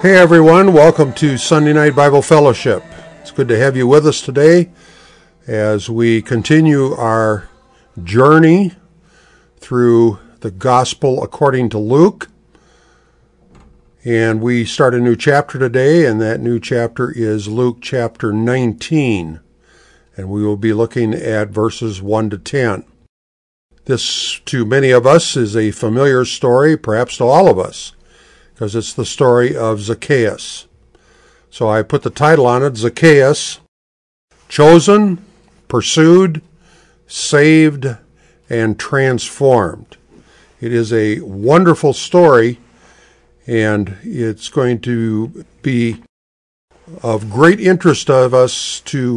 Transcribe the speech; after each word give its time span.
Hey 0.00 0.16
everyone, 0.16 0.72
welcome 0.72 1.12
to 1.12 1.36
Sunday 1.36 1.74
Night 1.74 1.94
Bible 1.94 2.22
Fellowship. 2.22 2.82
It's 3.20 3.30
good 3.30 3.48
to 3.48 3.58
have 3.58 3.76
you 3.76 3.86
with 3.86 4.06
us 4.06 4.22
today 4.22 4.70
as 5.46 5.90
we 5.90 6.22
continue 6.22 6.94
our 6.94 7.50
journey 8.02 8.72
through 9.58 10.18
the 10.40 10.50
Gospel 10.50 11.22
according 11.22 11.68
to 11.68 11.78
Luke. 11.78 12.30
And 14.02 14.40
we 14.40 14.64
start 14.64 14.94
a 14.94 15.00
new 15.00 15.16
chapter 15.16 15.58
today, 15.58 16.06
and 16.06 16.18
that 16.18 16.40
new 16.40 16.58
chapter 16.58 17.10
is 17.10 17.46
Luke 17.46 17.80
chapter 17.82 18.32
19. 18.32 19.40
And 20.16 20.30
we 20.30 20.42
will 20.42 20.56
be 20.56 20.72
looking 20.72 21.12
at 21.12 21.50
verses 21.50 22.00
1 22.00 22.30
to 22.30 22.38
10. 22.38 22.84
This, 23.84 24.40
to 24.46 24.64
many 24.64 24.92
of 24.92 25.06
us, 25.06 25.36
is 25.36 25.54
a 25.54 25.72
familiar 25.72 26.24
story, 26.24 26.78
perhaps 26.78 27.18
to 27.18 27.24
all 27.24 27.50
of 27.50 27.58
us 27.58 27.92
because 28.60 28.76
it's 28.76 28.92
the 28.92 29.06
story 29.06 29.56
of 29.56 29.80
Zacchaeus. 29.80 30.66
So 31.48 31.70
I 31.70 31.82
put 31.82 32.02
the 32.02 32.10
title 32.10 32.46
on 32.46 32.62
it 32.62 32.76
Zacchaeus, 32.76 33.58
chosen, 34.50 35.24
pursued, 35.66 36.42
saved, 37.06 37.86
and 38.50 38.78
transformed. 38.78 39.96
It 40.60 40.74
is 40.74 40.92
a 40.92 41.20
wonderful 41.20 41.94
story, 41.94 42.58
and 43.46 43.96
it's 44.02 44.50
going 44.50 44.80
to 44.80 45.46
be 45.62 46.02
of 47.02 47.30
great 47.30 47.60
interest 47.60 48.10
of 48.10 48.34
us 48.34 48.80
to 48.80 49.16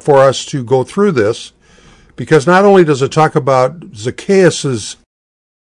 for 0.00 0.18
us 0.18 0.44
to 0.46 0.62
go 0.62 0.84
through 0.84 1.10
this 1.10 1.52
because 2.14 2.46
not 2.46 2.64
only 2.64 2.84
does 2.84 3.02
it 3.02 3.10
talk 3.10 3.34
about 3.34 3.96
Zacchaeus' 3.96 4.94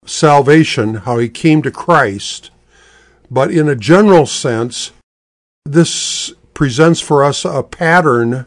salvation, 0.06 0.94
how 0.94 1.18
he 1.18 1.28
came 1.28 1.60
to 1.60 1.70
Christ, 1.70 2.50
but 3.32 3.50
in 3.50 3.66
a 3.66 3.74
general 3.74 4.26
sense, 4.26 4.92
this 5.64 6.34
presents 6.52 7.00
for 7.00 7.24
us 7.24 7.46
a 7.46 7.62
pattern 7.62 8.44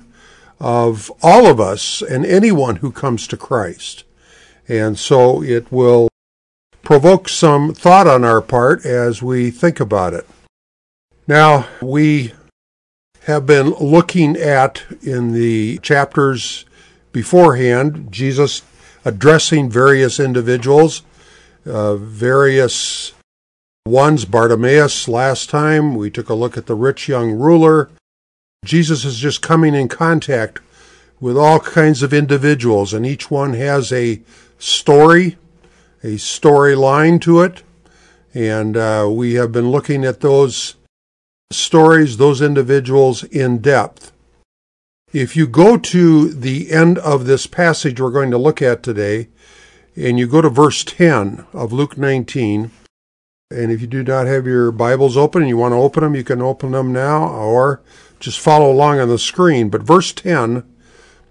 of 0.60 1.12
all 1.24 1.48
of 1.48 1.60
us 1.60 2.04
and 2.04 2.24
anyone 2.24 2.76
who 2.78 2.92
comes 2.92 3.26
to 3.28 3.36
Christ. 3.36 4.04
And 4.68 5.00
so 5.00 5.42
it 5.42 5.72
will 5.72 6.08
provoke 6.84 7.28
some 7.28 7.74
thought 7.74 8.06
on 8.06 8.24
our 8.24 8.44
part 8.44 8.86
as 8.86 9.24
we 9.24 9.50
think 9.50 9.80
about 9.80 10.14
it. 10.14 10.28
Now, 11.28 11.68
we 11.82 12.34
have 13.22 13.48
been 13.48 13.72
looking 13.82 14.38
at 14.38 14.84
in 15.02 15.34
the 15.34 15.80
chapters 15.80 16.64
beforehand, 17.12 18.12
Jesus 18.12 18.62
addressing 19.04 19.68
various 19.68 20.20
individuals, 20.20 21.02
uh, 21.66 21.96
various 21.96 23.15
one's 23.86 24.26
Bartimaeus 24.26 25.08
last 25.08 25.50
time. 25.50 25.94
We 25.94 26.10
took 26.10 26.28
a 26.28 26.34
look 26.34 26.58
at 26.58 26.66
the 26.66 26.74
rich 26.74 27.08
young 27.08 27.34
ruler. 27.34 27.92
Jesus 28.66 29.06
is 29.06 29.20
just 29.20 29.44
coming 29.44 29.76
in 29.76 29.88
contact 29.88 30.60
with 31.20 31.38
all 31.38 31.60
kinds 31.60 32.02
of 32.02 32.12
individuals, 32.12 32.94
and 32.94 33.06
each 33.06 33.30
one 33.30 33.54
has 33.54 33.94
a 33.94 34.22
story, 34.58 35.38
a 36.04 36.16
storyline 36.16 37.22
to 37.22 37.42
it. 37.42 37.62
And 38.34 38.76
uh, 38.76 39.08
we 39.10 39.36
have 39.36 39.52
been 39.52 39.70
looking 39.70 40.04
at 40.04 40.22
those 40.22 40.76
stories, 41.52 42.18
those 42.18 42.42
individuals 42.42 43.24
in 43.24 43.60
depth. 43.60 44.12
If 45.14 45.38
you 45.38 45.48
go 45.48 45.78
to 45.78 46.34
the 46.34 46.72
end 46.72 46.98
of 46.98 47.26
this 47.26 47.48
passage 47.48 48.02
we're 48.02 48.10
going 48.10 48.32
to 48.32 48.38
look 48.38 48.62
at 48.64 48.82
today, 48.82 49.30
and 49.96 50.20
you 50.20 50.28
go 50.28 50.42
to 50.42 50.50
verse 50.50 50.84
10 50.84 51.46
of 51.54 51.72
Luke 51.72 51.98
19, 51.98 52.72
and 53.52 53.72
if 53.72 53.80
you 53.80 53.86
do 53.86 54.04
not 54.04 54.26
have 54.26 54.48
your 54.48 54.72
Bibles 54.72 55.16
open 55.16 55.44
and 55.44 55.50
you 55.50 55.58
want 55.58 55.74
to 55.74 55.78
open 55.78 56.04
them, 56.04 56.16
you 56.16 56.24
can 56.24 56.42
open 56.42 56.72
them 56.72 56.92
now 56.92 57.28
or 57.28 57.80
just 58.20 58.40
follow 58.40 58.72
along 58.72 59.00
on 59.00 59.08
the 59.08 59.20
screen. 59.20 59.70
But 59.70 59.84
verse 59.84 60.12
10 60.14 60.64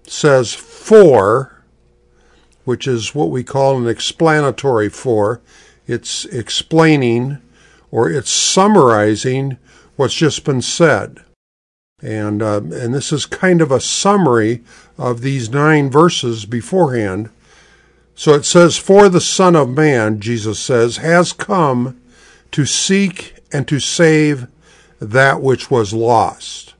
says, 0.07 0.53
For, 0.53 1.61
which 2.63 2.87
is 2.87 3.13
what 3.13 3.31
we 3.31 3.43
call 3.43 3.77
an 3.77 3.89
explanatory 3.89 4.87
for. 4.87 5.41
It's 5.87 6.23
explaining 6.25 7.39
or 7.91 8.09
it's 8.09 8.31
summarizing 8.31 9.57
what's 9.97 10.13
just 10.15 10.45
been 10.45 10.61
said. 10.61 11.19
And, 12.01 12.41
uh, 12.41 12.61
and 12.61 12.93
this 12.93 13.11
is 13.11 13.25
kind 13.25 13.61
of 13.61 13.71
a 13.71 13.81
summary 13.81 14.63
of 14.97 15.19
these 15.19 15.49
nine 15.49 15.89
verses 15.89 16.45
beforehand. 16.45 17.29
So 18.15 18.33
it 18.35 18.45
says, 18.45 18.77
For 18.77 19.09
the 19.09 19.19
Son 19.19 19.53
of 19.53 19.69
Man, 19.69 20.21
Jesus 20.21 20.59
says, 20.59 20.97
has 20.97 21.33
come 21.33 21.99
to 22.55 22.65
seek 22.65 23.35
and 23.51 23.67
to 23.67 23.81
save 23.81 24.47
that 25.01 25.41
which 25.41 25.69
was 25.69 25.93
lost. 25.93 26.73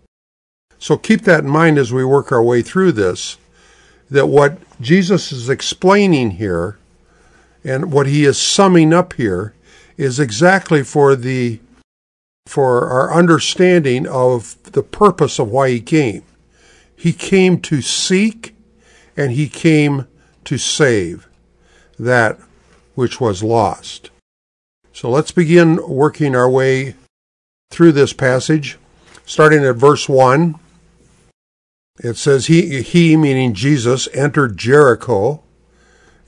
So 0.80 0.98
keep 0.98 1.24
that 1.24 1.44
in 1.44 1.50
mind 1.50 1.78
as 1.78 1.92
we 1.92 2.06
work 2.06 2.32
our 2.32 2.42
way 2.42 2.62
through 2.62 2.94
this, 2.94 3.38
that 4.10 4.28
what 4.28 4.58
Jesus 4.80 5.34
is 5.34 5.50
explaining 5.50 6.32
here 6.32 6.78
and 7.66 7.92
what 7.92 8.08
he 8.08 8.24
is 8.24 8.38
summing 8.38 8.94
up 8.94 9.12
here 9.16 9.54
is 9.98 10.18
exactly 10.18 10.82
for 10.82 11.14
the 11.14 11.60
for 12.48 12.88
our 12.88 13.14
understanding 13.14 14.08
of 14.08 14.56
the 14.72 14.84
purpose 14.84 15.40
of 15.40 15.52
why 15.52 15.72
he 15.72 15.82
came. 15.82 16.24
He 16.96 17.12
came 17.12 17.60
to 17.64 17.82
seek 17.82 18.56
and 19.18 19.34
he 19.34 19.50
came 19.50 20.08
to 20.46 20.58
save 20.58 21.28
that 22.00 22.40
which 22.94 23.20
was 23.20 23.44
lost. 23.44 24.10
So 24.96 25.10
let's 25.10 25.32
begin 25.32 25.86
working 25.90 26.38
our 26.38 26.50
way 26.50 26.96
through 27.70 27.92
this 27.92 28.14
passage, 28.14 28.78
starting 29.26 29.66
at 29.66 29.76
verse 29.76 30.08
1. 30.08 30.56
It 32.00 32.16
says, 32.16 32.46
He, 32.46 32.82
he 32.82 33.18
meaning 33.18 33.54
Jesus, 33.54 34.08
entered 34.14 34.56
Jericho 34.56 35.44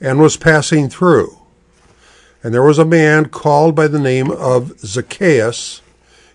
and 0.02 0.20
was 0.20 0.36
passing 0.36 0.90
through. 0.90 1.38
And 2.42 2.52
there 2.52 2.62
was 2.62 2.78
a 2.78 2.84
man 2.84 3.30
called 3.30 3.74
by 3.74 3.88
the 3.88 3.98
name 3.98 4.30
of 4.30 4.78
Zacchaeus. 4.80 5.80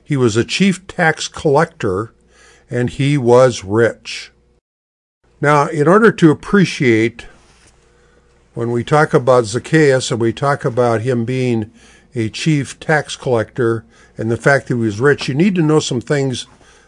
He 0.04 0.18
was 0.18 0.36
a 0.36 0.44
chief 0.44 0.88
tax 0.88 1.28
collector, 1.28 2.16
and 2.68 2.90
he 2.90 3.16
was 3.16 3.64
rich. 3.64 4.32
Now, 5.40 5.68
in 5.68 5.88
order 5.88 6.12
to 6.12 6.32
appreciate 6.32 7.28
when 8.56 8.72
we 8.72 8.84
talk 8.84 9.14
about 9.14 9.46
Zacchaeus 9.46 10.10
and 10.10 10.20
we 10.20 10.34
talk 10.34 10.66
about 10.66 11.02
him 11.02 11.26
being 11.26 11.72
a 12.16 12.29
chief 12.29 12.79
tax 12.79 13.16
collector 13.16 13.85
and 14.18 14.29
the 14.29 14.38
fact 14.38 14.68
that 14.68 14.75
he 14.75 14.79
was 14.79 15.00
rich, 15.00 15.28
you 15.28 15.34
need 15.34 15.56
to 15.56 15.62
know 15.62 15.79
some 15.79 16.01
things 16.01 16.46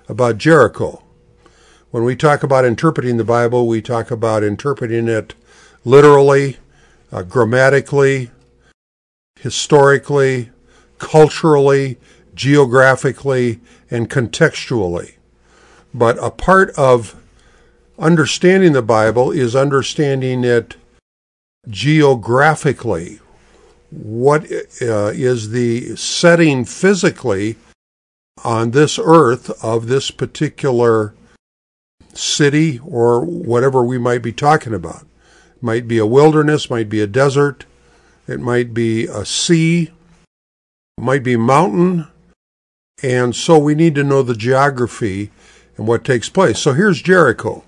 about 0.08 0.38
Jericho. 0.38 1.02
When 1.92 2.04
we 2.04 2.16
talk 2.16 2.44
about 2.44 2.66
interpreting 2.66 3.18
the 3.18 3.24
Bible, 3.24 3.68
we 3.68 3.82
talk 3.82 4.12
about 4.12 4.44
interpreting 4.44 5.08
it 5.08 5.34
literally, 5.84 6.58
uh, 7.12 7.24
grammatically, 7.24 8.32
historically, 9.40 10.52
culturally, 11.00 11.98
geographically, 12.34 13.62
and 13.90 14.10
contextually. 14.10 15.14
But 15.94 16.18
a 16.22 16.32
part 16.32 16.72
of 16.72 17.16
understanding 17.98 18.74
the 18.74 18.82
Bible 18.82 19.32
is 19.32 19.56
understanding 19.56 20.44
it 20.44 20.76
geographically 21.68 23.20
what 23.96 24.44
uh, 24.82 25.12
is 25.14 25.52
the 25.52 25.96
setting 25.96 26.66
physically 26.66 27.56
on 28.44 28.72
this 28.72 29.00
earth 29.02 29.64
of 29.64 29.88
this 29.88 30.12
particular 30.12 31.14
city 32.14 32.80
or 32.86 33.22
whatever 33.22 33.84
we 33.84 33.98
might 33.98 34.22
be 34.22 34.32
talking 34.32 34.74
about. 34.74 35.06
Might 35.62 35.88
be 35.88 35.98
a 35.98 36.06
wilderness, 36.06 36.70
might 36.70 36.90
be 36.90 37.02
a 37.02 37.08
desert, 37.08 37.66
it 38.28 38.40
might 38.40 38.74
be 38.74 39.06
a 39.06 39.26
sea, 39.26 39.92
might 40.98 41.24
be 41.24 41.38
mountain, 41.38 42.08
and 43.02 43.36
so 43.36 43.58
we 43.58 43.76
need 43.76 43.96
to 43.96 44.04
know 44.04 44.22
the 44.22 44.36
geography 44.36 45.32
and 45.78 45.88
what 45.88 46.04
takes 46.04 46.30
place. 46.30 46.60
So 46.60 46.74
here's 46.74 47.02
Jericho. 47.02 47.64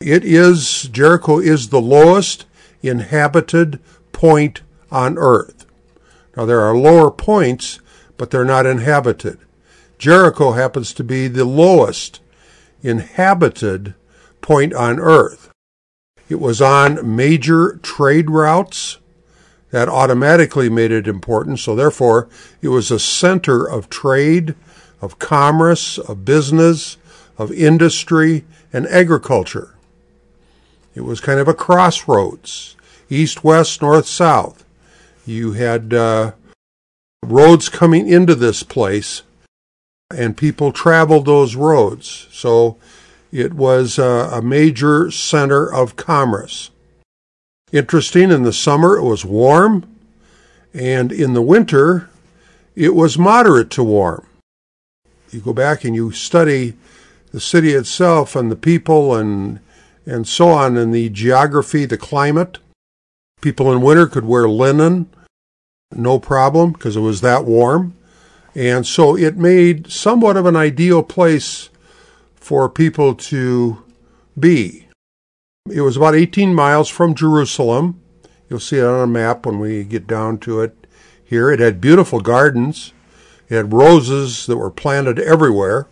It 0.00 0.24
is 0.24 0.82
Jericho 0.92 1.38
is 1.38 1.68
the 1.68 1.80
lowest 1.80 2.46
inhabited 2.82 3.80
point 4.12 4.60
on 4.94 5.18
earth. 5.18 5.66
Now, 6.36 6.46
there 6.46 6.60
are 6.60 6.76
lower 6.76 7.10
points, 7.10 7.80
but 8.16 8.30
they're 8.30 8.44
not 8.44 8.64
inhabited. 8.64 9.38
Jericho 9.98 10.52
happens 10.52 10.92
to 10.94 11.04
be 11.04 11.28
the 11.28 11.44
lowest 11.44 12.20
inhabited 12.82 13.94
point 14.40 14.72
on 14.72 15.00
earth. 15.00 15.50
It 16.28 16.40
was 16.40 16.60
on 16.60 17.16
major 17.16 17.78
trade 17.82 18.30
routes. 18.30 18.98
That 19.70 19.88
automatically 19.88 20.70
made 20.70 20.92
it 20.92 21.08
important, 21.08 21.58
so 21.58 21.74
therefore 21.74 22.28
it 22.62 22.68
was 22.68 22.92
a 22.92 23.00
center 23.00 23.64
of 23.64 23.90
trade, 23.90 24.54
of 25.00 25.18
commerce, 25.18 25.98
of 25.98 26.24
business, 26.24 26.96
of 27.36 27.50
industry, 27.50 28.44
and 28.72 28.86
agriculture. 28.86 29.74
It 30.94 31.00
was 31.00 31.20
kind 31.20 31.40
of 31.40 31.48
a 31.48 31.54
crossroads 31.54 32.76
east, 33.10 33.44
west, 33.44 33.82
north, 33.82 34.06
south. 34.06 34.63
You 35.26 35.52
had 35.52 35.94
uh, 35.94 36.32
roads 37.22 37.68
coming 37.68 38.08
into 38.08 38.34
this 38.34 38.62
place 38.62 39.22
and 40.10 40.36
people 40.36 40.72
traveled 40.72 41.26
those 41.26 41.56
roads. 41.56 42.28
So 42.30 42.76
it 43.32 43.54
was 43.54 43.98
a, 43.98 44.30
a 44.32 44.42
major 44.42 45.10
center 45.10 45.72
of 45.72 45.96
commerce. 45.96 46.70
Interesting, 47.72 48.30
in 48.30 48.42
the 48.42 48.52
summer 48.52 48.96
it 48.96 49.02
was 49.02 49.24
warm, 49.24 49.84
and 50.72 51.10
in 51.10 51.34
the 51.34 51.42
winter 51.42 52.08
it 52.76 52.94
was 52.94 53.18
moderate 53.18 53.70
to 53.70 53.82
warm. 53.82 54.26
You 55.30 55.40
go 55.40 55.52
back 55.52 55.84
and 55.84 55.94
you 55.94 56.12
study 56.12 56.74
the 57.32 57.40
city 57.40 57.72
itself 57.72 58.36
and 58.36 58.50
the 58.50 58.56
people 58.56 59.14
and 59.14 59.58
and 60.06 60.28
so 60.28 60.48
on 60.48 60.76
and 60.76 60.94
the 60.94 61.08
geography, 61.08 61.86
the 61.86 61.96
climate. 61.96 62.58
People 63.44 63.70
in 63.70 63.82
winter 63.82 64.06
could 64.06 64.24
wear 64.24 64.48
linen, 64.48 65.06
no 65.92 66.18
problem, 66.18 66.72
because 66.72 66.96
it 66.96 67.00
was 67.00 67.20
that 67.20 67.44
warm. 67.44 67.94
And 68.54 68.86
so 68.86 69.14
it 69.14 69.36
made 69.36 69.92
somewhat 69.92 70.38
of 70.38 70.46
an 70.46 70.56
ideal 70.56 71.02
place 71.02 71.68
for 72.34 72.70
people 72.70 73.14
to 73.14 73.82
be. 74.40 74.88
It 75.70 75.82
was 75.82 75.94
about 75.94 76.14
18 76.14 76.54
miles 76.54 76.88
from 76.88 77.14
Jerusalem. 77.14 78.00
You'll 78.48 78.60
see 78.60 78.78
it 78.78 78.86
on 78.86 79.02
a 79.02 79.06
map 79.06 79.44
when 79.44 79.58
we 79.58 79.84
get 79.84 80.06
down 80.06 80.38
to 80.38 80.62
it 80.62 80.86
here. 81.22 81.50
It 81.50 81.60
had 81.60 81.82
beautiful 81.82 82.20
gardens. 82.20 82.94
It 83.50 83.56
had 83.56 83.74
roses 83.74 84.46
that 84.46 84.56
were 84.56 84.70
planted 84.70 85.18
everywhere. 85.18 85.86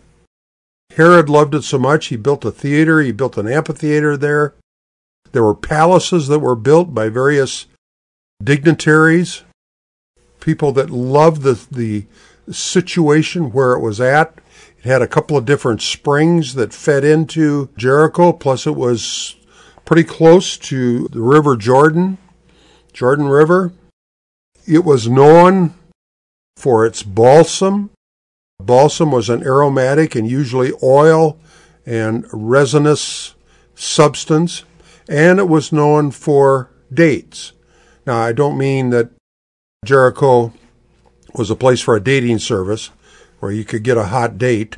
Herod 0.95 1.29
loved 1.29 1.53
it 1.53 1.63
so 1.63 1.77
much, 1.77 2.07
he 2.07 2.15
built 2.15 2.45
a 2.45 2.51
theater, 2.51 2.99
he 2.99 3.11
built 3.11 3.37
an 3.37 3.47
amphitheater 3.47 4.17
there. 4.17 4.55
There 5.33 5.43
were 5.43 5.55
palaces 5.55 6.27
that 6.27 6.39
were 6.39 6.55
built 6.55 6.93
by 6.93 7.09
various 7.09 7.65
dignitaries, 8.41 9.43
people 10.39 10.71
that 10.73 10.89
loved 10.89 11.41
the, 11.41 11.59
the 11.71 12.05
situation 12.53 13.51
where 13.51 13.73
it 13.73 13.79
was 13.79 13.99
at. 13.99 14.37
It 14.77 14.85
had 14.85 15.01
a 15.01 15.07
couple 15.07 15.35
of 15.35 15.45
different 15.45 15.81
springs 15.81 16.53
that 16.53 16.73
fed 16.73 17.03
into 17.03 17.69
Jericho, 17.77 18.31
plus 18.31 18.67
it 18.67 18.75
was 18.75 19.35
pretty 19.85 20.03
close 20.03 20.55
to 20.57 21.07
the 21.07 21.21
River 21.21 21.55
Jordan, 21.55 22.19
Jordan 22.93 23.27
River. 23.27 23.73
It 24.67 24.85
was 24.85 25.09
known 25.09 25.73
for 26.57 26.85
its 26.85 27.01
balsam. 27.01 27.89
Balsam 28.59 29.11
was 29.11 29.29
an 29.29 29.43
aromatic 29.43 30.13
and 30.13 30.29
usually 30.29 30.71
oil 30.83 31.39
and 31.85 32.25
resinous 32.31 33.33
substance, 33.75 34.63
and 35.07 35.39
it 35.39 35.47
was 35.47 35.71
known 35.71 36.11
for 36.11 36.69
dates. 36.93 37.53
Now, 38.05 38.17
I 38.17 38.33
don't 38.33 38.57
mean 38.57 38.89
that 38.89 39.09
Jericho 39.85 40.53
was 41.33 41.49
a 41.49 41.55
place 41.55 41.81
for 41.81 41.95
a 41.95 42.03
dating 42.03 42.39
service 42.39 42.89
where 43.39 43.51
you 43.51 43.65
could 43.65 43.83
get 43.83 43.97
a 43.97 44.05
hot 44.05 44.37
date, 44.37 44.77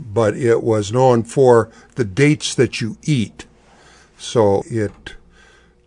but 0.00 0.36
it 0.36 0.62
was 0.62 0.92
known 0.92 1.22
for 1.22 1.70
the 1.96 2.04
dates 2.04 2.54
that 2.54 2.80
you 2.80 2.96
eat. 3.02 3.46
So 4.18 4.62
it 4.66 5.16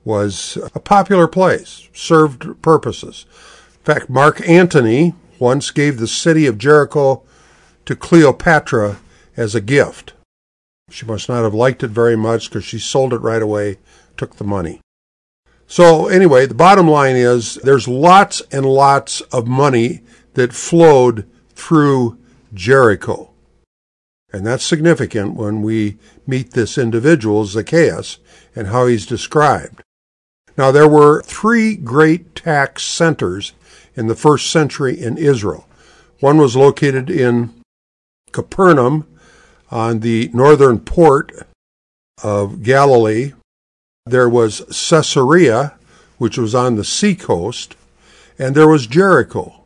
was 0.03 0.57
a 0.74 0.80
popular 0.80 1.27
place, 1.27 1.89
served 1.94 2.62
purposes. 2.62 3.25
In 3.80 3.94
fact, 3.94 4.10
Mark 4.10 4.48
Antony 4.48 5.15
once 5.39 5.71
gave 5.71 5.98
the 5.98 6.07
city 6.07 6.45
of 6.45 6.57
Jericho 6.57 7.24
to 7.86 7.95
Cleopatra 7.95 8.98
as 9.36 9.56
a 9.56 9.62
gift. 9.62 10.13
She 10.89 11.06
must 11.06 11.28
not 11.28 11.44
have 11.44 11.54
liked 11.54 11.84
it 11.84 11.89
very 11.89 12.16
much 12.16 12.50
because 12.50 12.63
she 12.63 12.80
sold 12.80 13.13
it 13.13 13.22
right 13.22 13.42
away, 13.42 13.78
took 14.16 14.36
the 14.38 14.44
money. 14.44 14.81
So 15.68 16.07
anyway, 16.07 16.45
the 16.45 16.54
bottom 16.54 16.88
line 16.88 17.18
is 17.18 17.56
there's 17.56 17.88
lots 17.88 18.42
and 18.51 18.66
lots 18.66 19.19
of 19.22 19.48
money 19.48 20.01
that 20.36 20.54
flowed 20.54 21.30
through 21.50 22.18
Jericho. 22.54 23.31
And 24.31 24.45
that's 24.45 24.63
significant 24.63 25.36
when 25.36 25.62
we 25.62 25.98
meet 26.25 26.51
this 26.51 26.78
individual, 26.78 27.45
Zacchaeus, 27.45 28.19
and 28.56 28.68
how 28.68 28.88
he's 28.88 29.06
described. 29.06 29.84
Now, 30.57 30.72
there 30.72 30.88
were 30.88 31.22
three 31.22 31.75
great 31.75 32.34
tax 32.34 32.84
centers 32.84 33.54
in 33.95 34.07
the 34.07 34.16
first 34.16 34.50
century 34.50 35.00
in 35.00 35.18
Israel. 35.18 35.68
One 36.19 36.38
was 36.38 36.56
located 36.56 37.10
in 37.10 37.54
Capernaum 38.31 39.06
on 39.69 39.99
the 39.99 40.29
northern 40.33 40.79
port 40.79 41.31
of 42.23 42.63
Galilee, 42.63 43.33
there 44.05 44.29
was 44.29 44.61
Caesarea, 44.89 45.73
which 46.17 46.37
was 46.37 46.55
on 46.55 46.75
the 46.75 46.83
seacoast, 46.83 47.75
and 48.39 48.55
there 48.55 48.67
was 48.67 48.87
Jericho. 48.87 49.63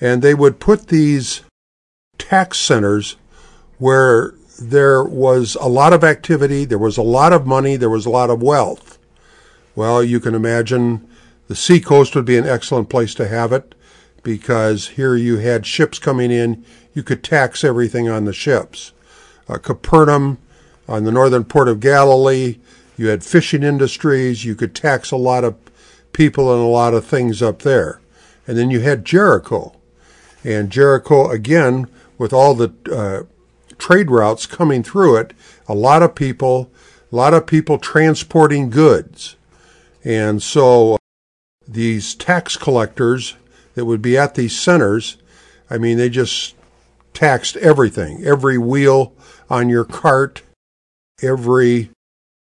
And 0.00 0.22
they 0.22 0.34
would 0.34 0.60
put 0.60 0.88
these 0.88 1.42
tax 2.18 2.58
centers 2.58 3.16
where 3.78 4.34
there 4.60 5.02
was 5.02 5.56
a 5.56 5.68
lot 5.68 5.92
of 5.92 6.04
activity, 6.04 6.64
there 6.64 6.78
was 6.78 6.96
a 6.96 7.02
lot 7.02 7.32
of 7.32 7.46
money, 7.46 7.76
there 7.76 7.90
was 7.90 8.06
a 8.06 8.10
lot 8.10 8.30
of 8.30 8.42
wealth. 8.42 8.98
Well, 9.74 10.04
you 10.04 10.20
can 10.20 10.34
imagine 10.34 11.08
the 11.48 11.56
seacoast 11.56 12.14
would 12.14 12.24
be 12.24 12.38
an 12.38 12.46
excellent 12.46 12.88
place 12.88 13.14
to 13.16 13.28
have 13.28 13.52
it 13.52 13.74
because 14.22 14.88
here 14.88 15.16
you 15.16 15.38
had 15.38 15.66
ships 15.66 15.98
coming 15.98 16.30
in, 16.30 16.64
you 16.94 17.02
could 17.02 17.24
tax 17.24 17.64
everything 17.64 18.08
on 18.08 18.24
the 18.24 18.32
ships. 18.32 18.92
Uh, 19.48 19.58
Capernaum 19.58 20.38
on 20.88 21.04
the 21.04 21.12
northern 21.12 21.44
port 21.44 21.68
of 21.68 21.80
Galilee, 21.80 22.58
you 22.96 23.08
had 23.08 23.24
fishing 23.24 23.62
industries. 23.62 24.44
You 24.44 24.54
could 24.54 24.74
tax 24.74 25.10
a 25.10 25.16
lot 25.16 25.44
of 25.44 25.56
people 26.12 26.52
and 26.52 26.62
a 26.62 26.66
lot 26.66 26.94
of 26.94 27.04
things 27.04 27.42
up 27.42 27.60
there. 27.62 28.00
And 28.46 28.56
then 28.56 28.70
you 28.70 28.80
had 28.80 29.04
Jericho. 29.04 29.74
And 30.44 30.70
Jericho, 30.70 31.30
again, 31.30 31.88
with 32.18 32.32
all 32.32 32.54
the 32.54 32.72
uh, 32.92 33.24
trade 33.78 34.10
routes 34.10 34.46
coming 34.46 34.82
through 34.82 35.16
it, 35.16 35.34
a 35.66 35.74
lot 35.74 36.02
of 36.02 36.14
people, 36.14 36.70
a 37.10 37.16
lot 37.16 37.34
of 37.34 37.46
people 37.46 37.78
transporting 37.78 38.70
goods. 38.70 39.36
And 40.04 40.42
so 40.42 40.98
these 41.66 42.14
tax 42.14 42.56
collectors 42.56 43.36
that 43.74 43.86
would 43.86 44.02
be 44.02 44.16
at 44.16 44.34
these 44.34 44.58
centers, 44.58 45.16
I 45.70 45.78
mean, 45.78 45.96
they 45.96 46.10
just 46.10 46.54
taxed 47.14 47.56
everything, 47.56 48.24
every 48.24 48.58
wheel 48.58 49.14
on 49.54 49.68
your 49.68 49.84
cart, 49.84 50.42
every 51.22 51.90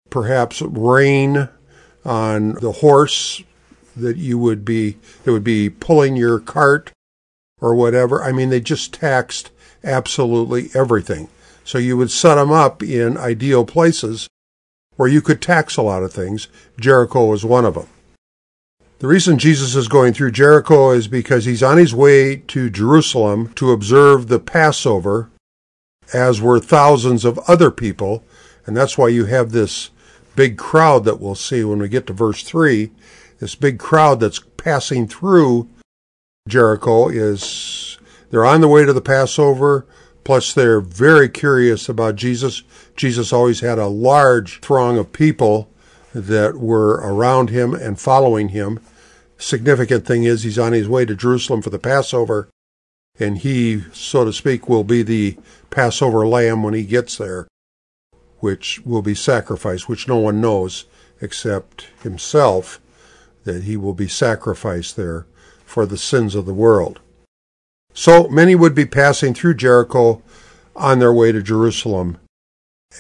perhaps 0.08 0.62
rein 0.62 1.48
on 2.04 2.52
the 2.54 2.72
horse 2.72 3.42
that 3.96 4.16
you 4.16 4.38
would 4.38 4.64
be 4.64 4.96
that 5.24 5.32
would 5.32 5.44
be 5.44 5.68
pulling 5.68 6.16
your 6.16 6.38
cart 6.38 6.92
or 7.60 7.74
whatever. 7.74 8.22
I 8.22 8.30
mean, 8.30 8.50
they 8.50 8.60
just 8.60 8.94
taxed 8.94 9.50
absolutely 9.82 10.70
everything. 10.74 11.28
So 11.64 11.78
you 11.78 11.96
would 11.96 12.10
set 12.10 12.36
them 12.36 12.52
up 12.52 12.82
in 12.82 13.16
ideal 13.16 13.64
places 13.64 14.28
where 14.96 15.08
you 15.08 15.20
could 15.20 15.42
tax 15.42 15.76
a 15.76 15.82
lot 15.82 16.02
of 16.02 16.12
things. 16.12 16.46
Jericho 16.78 17.26
was 17.26 17.44
one 17.44 17.64
of 17.64 17.74
them. 17.74 17.88
The 19.00 19.08
reason 19.08 19.38
Jesus 19.38 19.74
is 19.74 19.88
going 19.88 20.12
through 20.12 20.30
Jericho 20.30 20.90
is 20.90 21.08
because 21.08 21.44
he's 21.44 21.62
on 21.62 21.78
his 21.78 21.92
way 21.92 22.36
to 22.36 22.70
Jerusalem 22.70 23.52
to 23.54 23.72
observe 23.72 24.28
the 24.28 24.38
Passover, 24.38 25.28
as 26.12 26.40
were 26.40 26.60
thousands 26.60 27.24
of 27.24 27.38
other 27.48 27.70
people. 27.70 28.24
And 28.66 28.76
that's 28.76 28.96
why 28.96 29.08
you 29.08 29.26
have 29.26 29.50
this 29.50 29.90
big 30.36 30.56
crowd 30.56 31.04
that 31.04 31.20
we'll 31.20 31.34
see 31.34 31.64
when 31.64 31.78
we 31.78 31.88
get 31.88 32.06
to 32.06 32.12
verse 32.12 32.42
3, 32.42 32.90
this 33.38 33.54
big 33.54 33.78
crowd 33.78 34.20
that's 34.20 34.40
passing 34.56 35.08
through 35.08 35.68
Jericho 36.48 37.08
is 37.08 37.98
they're 38.30 38.44
on 38.44 38.60
the 38.60 38.68
way 38.68 38.84
to 38.84 38.92
the 38.92 39.00
Passover, 39.00 39.86
plus 40.24 40.54
they're 40.54 40.80
very 40.80 41.28
curious 41.28 41.88
about 41.88 42.16
Jesus. 42.16 42.62
Jesus 42.96 43.32
always 43.32 43.60
had 43.60 43.78
a 43.78 43.86
large 43.86 44.60
throng 44.60 44.98
of 44.98 45.12
people 45.12 45.68
that 46.14 46.56
were 46.56 46.94
around 47.02 47.50
him 47.50 47.74
and 47.74 47.98
following 47.98 48.50
him. 48.50 48.80
Significant 49.38 50.06
thing 50.06 50.24
is 50.24 50.42
he's 50.42 50.58
on 50.58 50.72
his 50.72 50.88
way 50.88 51.04
to 51.04 51.16
Jerusalem 51.16 51.62
for 51.62 51.70
the 51.70 51.78
Passover, 51.78 52.48
and 53.18 53.38
he, 53.38 53.82
so 53.92 54.24
to 54.24 54.32
speak, 54.32 54.68
will 54.68 54.84
be 54.84 55.02
the 55.02 55.38
Passover 55.70 56.26
lamb 56.26 56.62
when 56.62 56.74
he 56.74 56.84
gets 56.84 57.16
there 57.16 57.46
which 58.42 58.80
will 58.84 59.02
be 59.02 59.14
sacrificed, 59.14 59.88
which 59.88 60.08
no 60.08 60.16
one 60.16 60.40
knows 60.40 60.84
except 61.20 61.86
himself, 62.02 62.80
that 63.44 63.62
he 63.62 63.76
will 63.76 63.94
be 63.94 64.08
sacrificed 64.08 64.96
there 64.96 65.26
for 65.64 65.86
the 65.86 65.96
sins 65.96 66.34
of 66.34 66.44
the 66.44 66.52
world. 66.52 66.98
So 67.94 68.26
many 68.26 68.56
would 68.56 68.74
be 68.74 68.84
passing 68.84 69.32
through 69.32 69.54
Jericho 69.54 70.22
on 70.74 70.98
their 70.98 71.12
way 71.12 71.30
to 71.30 71.40
Jerusalem 71.40 72.18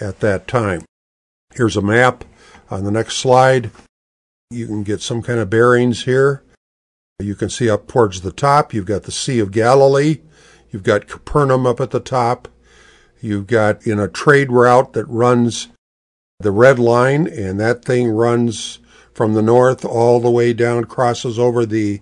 at 0.00 0.20
that 0.20 0.46
time. 0.46 0.84
Here's 1.56 1.76
a 1.76 1.82
map 1.82 2.24
on 2.70 2.84
the 2.84 2.92
next 2.92 3.16
slide. 3.16 3.72
You 4.48 4.68
can 4.68 4.84
get 4.84 5.00
some 5.00 5.22
kind 5.22 5.40
of 5.40 5.50
bearings 5.50 6.04
here. 6.04 6.44
You 7.22 7.34
can 7.34 7.48
see 7.48 7.70
up 7.70 7.86
towards 7.86 8.20
the 8.20 8.32
top, 8.32 8.74
you've 8.74 8.86
got 8.86 9.04
the 9.04 9.12
Sea 9.12 9.38
of 9.38 9.52
Galilee. 9.52 10.20
You've 10.70 10.82
got 10.82 11.06
Capernaum 11.06 11.66
up 11.66 11.80
at 11.80 11.90
the 11.90 12.00
top. 12.00 12.48
You've 13.20 13.46
got 13.46 13.86
in 13.86 13.98
a 13.98 14.08
trade 14.08 14.50
route 14.50 14.94
that 14.94 15.06
runs 15.06 15.68
the 16.40 16.50
red 16.50 16.78
line, 16.78 17.26
and 17.28 17.60
that 17.60 17.84
thing 17.84 18.08
runs 18.08 18.80
from 19.14 19.34
the 19.34 19.42
north 19.42 19.84
all 19.84 20.18
the 20.20 20.30
way 20.30 20.52
down, 20.52 20.84
crosses 20.84 21.38
over 21.38 21.64
the 21.66 22.00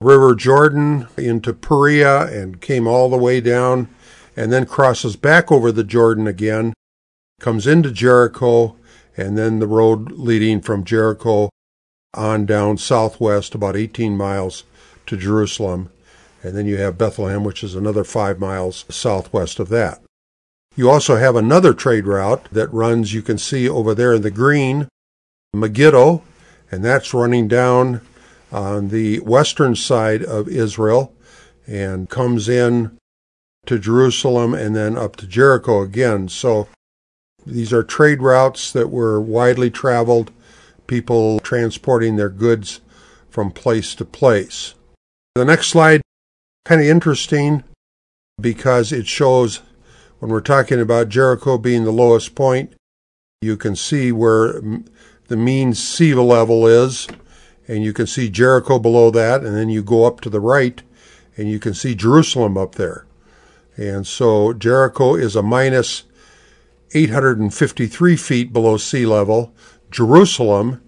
River 0.00 0.34
Jordan 0.34 1.08
into 1.16 1.54
Perea 1.54 2.26
and 2.26 2.60
came 2.60 2.86
all 2.86 3.08
the 3.08 3.16
way 3.16 3.40
down 3.40 3.88
and 4.36 4.52
then 4.52 4.66
crosses 4.66 5.16
back 5.16 5.50
over 5.50 5.70
the 5.70 5.84
Jordan 5.84 6.26
again, 6.26 6.74
comes 7.40 7.66
into 7.66 7.90
Jericho, 7.90 8.76
and 9.16 9.38
then 9.38 9.60
the 9.60 9.66
road 9.66 10.12
leading 10.12 10.60
from 10.60 10.84
Jericho 10.84 11.50
on 12.16 12.46
down 12.46 12.78
southwest 12.78 13.54
about 13.54 13.76
18 13.76 14.16
miles 14.16 14.64
to 15.06 15.16
Jerusalem. 15.16 15.90
And 16.42 16.56
then 16.56 16.66
you 16.66 16.76
have 16.76 16.98
Bethlehem, 16.98 17.44
which 17.44 17.64
is 17.64 17.74
another 17.74 18.04
five 18.04 18.38
miles 18.38 18.84
southwest 18.88 19.58
of 19.58 19.68
that. 19.70 20.02
You 20.76 20.90
also 20.90 21.16
have 21.16 21.36
another 21.36 21.72
trade 21.72 22.06
route 22.06 22.48
that 22.50 22.72
runs, 22.72 23.14
you 23.14 23.22
can 23.22 23.38
see 23.38 23.68
over 23.68 23.94
there 23.94 24.14
in 24.14 24.22
the 24.22 24.30
green, 24.30 24.88
Megiddo, 25.54 26.22
and 26.70 26.84
that's 26.84 27.14
running 27.14 27.46
down 27.46 28.00
on 28.50 28.88
the 28.88 29.20
western 29.20 29.76
side 29.76 30.22
of 30.22 30.48
Israel 30.48 31.12
and 31.66 32.10
comes 32.10 32.48
in 32.48 32.96
to 33.66 33.78
Jerusalem 33.78 34.52
and 34.54 34.74
then 34.76 34.98
up 34.98 35.16
to 35.16 35.26
Jericho 35.26 35.80
again. 35.80 36.28
So 36.28 36.68
these 37.46 37.72
are 37.72 37.82
trade 37.82 38.20
routes 38.20 38.72
that 38.72 38.90
were 38.90 39.20
widely 39.20 39.70
traveled, 39.70 40.32
people 40.86 41.40
transporting 41.40 42.16
their 42.16 42.28
goods 42.28 42.80
from 43.28 43.50
place 43.50 43.94
to 43.96 44.04
place. 44.04 44.74
The 45.34 45.44
next 45.44 45.68
slide, 45.68 46.00
kind 46.64 46.80
of 46.80 46.86
interesting 46.86 47.64
because 48.40 48.92
it 48.92 49.06
shows 49.06 49.62
when 50.18 50.30
we're 50.30 50.40
talking 50.40 50.80
about 50.80 51.08
Jericho 51.08 51.58
being 51.58 51.84
the 51.84 51.92
lowest 51.92 52.34
point, 52.34 52.74
you 53.42 53.56
can 53.56 53.76
see 53.76 54.12
where 54.12 54.60
the 55.28 55.36
mean 55.36 55.74
sea 55.74 56.14
level 56.14 56.66
is, 56.66 57.06
and 57.68 57.82
you 57.82 57.92
can 57.92 58.06
see 58.06 58.30
Jericho 58.30 58.78
below 58.78 59.10
that, 59.10 59.42
and 59.42 59.56
then 59.56 59.68
you 59.68 59.82
go 59.82 60.04
up 60.04 60.20
to 60.22 60.30
the 60.30 60.40
right, 60.40 60.82
and 61.36 61.48
you 61.48 61.58
can 61.58 61.74
see 61.74 61.94
Jerusalem 61.94 62.56
up 62.56 62.76
there. 62.76 63.06
And 63.76 64.06
so 64.06 64.52
Jericho 64.52 65.14
is 65.14 65.34
a 65.34 65.42
minus 65.42 66.04
853 66.94 68.16
feet 68.16 68.52
below 68.52 68.76
sea 68.76 69.04
level. 69.04 69.52
Jerusalem 69.94 70.82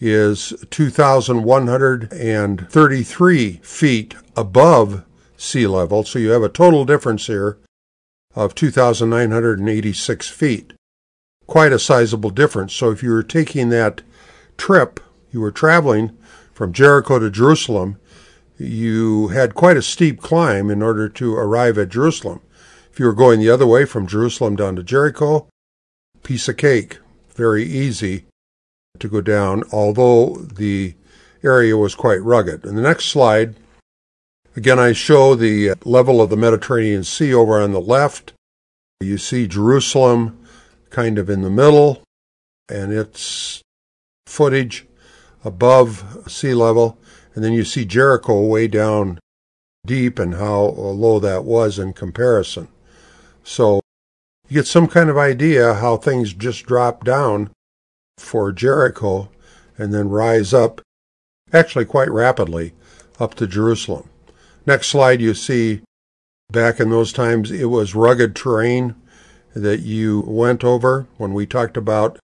is 0.00 0.52
2,133 0.68 3.52
feet 3.62 4.14
above 4.36 5.04
sea 5.38 5.66
level. 5.66 6.04
So 6.04 6.18
you 6.18 6.32
have 6.32 6.42
a 6.42 6.50
total 6.50 6.84
difference 6.84 7.26
here 7.26 7.56
of 8.34 8.54
2,986 8.54 10.28
feet. 10.28 10.74
Quite 11.46 11.72
a 11.72 11.78
sizable 11.78 12.28
difference. 12.28 12.74
So 12.74 12.90
if 12.90 13.02
you 13.02 13.12
were 13.12 13.22
taking 13.22 13.70
that 13.70 14.02
trip, 14.58 15.00
you 15.32 15.40
were 15.40 15.50
traveling 15.50 16.18
from 16.52 16.74
Jericho 16.74 17.18
to 17.18 17.30
Jerusalem, 17.30 17.98
you 18.58 19.28
had 19.28 19.54
quite 19.54 19.78
a 19.78 19.82
steep 19.82 20.20
climb 20.20 20.70
in 20.70 20.82
order 20.82 21.08
to 21.08 21.34
arrive 21.34 21.78
at 21.78 21.88
Jerusalem. 21.88 22.42
If 22.92 23.00
you 23.00 23.06
were 23.06 23.14
going 23.14 23.40
the 23.40 23.48
other 23.48 23.66
way 23.66 23.86
from 23.86 24.06
Jerusalem 24.06 24.54
down 24.54 24.76
to 24.76 24.82
Jericho, 24.82 25.48
piece 26.22 26.46
of 26.46 26.58
cake, 26.58 26.98
very 27.34 27.64
easy 27.64 28.26
to 28.98 29.08
go 29.08 29.20
down, 29.20 29.62
although 29.72 30.34
the 30.34 30.94
area 31.42 31.76
was 31.76 31.94
quite 31.94 32.22
rugged. 32.22 32.64
In 32.64 32.76
the 32.76 32.82
next 32.82 33.06
slide, 33.06 33.56
again, 34.56 34.78
I 34.78 34.92
show 34.92 35.34
the 35.34 35.74
level 35.84 36.20
of 36.20 36.30
the 36.30 36.36
Mediterranean 36.36 37.04
Sea 37.04 37.32
over 37.32 37.60
on 37.60 37.72
the 37.72 37.80
left. 37.80 38.32
You 39.00 39.16
see 39.16 39.46
Jerusalem 39.46 40.44
kind 40.90 41.18
of 41.18 41.30
in 41.30 41.42
the 41.42 41.50
middle, 41.50 42.02
and 42.68 42.92
its 42.92 43.62
footage 44.26 44.86
above 45.44 46.24
sea 46.28 46.54
level. 46.54 46.98
And 47.34 47.44
then 47.44 47.52
you 47.52 47.64
see 47.64 47.84
Jericho 47.84 48.44
way 48.44 48.68
down 48.68 49.18
deep 49.86 50.18
and 50.18 50.34
how 50.34 50.60
low 50.60 51.18
that 51.20 51.44
was 51.44 51.78
in 51.78 51.92
comparison. 51.92 52.68
So 53.44 53.80
you 54.48 54.54
get 54.54 54.66
some 54.66 54.88
kind 54.88 55.08
of 55.08 55.16
idea 55.16 55.74
how 55.74 55.96
things 55.96 56.34
just 56.34 56.66
drop 56.66 57.04
down 57.04 57.50
for 58.20 58.52
Jericho 58.52 59.28
and 59.78 59.92
then 59.92 60.08
rise 60.08 60.52
up, 60.52 60.80
actually 61.52 61.84
quite 61.84 62.10
rapidly, 62.10 62.74
up 63.18 63.34
to 63.34 63.46
Jerusalem. 63.46 64.08
Next 64.66 64.88
slide, 64.88 65.20
you 65.20 65.34
see 65.34 65.80
back 66.52 66.80
in 66.80 66.90
those 66.90 67.12
times 67.12 67.50
it 67.50 67.66
was 67.66 67.94
rugged 67.94 68.36
terrain 68.36 68.94
that 69.54 69.80
you 69.80 70.20
went 70.26 70.62
over 70.62 71.06
when 71.16 71.32
we 71.34 71.46
talked 71.46 71.76
about 71.76 72.18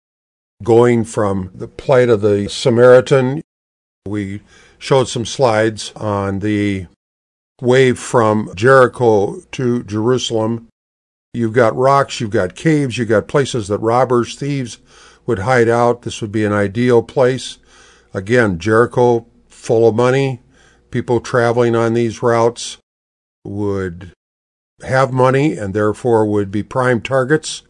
going 0.63 1.05
from 1.05 1.51
the 1.55 1.69
plight 1.69 2.09
of 2.09 2.21
the 2.21 2.49
Samaritan. 2.49 3.43
We 4.07 4.43
showed 4.79 5.09
some 5.09 5.25
slides 5.25 5.93
on 5.97 6.41
the 6.41 6.87
way 7.61 7.93
from 7.93 8.55
Jericho 8.55 9.41
to 9.53 9.83
Jerusalem 9.85 10.69
You've 11.37 11.53
got 11.53 11.77
rocks, 11.77 12.19
you've 12.19 12.31
got 12.31 12.55
caves, 12.55 12.97
you've 12.97 13.11
got 13.11 13.29
places 13.29 13.69
that 13.69 13.77
robbers, 13.81 14.37
thieves 14.37 14.79
would 15.27 15.41
hide 15.41 15.69
out. 15.69 16.03
This 16.03 16.21
would 16.21 16.33
be 16.33 16.45
an 16.45 16.53
ideal 16.53 17.03
place. 17.03 17.59
Again, 18.15 18.59
Jericho 18.59 19.27
full 19.49 19.89
of 19.89 19.95
money. 19.95 20.41
People 20.91 21.21
traveling 21.21 21.75
on 21.75 21.95
these 21.95 22.23
routes 22.23 22.79
would 23.45 24.13
have 24.83 25.13
money 25.13 25.57
and 25.57 25.75
therefore 25.75 26.27
would 26.27 26.51
be 26.51 26.63
prime 26.63 27.01
targets 27.01 27.63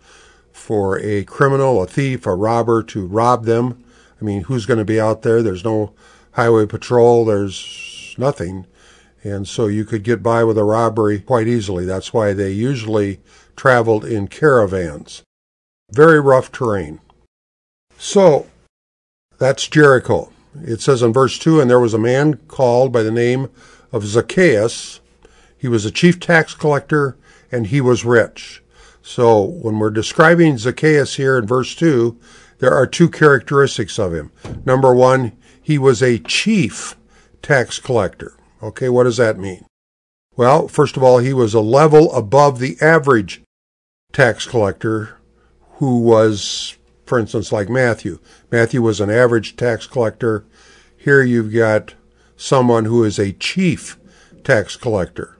for 0.53 0.99
a 1.01 1.25
criminal, 1.25 1.83
a 1.83 1.87
thief, 1.87 2.27
a 2.27 2.35
robber 2.35 2.83
to 2.83 3.07
rob 3.07 3.45
them. 3.45 3.83
I 4.21 4.25
mean, 4.25 4.45
who's 4.45 4.67
going 4.67 4.79
to 4.79 4.85
be 4.85 5.01
out 5.01 5.23
there? 5.23 5.43
There's 5.43 5.65
no 5.65 5.95
highway 6.33 6.67
patrol, 6.67 7.25
there's 7.25 8.15
nothing. 8.19 8.67
And 9.23 9.49
so 9.49 9.67
you 9.67 9.85
could 9.85 10.03
get 10.03 10.23
by 10.23 10.45
with 10.45 10.59
a 10.59 10.65
robbery 10.65 11.21
quite 11.21 11.49
easily. 11.49 11.85
That's 11.85 12.13
why 12.13 12.33
they 12.33 12.51
usually 12.51 13.21
traveled 13.57 14.05
in 14.05 14.29
caravans. 14.29 15.23
Very 15.91 16.21
rough 16.21 16.53
terrain. 16.53 17.01
So, 17.99 18.47
that's 19.39 19.69
Jericho. 19.69 20.33
It 20.63 20.81
says 20.81 21.03
in 21.03 21.13
verse 21.13 21.39
2 21.39 21.61
And 21.61 21.71
there 21.71 21.81
was 21.81 21.95
a 21.95 21.99
man 21.99 22.37
called 22.49 22.93
by 22.93 23.03
the 23.03 23.11
name 23.11 23.49
of 23.93 24.05
Zacchaeus. 24.05 25.01
He 25.59 25.69
was 25.69 25.85
a 25.85 25.91
chief 25.91 26.21
tax 26.21 26.55
collector 26.55 27.17
and 27.51 27.69
he 27.69 27.81
was 27.81 28.05
rich. 28.05 28.63
So, 29.03 29.41
when 29.41 29.79
we're 29.79 29.91
describing 29.91 30.59
Zacchaeus 30.59 31.15
here 31.17 31.39
in 31.39 31.47
verse 31.47 31.75
2, 31.75 32.19
there 32.59 32.73
are 32.73 32.87
two 32.87 33.09
characteristics 33.09 33.99
of 33.99 34.13
him. 34.13 34.33
Number 34.65 34.95
one, 34.95 35.37
he 35.63 35.79
was 35.79 36.03
a 36.03 36.19
chief 36.19 36.97
tax 37.43 37.79
collector. 37.79 38.37
Okay, 38.63 38.89
what 38.89 39.05
does 39.05 39.19
that 39.19 39.39
mean? 39.39 39.67
Well, 40.37 40.69
first 40.69 40.97
of 40.97 41.03
all, 41.03 41.19
he 41.19 41.33
was 41.33 41.55
a 41.55 41.61
level 41.61 42.13
above 42.13 42.59
the 42.59 42.77
average 42.81 43.43
tax 44.13 44.47
collector 44.47 45.17
who 45.79 46.01
was, 46.01 46.76
for 47.07 47.19
instance, 47.19 47.53
like 47.53 47.69
Matthew. 47.69 48.19
Matthew 48.51 48.83
was 48.83 49.01
an 49.01 49.11
average 49.11 49.57
tax 49.57 49.87
collector. 49.87 50.45
Here 50.97 51.23
you've 51.23 51.53
got 51.53 51.95
someone 52.37 52.85
who 52.85 53.05
is 53.05 53.19
a 53.19 53.33
chief 53.33 53.97
tax 54.45 54.77
collector. 54.77 55.37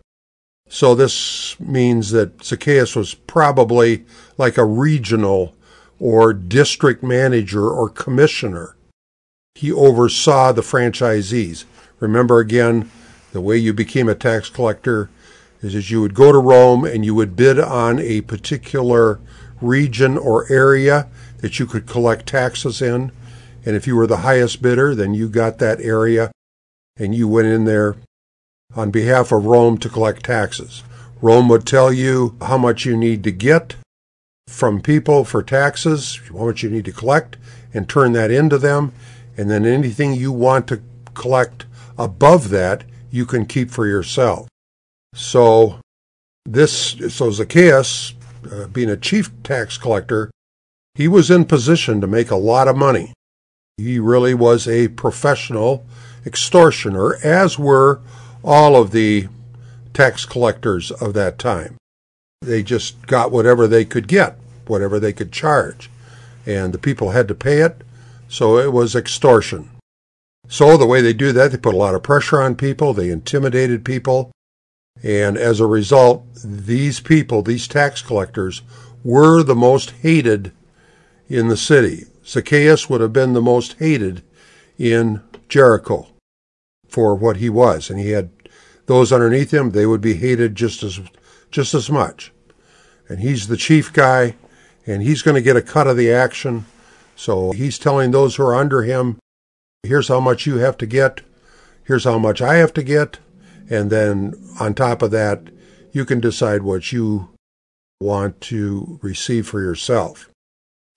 So 0.69 0.95
this 0.95 1.59
means 1.61 2.11
that 2.13 2.43
Zacchaeus 2.43 2.97
was 2.97 3.15
probably 3.15 4.05
like 4.39 4.57
a 4.57 4.65
regional 4.65 5.55
or 5.99 6.33
district 6.33 7.03
manager 7.03 7.69
or 7.69 7.89
commissioner. 7.89 8.77
He 9.55 9.73
oversaw 9.73 10.53
the 10.53 10.63
franchisees. 10.63 11.65
Remember 12.01 12.41
again, 12.41 12.91
the 13.33 13.41
way 13.41 13.57
you 13.57 13.73
became 13.73 14.09
a 14.09 14.15
tax 14.15 14.49
collector 14.49 15.09
is 15.63 15.73
that 15.73 15.91
you 15.91 16.01
would 16.01 16.15
go 16.15 16.31
to 16.31 16.39
Rome 16.39 16.85
and 16.85 17.05
you 17.05 17.15
would 17.15 17.37
bid 17.37 17.59
on 17.59 17.99
a 17.99 18.21
particular 18.23 19.21
region 19.61 20.19
or 20.19 20.51
area 20.53 21.09
that 21.39 21.59
you 21.59 21.67
could 21.67 21.87
collect 21.87 22.27
taxes 22.27 22.81
in. 22.81 23.13
And 23.65 23.77
if 23.77 23.87
you 23.87 23.97
were 23.97 24.07
the 24.07 24.19
highest 24.19 24.63
bidder, 24.63 24.95
then 24.95 25.15
you 25.15 25.29
got 25.29 25.59
that 25.59 25.81
area 25.81 26.31
and 26.97 27.15
you 27.15 27.29
went 27.29 27.49
in 27.49 27.65
there 27.65 27.97
on 28.75 28.91
behalf 28.91 29.33
of 29.33 29.45
Rome 29.45 29.79
to 29.79 29.89
collect 29.89 30.25
taxes. 30.25 30.83
Rome 31.21 31.49
would 31.49 31.67
tell 31.67 31.93
you 31.93 32.37
how 32.43 32.59
much 32.59 32.85
you 32.85 32.97
need 32.97 33.25
to 33.25 33.33
get 33.33 33.77
from 34.49 34.81
people 34.81 35.25
for 35.25 35.43
taxes, 35.43 36.21
how 36.29 36.47
much 36.47 36.63
you 36.63 36.71
need 36.71 36.85
to 36.85 36.93
collect, 36.93 37.37
and 37.75 37.89
turn 37.89 38.13
that 38.13 38.31
into 38.31 38.59
them. 38.59 38.93
And 39.37 39.51
then 39.51 39.67
anything 39.67 40.15
you 40.15 40.33
want 40.33 40.67
to 40.69 40.83
collect 41.15 41.67
above 41.99 42.51
that, 42.51 42.85
you 43.11 43.27
can 43.27 43.47
keep 43.47 43.71
for 43.71 43.87
yourself. 43.87 44.49
So 45.15 45.81
this, 46.45 46.97
so 47.09 47.31
Zacchaeus, 47.31 48.15
uh, 48.51 48.67
being 48.69 48.91
a 48.91 48.97
chief 48.97 49.31
tax 49.43 49.79
collector, 49.79 50.31
he 50.97 51.07
was 51.07 51.31
in 51.31 51.45
position 51.45 52.01
to 52.01 52.07
make 52.07 52.31
a 52.31 52.37
lot 52.37 52.69
of 52.69 52.77
money. 52.77 53.13
He 53.77 53.99
really 53.99 54.33
was 54.33 54.67
a 54.67 54.89
professional 54.89 55.85
extortioner, 56.25 57.17
as 57.23 57.59
were 57.59 58.01
all 58.43 58.75
of 58.75 58.93
the 58.93 59.29
tax 59.93 60.25
collectors 60.25 60.91
of 60.91 61.13
that 61.13 61.39
time. 61.39 61.77
They 62.41 62.63
just 62.63 63.07
got 63.07 63.31
whatever 63.31 63.69
they 63.69 63.85
could 63.85 64.09
get, 64.09 64.39
whatever 64.67 64.99
they 64.99 65.13
could 65.13 65.33
charge, 65.33 65.91
and 66.47 66.73
the 66.73 66.79
people 66.79 67.11
had 67.11 67.29
to 67.29 67.35
pay 67.35 67.61
it, 67.61 67.83
so 68.29 68.57
it 68.57 68.73
was 68.73 68.97
extortion. 68.97 69.71
So 70.49 70.77
the 70.79 70.87
way 70.87 71.03
they 71.03 71.13
do 71.13 71.33
that, 71.33 71.53
they 71.53 71.59
put 71.59 71.75
a 71.75 71.79
lot 71.79 71.95
of 71.95 72.03
pressure 72.03 72.41
on 72.41 72.55
people, 72.55 72.95
they 72.95 73.11
intimidated 73.11 73.85
people, 73.85 74.31
and 75.03 75.37
as 75.37 75.61
a 75.61 75.67
result, 75.67 76.25
these 76.43 77.01
people, 77.01 77.43
these 77.43 77.69
tax 77.69 78.01
collectors, 78.01 78.63
were 79.05 79.43
the 79.43 79.55
most 79.55 79.91
hated 80.03 80.53
in 81.29 81.49
the 81.49 81.57
city. 81.57 82.05
Zacchaeus 82.25 82.89
would 82.89 83.01
have 83.01 83.13
been 83.13 83.33
the 83.33 83.43
most 83.43 83.75
hated 83.79 84.23
in 84.79 85.23
Jericho 85.49 86.09
for 86.89 87.15
what 87.15 87.39
he 87.39 87.49
was, 87.49 87.91
and 87.91 87.99
he 87.99 88.11
had 88.11 88.31
those 88.87 89.13
underneath 89.13 89.53
him, 89.53 89.71
they 89.71 89.87
would 89.87 90.01
be 90.01 90.15
hated 90.15 90.55
just 90.55 90.83
as 90.83 91.01
just 91.51 91.75
as 91.75 91.91
much. 91.91 92.33
And 93.09 93.21
he's 93.21 93.49
the 93.49 93.57
chief 93.57 93.93
guy, 93.93 94.37
and 94.87 95.03
he's 95.03 95.23
going 95.23 95.35
to 95.35 95.43
get 95.43 95.57
a 95.57 95.63
cut 95.63 95.87
of 95.87 95.97
the 95.97 96.11
action. 96.13 96.67
So 97.15 97.53
he's 97.53 97.79
telling 97.79 98.11
those 98.11 98.37
who 98.37 98.45
are 98.45 98.55
under 98.55 98.83
him, 98.83 99.19
here's 99.83 100.09
how 100.09 100.21
much 100.21 100.47
you 100.47 100.57
have 100.57 100.77
to 100.79 100.87
get, 100.87 101.21
here's 101.85 102.05
how 102.05 102.19
much 102.19 102.43
I 102.43 102.57
have 102.57 102.75
to 102.75 102.83
get, 102.83 103.19
and 103.71 103.91
then 103.91 104.35
on 104.61 104.75
top 104.75 105.03
of 105.03 105.11
that, 105.13 105.49
you 105.93 106.05
can 106.05 106.21
decide 106.21 106.63
what 106.63 106.93
you 106.93 107.31
want 108.01 108.41
to 108.43 108.99
receive 109.03 109.47
for 109.47 109.61
yourself. 109.61 110.29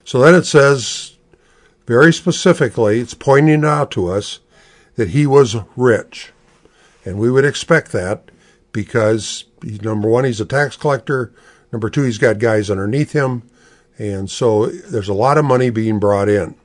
So 0.09 0.17
then 0.21 0.33
it 0.33 0.47
says, 0.47 1.17
very 1.85 2.11
specifically, 2.11 2.99
it's 2.99 3.13
pointing 3.13 3.63
out 3.63 3.91
to 3.91 4.07
us 4.07 4.39
that 4.95 5.09
he 5.09 5.27
was 5.27 5.57
rich. 5.75 6.31
And 7.05 7.19
we 7.19 7.29
would 7.29 7.45
expect 7.45 7.91
that 7.91 8.31
because, 8.71 9.45
number 9.61 10.09
one, 10.09 10.25
he's 10.25 10.41
a 10.41 10.45
tax 10.45 10.75
collector. 10.75 11.31
Number 11.71 11.91
two, 11.91 12.01
he's 12.01 12.17
got 12.17 12.39
guys 12.39 12.71
underneath 12.71 13.11
him. 13.11 13.43
And 13.99 14.31
so 14.31 14.65
there's 14.65 15.09
a 15.09 15.13
lot 15.13 15.37
of 15.37 15.45
money 15.45 15.69
being 15.69 15.99
brought 15.99 16.27
in. 16.27 16.55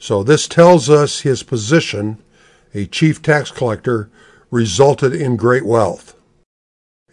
So 0.00 0.24
this 0.24 0.48
tells 0.48 0.90
us 0.90 1.20
his 1.20 1.44
position, 1.44 2.20
a 2.74 2.86
chief 2.86 3.22
tax 3.22 3.52
collector, 3.52 4.10
resulted 4.50 5.14
in 5.14 5.36
great 5.36 5.64
wealth. 5.64 6.16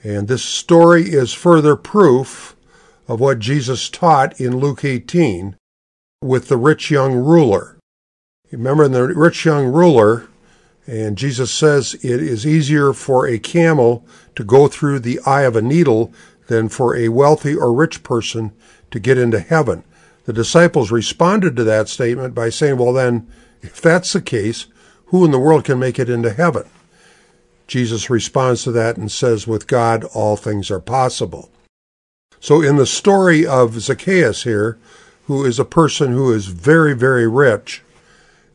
And 0.04 0.28
this 0.28 0.44
story 0.44 1.04
is 1.04 1.34
further 1.34 1.76
proof 1.76 2.55
of 3.08 3.20
what 3.20 3.40
Jesus 3.40 3.90
taught 3.90 4.40
in 4.40 4.58
Luke 4.58 4.84
18 4.84 5.56
with 6.22 6.48
the 6.48 6.58
rich 6.58 6.90
young 6.90 7.14
ruler. 7.14 7.78
Remember, 8.52 8.88
the 8.88 9.08
rich 9.08 9.46
young 9.46 9.66
ruler, 9.66 10.28
and 10.88 11.18
Jesus 11.18 11.52
says 11.52 11.94
it 11.96 12.22
is 12.22 12.46
easier 12.46 12.94
for 12.94 13.28
a 13.28 13.40
camel 13.40 14.06
to 14.36 14.44
go 14.44 14.68
through 14.68 15.00
the 15.00 15.20
eye 15.26 15.42
of 15.42 15.56
a 15.56 15.62
needle 15.62 16.14
than 16.48 16.70
for 16.70 16.96
a 16.96 17.10
wealthy 17.10 17.56
or 17.56 17.74
rich 17.74 18.04
person 18.04 18.52
to 18.92 19.00
get 19.00 19.18
into 19.18 19.40
heaven. 19.40 19.84
The 20.26 20.34
disciples 20.34 20.92
responded 20.92 21.56
to 21.56 21.64
that 21.64 21.90
statement 21.90 22.34
by 22.34 22.50
saying, 22.50 22.78
Well, 22.78 22.94
then, 22.94 23.28
if 23.62 23.82
that's 23.82 24.14
the 24.14 24.22
case, 24.22 24.68
who 25.08 25.26
in 25.26 25.32
the 25.32 25.40
world 25.40 25.66
can 25.66 25.80
make 25.80 26.00
it 26.00 26.10
into 26.10 26.32
heaven? 26.32 26.64
Jesus 27.68 28.10
responds 28.10 28.64
to 28.64 28.72
that 28.72 28.98
and 28.98 29.12
says, 29.12 29.48
With 29.48 29.68
God, 29.68 30.04
all 30.14 30.36
things 30.36 30.70
are 30.72 30.80
possible. 30.80 31.52
So, 32.46 32.62
in 32.62 32.76
the 32.76 32.86
story 32.86 33.44
of 33.44 33.82
Zacchaeus 33.82 34.44
here, 34.44 34.78
who 35.26 35.44
is 35.44 35.58
a 35.58 35.66
person 35.66 36.12
who 36.12 36.32
is 36.32 36.46
very, 36.46 36.94
very 36.94 37.28
rich, 37.28 37.82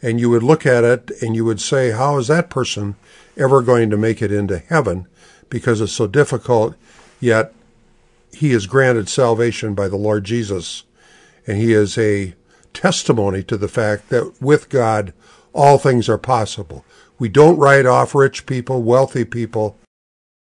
and 0.01 0.21
you 0.21 0.31
would 0.31 0.45
look 0.45 0.65
at 0.65 0.85
it 0.85 1.11
and 1.21 1.35
you 1.35 1.45
would 1.45 1.61
say, 1.61 1.91
How 1.91 2.17
is 2.17 2.29
that 2.29 2.51
person 2.51 2.95
ever 3.37 3.63
going 3.63 3.91
to 3.91 3.97
make 3.97 4.23
it 4.23 4.31
into 4.31 4.59
heaven? 4.59 5.09
Because 5.49 5.81
it's 5.81 5.91
so 5.91 6.07
difficult, 6.07 6.77
yet 7.19 7.53
he 8.33 8.53
is 8.53 8.69
granted 8.69 9.09
salvation 9.09 9.75
by 9.75 9.89
the 9.89 9.97
Lord 9.97 10.23
Jesus. 10.23 10.85
And 11.45 11.59
he 11.59 11.73
is 11.73 11.99
a 11.99 12.37
testimony 12.73 13.43
to 13.43 13.57
the 13.57 13.67
fact 13.67 14.09
that 14.11 14.41
with 14.41 14.69
God, 14.69 15.13
all 15.53 15.79
things 15.79 16.09
are 16.09 16.17
possible. 16.17 16.85
We 17.19 17.29
don't 17.29 17.59
write 17.59 17.87
off 17.87 18.15
rich 18.15 18.47
people, 18.47 18.85
wealthy 18.85 19.25
people. 19.25 19.77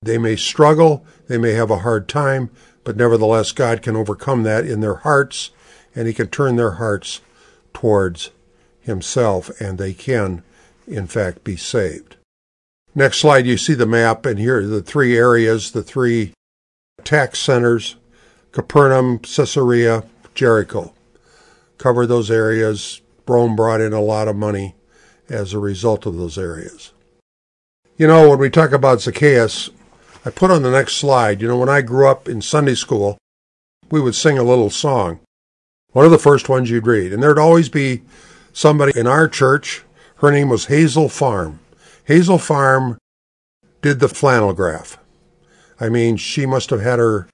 They 0.01 0.17
may 0.17 0.37
struggle, 0.37 1.05
they 1.27 1.37
may 1.37 1.51
have 1.51 1.71
a 1.71 1.79
hard 1.79 2.07
time, 2.07 2.49
but 2.83 2.97
nevertheless, 2.97 3.51
God 3.51 3.81
can 3.81 3.95
overcome 3.95 4.43
that 4.43 4.65
in 4.65 4.81
their 4.81 4.95
hearts, 4.95 5.51
and 5.95 6.07
He 6.07 6.13
can 6.13 6.27
turn 6.27 6.55
their 6.55 6.73
hearts 6.73 7.21
towards 7.73 8.31
Himself, 8.81 9.49
and 9.61 9.77
they 9.77 9.93
can, 9.93 10.43
in 10.87 11.07
fact, 11.07 11.43
be 11.43 11.55
saved. 11.55 12.17
Next 12.95 13.17
slide, 13.17 13.45
you 13.45 13.57
see 13.57 13.73
the 13.73 13.85
map, 13.85 14.25
and 14.25 14.37
here 14.37 14.59
are 14.59 14.67
the 14.67 14.81
three 14.81 15.17
areas, 15.17 15.71
the 15.71 15.83
three 15.83 16.33
tax 17.03 17.39
centers 17.39 17.95
Capernaum, 18.53 19.17
Caesarea, 19.17 20.03
Jericho. 20.35 20.93
Cover 21.79 22.05
those 22.05 22.29
areas. 22.29 23.01
Rome 23.27 23.55
brought 23.55 23.81
in 23.81 23.93
a 23.93 24.01
lot 24.01 24.27
of 24.27 24.35
money 24.35 24.75
as 25.27 25.53
a 25.53 25.59
result 25.59 26.05
of 26.05 26.15
those 26.15 26.37
areas. 26.37 26.93
You 27.97 28.05
know, 28.05 28.29
when 28.29 28.39
we 28.39 28.49
talk 28.49 28.71
about 28.71 29.01
Zacchaeus, 29.01 29.71
I 30.25 30.29
put 30.29 30.51
on 30.51 30.63
the 30.63 30.71
next 30.71 30.93
slide, 30.95 31.41
you 31.41 31.47
know, 31.47 31.57
when 31.57 31.69
I 31.69 31.81
grew 31.81 32.07
up 32.07 32.29
in 32.29 32.41
Sunday 32.41 32.75
school, 32.75 33.17
we 33.91 33.99
would 33.99 34.15
sing 34.15 34.37
a 34.37 34.43
little 34.43 34.69
song. 34.69 35.19
One 35.91 36.05
of 36.05 36.11
the 36.11 36.17
first 36.17 36.47
ones 36.47 36.69
you'd 36.69 36.87
read. 36.87 37.11
And 37.11 37.21
there'd 37.21 37.37
always 37.37 37.69
be 37.69 38.01
somebody 38.53 38.97
in 38.97 39.05
our 39.05 39.27
church. 39.27 39.83
Her 40.17 40.31
name 40.31 40.49
was 40.49 40.65
Hazel 40.65 41.09
Farm. 41.09 41.59
Hazel 42.05 42.37
Farm 42.37 42.97
did 43.81 43.99
the 43.99 44.07
flannel 44.07 44.53
graph. 44.53 44.97
I 45.79 45.89
mean, 45.89 46.15
she 46.15 46.45
must 46.45 46.69
have 46.69 46.81
had 46.81 46.99
her 46.99 47.27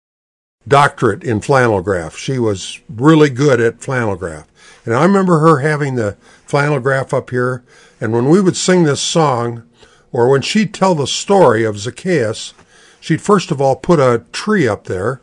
doctorate 0.67 1.23
in 1.23 1.41
flannel 1.41 1.81
graph. 1.81 2.17
She 2.17 2.39
was 2.39 2.79
really 2.89 3.29
good 3.29 3.61
at 3.61 3.81
flannel 3.81 4.15
graph. 4.15 4.47
And 4.83 4.95
I 4.95 5.03
remember 5.03 5.39
her 5.39 5.59
having 5.59 5.95
the 5.95 6.17
flannel 6.45 6.79
graph 6.79 7.13
up 7.13 7.29
here. 7.29 7.63
And 8.01 8.13
when 8.13 8.29
we 8.29 8.41
would 8.41 8.57
sing 8.57 8.83
this 8.83 9.01
song, 9.01 9.63
or 10.11 10.27
when 10.27 10.41
she'd 10.41 10.73
tell 10.73 10.95
the 10.95 11.07
story 11.07 11.63
of 11.63 11.77
Zacchaeus, 11.77 12.53
she'd 12.99 13.21
first 13.21 13.51
of 13.51 13.61
all 13.61 13.75
put 13.75 13.99
a 13.99 14.23
tree 14.31 14.67
up 14.67 14.85
there. 14.85 15.21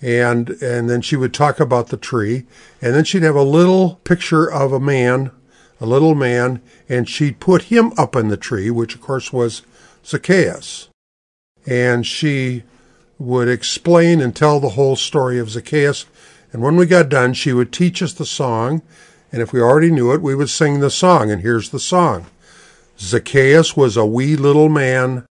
And, 0.00 0.50
and 0.62 0.88
then 0.88 1.02
she 1.02 1.16
would 1.16 1.34
talk 1.34 1.58
about 1.58 1.88
the 1.88 1.96
tree. 1.96 2.46
And 2.80 2.94
then 2.94 3.04
she'd 3.04 3.24
have 3.24 3.34
a 3.34 3.42
little 3.42 3.96
picture 4.04 4.50
of 4.50 4.72
a 4.72 4.78
man, 4.78 5.32
a 5.80 5.86
little 5.86 6.14
man, 6.14 6.62
and 6.88 7.08
she'd 7.08 7.40
put 7.40 7.62
him 7.62 7.92
up 7.98 8.14
in 8.14 8.28
the 8.28 8.36
tree, 8.36 8.70
which 8.70 8.94
of 8.94 9.00
course 9.00 9.32
was 9.32 9.62
Zacchaeus. 10.04 10.88
And 11.66 12.06
she 12.06 12.62
would 13.18 13.48
explain 13.48 14.20
and 14.20 14.34
tell 14.34 14.60
the 14.60 14.70
whole 14.70 14.96
story 14.96 15.38
of 15.38 15.50
Zacchaeus. 15.50 16.06
And 16.52 16.62
when 16.62 16.76
we 16.76 16.86
got 16.86 17.08
done, 17.08 17.34
she 17.34 17.52
would 17.52 17.72
teach 17.72 18.02
us 18.02 18.12
the 18.12 18.24
song. 18.24 18.82
And 19.32 19.42
if 19.42 19.52
we 19.52 19.60
already 19.60 19.90
knew 19.90 20.12
it, 20.12 20.22
we 20.22 20.34
would 20.34 20.48
sing 20.48 20.80
the 20.80 20.90
song. 20.90 21.30
And 21.30 21.42
here's 21.42 21.70
the 21.70 21.80
song 21.80 22.26
Zacchaeus 22.98 23.76
was 23.76 23.96
a 23.96 24.06
wee 24.06 24.36
little 24.36 24.68
man, 24.68 25.26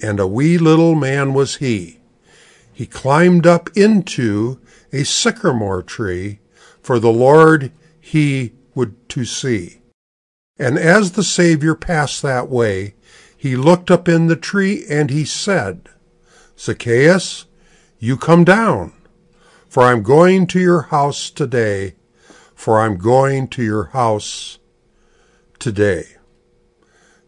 and 0.00 0.20
a 0.20 0.26
wee 0.26 0.58
little 0.58 0.94
man 0.94 1.32
was 1.34 1.56
he. 1.56 1.98
He 2.72 2.86
climbed 2.86 3.46
up 3.46 3.70
into 3.74 4.60
a 4.92 5.04
sycamore 5.04 5.82
tree, 5.82 6.40
for 6.82 6.98
the 6.98 7.12
Lord 7.12 7.72
he 8.00 8.52
would 8.74 9.08
to 9.10 9.24
see. 9.24 9.80
And 10.58 10.78
as 10.78 11.12
the 11.12 11.24
Savior 11.24 11.74
passed 11.74 12.22
that 12.22 12.48
way, 12.48 12.94
he 13.36 13.56
looked 13.56 13.90
up 13.90 14.08
in 14.08 14.26
the 14.26 14.36
tree 14.36 14.84
and 14.90 15.10
he 15.10 15.24
said, 15.24 15.88
Zacchaeus, 16.58 17.46
you 17.98 18.16
come 18.16 18.44
down, 18.44 18.92
for 19.68 19.84
I'm 19.84 20.02
going 20.02 20.46
to 20.48 20.60
your 20.60 20.82
house 20.82 21.30
today, 21.30 21.96
for 22.54 22.80
I'm 22.80 22.96
going 22.96 23.48
to 23.48 23.62
your 23.62 23.84
house 23.86 24.58
today. 25.58 26.15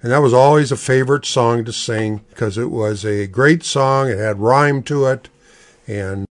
And 0.01 0.13
that 0.13 0.23
was 0.23 0.33
always 0.33 0.71
a 0.71 0.77
favorite 0.77 1.25
song 1.25 1.65
to 1.65 1.73
sing 1.73 2.25
because 2.31 2.57
it 2.57 2.71
was 2.71 3.05
a 3.05 3.27
great 3.27 3.65
song. 3.65 4.09
It 4.09 4.19
had 4.19 4.39
rhyme 4.39 4.83
to 4.85 5.07
it. 5.07 5.29
And 5.89 6.27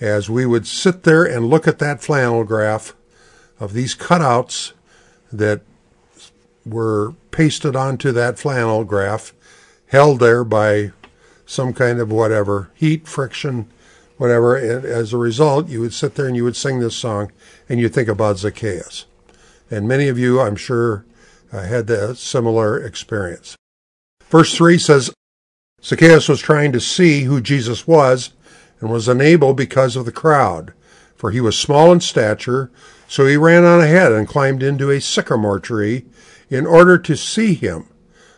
as 0.00 0.30
we 0.30 0.46
would 0.46 0.66
sit 0.66 1.02
there 1.02 1.24
and 1.24 1.50
look 1.50 1.68
at 1.68 1.78
that 1.80 2.02
flannel 2.02 2.44
graph 2.44 2.94
of 3.60 3.72
these 3.72 3.94
cutouts 3.94 4.72
that 5.32 5.62
were 6.64 7.14
pasted 7.30 7.76
onto 7.76 8.10
that 8.12 8.38
flannel 8.38 8.84
graph, 8.84 9.34
held 9.88 10.20
there 10.20 10.44
by 10.44 10.92
some 11.44 11.74
kind 11.74 12.00
of 12.00 12.10
whatever, 12.10 12.70
heat, 12.74 13.06
friction, 13.06 13.68
whatever. 14.16 14.56
And 14.56 14.84
as 14.84 15.12
a 15.12 15.18
result, 15.18 15.68
you 15.68 15.80
would 15.80 15.92
sit 15.92 16.14
there 16.14 16.26
and 16.26 16.36
you 16.36 16.44
would 16.44 16.56
sing 16.56 16.80
this 16.80 16.96
song 16.96 17.32
and 17.68 17.78
you 17.78 17.88
think 17.88 18.08
about 18.08 18.38
Zacchaeus. 18.38 19.04
And 19.70 19.86
many 19.86 20.08
of 20.08 20.18
you, 20.18 20.40
I'm 20.40 20.56
sure, 20.56 21.04
uh, 21.54 21.62
had 21.62 21.86
that 21.86 22.16
similar 22.16 22.82
experience. 22.82 23.56
Verse 24.28 24.54
3 24.56 24.76
says, 24.76 25.12
Zacchaeus 25.82 26.28
was 26.28 26.40
trying 26.40 26.72
to 26.72 26.80
see 26.80 27.22
who 27.22 27.40
Jesus 27.40 27.86
was 27.86 28.32
and 28.80 28.90
was 28.90 29.06
unable 29.06 29.54
because 29.54 29.94
of 29.94 30.04
the 30.04 30.12
crowd, 30.12 30.72
for 31.14 31.30
he 31.30 31.40
was 31.40 31.56
small 31.56 31.92
in 31.92 32.00
stature, 32.00 32.70
so 33.06 33.26
he 33.26 33.36
ran 33.36 33.64
on 33.64 33.80
ahead 33.80 34.10
and 34.10 34.26
climbed 34.26 34.62
into 34.62 34.90
a 34.90 35.00
sycamore 35.00 35.60
tree 35.60 36.06
in 36.50 36.66
order 36.66 36.98
to 36.98 37.16
see 37.16 37.54
him, 37.54 37.86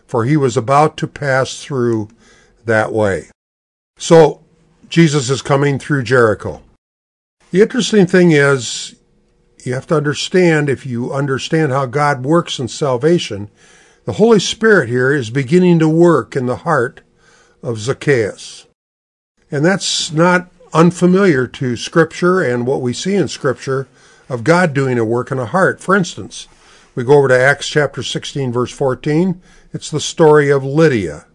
for 0.07 0.25
he 0.25 0.37
was 0.37 0.57
about 0.57 0.97
to 0.99 1.07
pass 1.07 1.63
through 1.63 2.09
that 2.65 2.93
way. 2.93 3.31
So 3.97 4.45
Jesus 4.89 5.31
is 5.31 5.41
coming 5.41 5.79
through 5.79 6.03
Jericho. 6.03 6.63
The 7.51 7.63
interesting 7.63 8.07
thing 8.07 8.33
is, 8.33 8.97
you 9.67 9.75
have 9.75 9.87
to 9.89 9.97
understand, 9.97 10.69
if 10.69 10.87
you 10.87 11.13
understand 11.13 11.73
how 11.73 11.87
God 11.87 12.25
works 12.25 12.59
in 12.59 12.69
salvation, 12.69 13.51
The 14.07 14.13
Holy 14.13 14.39
Spirit 14.39 14.89
here 14.89 15.13
is 15.13 15.31
beginning 15.31 15.81
to 15.81 15.89
work 15.89 16.37
in 16.37 16.47
the 16.47 16.59
heart 16.59 17.01
of 17.61 17.79
Zacchaeus. 17.79 18.67
And 19.51 19.65
that's 19.65 20.13
not 20.13 20.49
unfamiliar 20.73 21.49
to 21.49 21.77
Scripture 21.77 22.41
and 22.41 22.69
what 22.69 22.81
we 22.81 22.93
see 22.93 23.17
in 23.17 23.27
Scripture 23.27 23.89
of 24.29 24.45
God 24.45 24.73
doing 24.73 24.97
a 24.97 25.05
work 25.05 25.33
in 25.33 25.41
a 25.41 25.47
heart. 25.47 25.81
For 25.81 25.97
instance, 25.97 26.47
we 26.95 27.03
go 27.03 27.19
over 27.19 27.27
to 27.27 27.39
Acts 27.39 27.67
chapter 27.67 28.05
16, 28.05 28.53
verse 28.53 28.71
14. 28.71 29.43
It's 29.73 29.91
the 29.91 30.01
story 30.01 30.51
of 30.51 30.65
Lydia. 30.65 31.27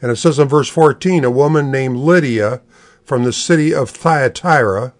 And 0.00 0.10
it 0.10 0.16
says 0.16 0.38
in 0.38 0.48
verse 0.48 0.68
14, 0.70 1.24
a 1.24 1.30
woman 1.30 1.70
named 1.70 1.98
Lydia 1.98 2.62
from 3.04 3.24
the 3.24 3.32
city 3.34 3.74
of 3.74 3.90
Thyatira, 3.90 4.94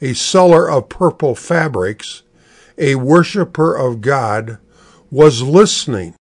a 0.00 0.14
seller 0.14 0.70
of 0.70 0.88
purple 0.88 1.34
fabrics, 1.34 2.22
a 2.76 2.94
worshiper 2.94 3.74
of 3.74 4.00
God, 4.00 4.58
was 5.10 5.42
listening. 5.42 6.14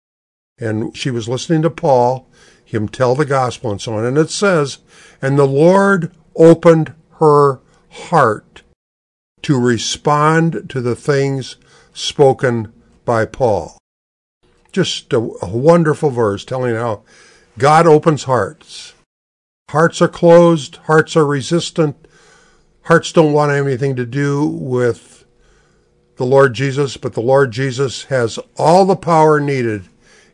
And 0.58 0.96
she 0.96 1.12
was 1.12 1.28
listening 1.28 1.62
to 1.64 1.70
Paul, 1.70 2.28
him 2.64 2.88
tell 2.88 3.16
the 3.16 3.26
gospel 3.26 3.72
and 3.72 3.82
so 3.82 3.96
on. 3.96 4.06
And 4.06 4.18
it 4.18 4.30
says, 4.30 4.80
and 5.22 5.38
the 5.38 5.48
Lord 5.48 6.12
opened 6.36 6.94
her 7.20 7.60
heart 7.90 8.64
to 9.44 9.60
respond 9.60 10.70
to 10.70 10.82
the 10.82 10.96
things 10.96 11.58
spoken 11.94 12.74
by 13.06 13.26
Paul. 13.26 13.78
Just 14.72 15.14
a, 15.14 15.18
a, 15.18 15.50
wonderful 15.50 16.10
verse 16.10 16.44
telling 16.44 16.76
how 16.76 17.04
God 17.58 17.88
opens 17.88 18.24
hearts. 18.24 18.94
Hearts 19.70 20.02
are 20.02 20.10
closed, 20.10 20.78
hearts 20.88 21.16
are 21.16 21.26
resistant, 21.26 22.05
hearts 22.86 23.12
don't 23.12 23.34
want 23.34 23.52
anything 23.52 23.96
to 23.96 24.06
do 24.06 24.46
with 24.46 25.26
the 26.18 26.26
Lord 26.26 26.54
Jesus, 26.54 26.98
but 26.98 27.14
the 27.14 27.22
Lord 27.22 27.52
Jesus 27.52 28.06
has 28.06 28.40
all 28.58 28.86
the 28.86 28.96
power 28.96 29.40
needed 29.40 29.86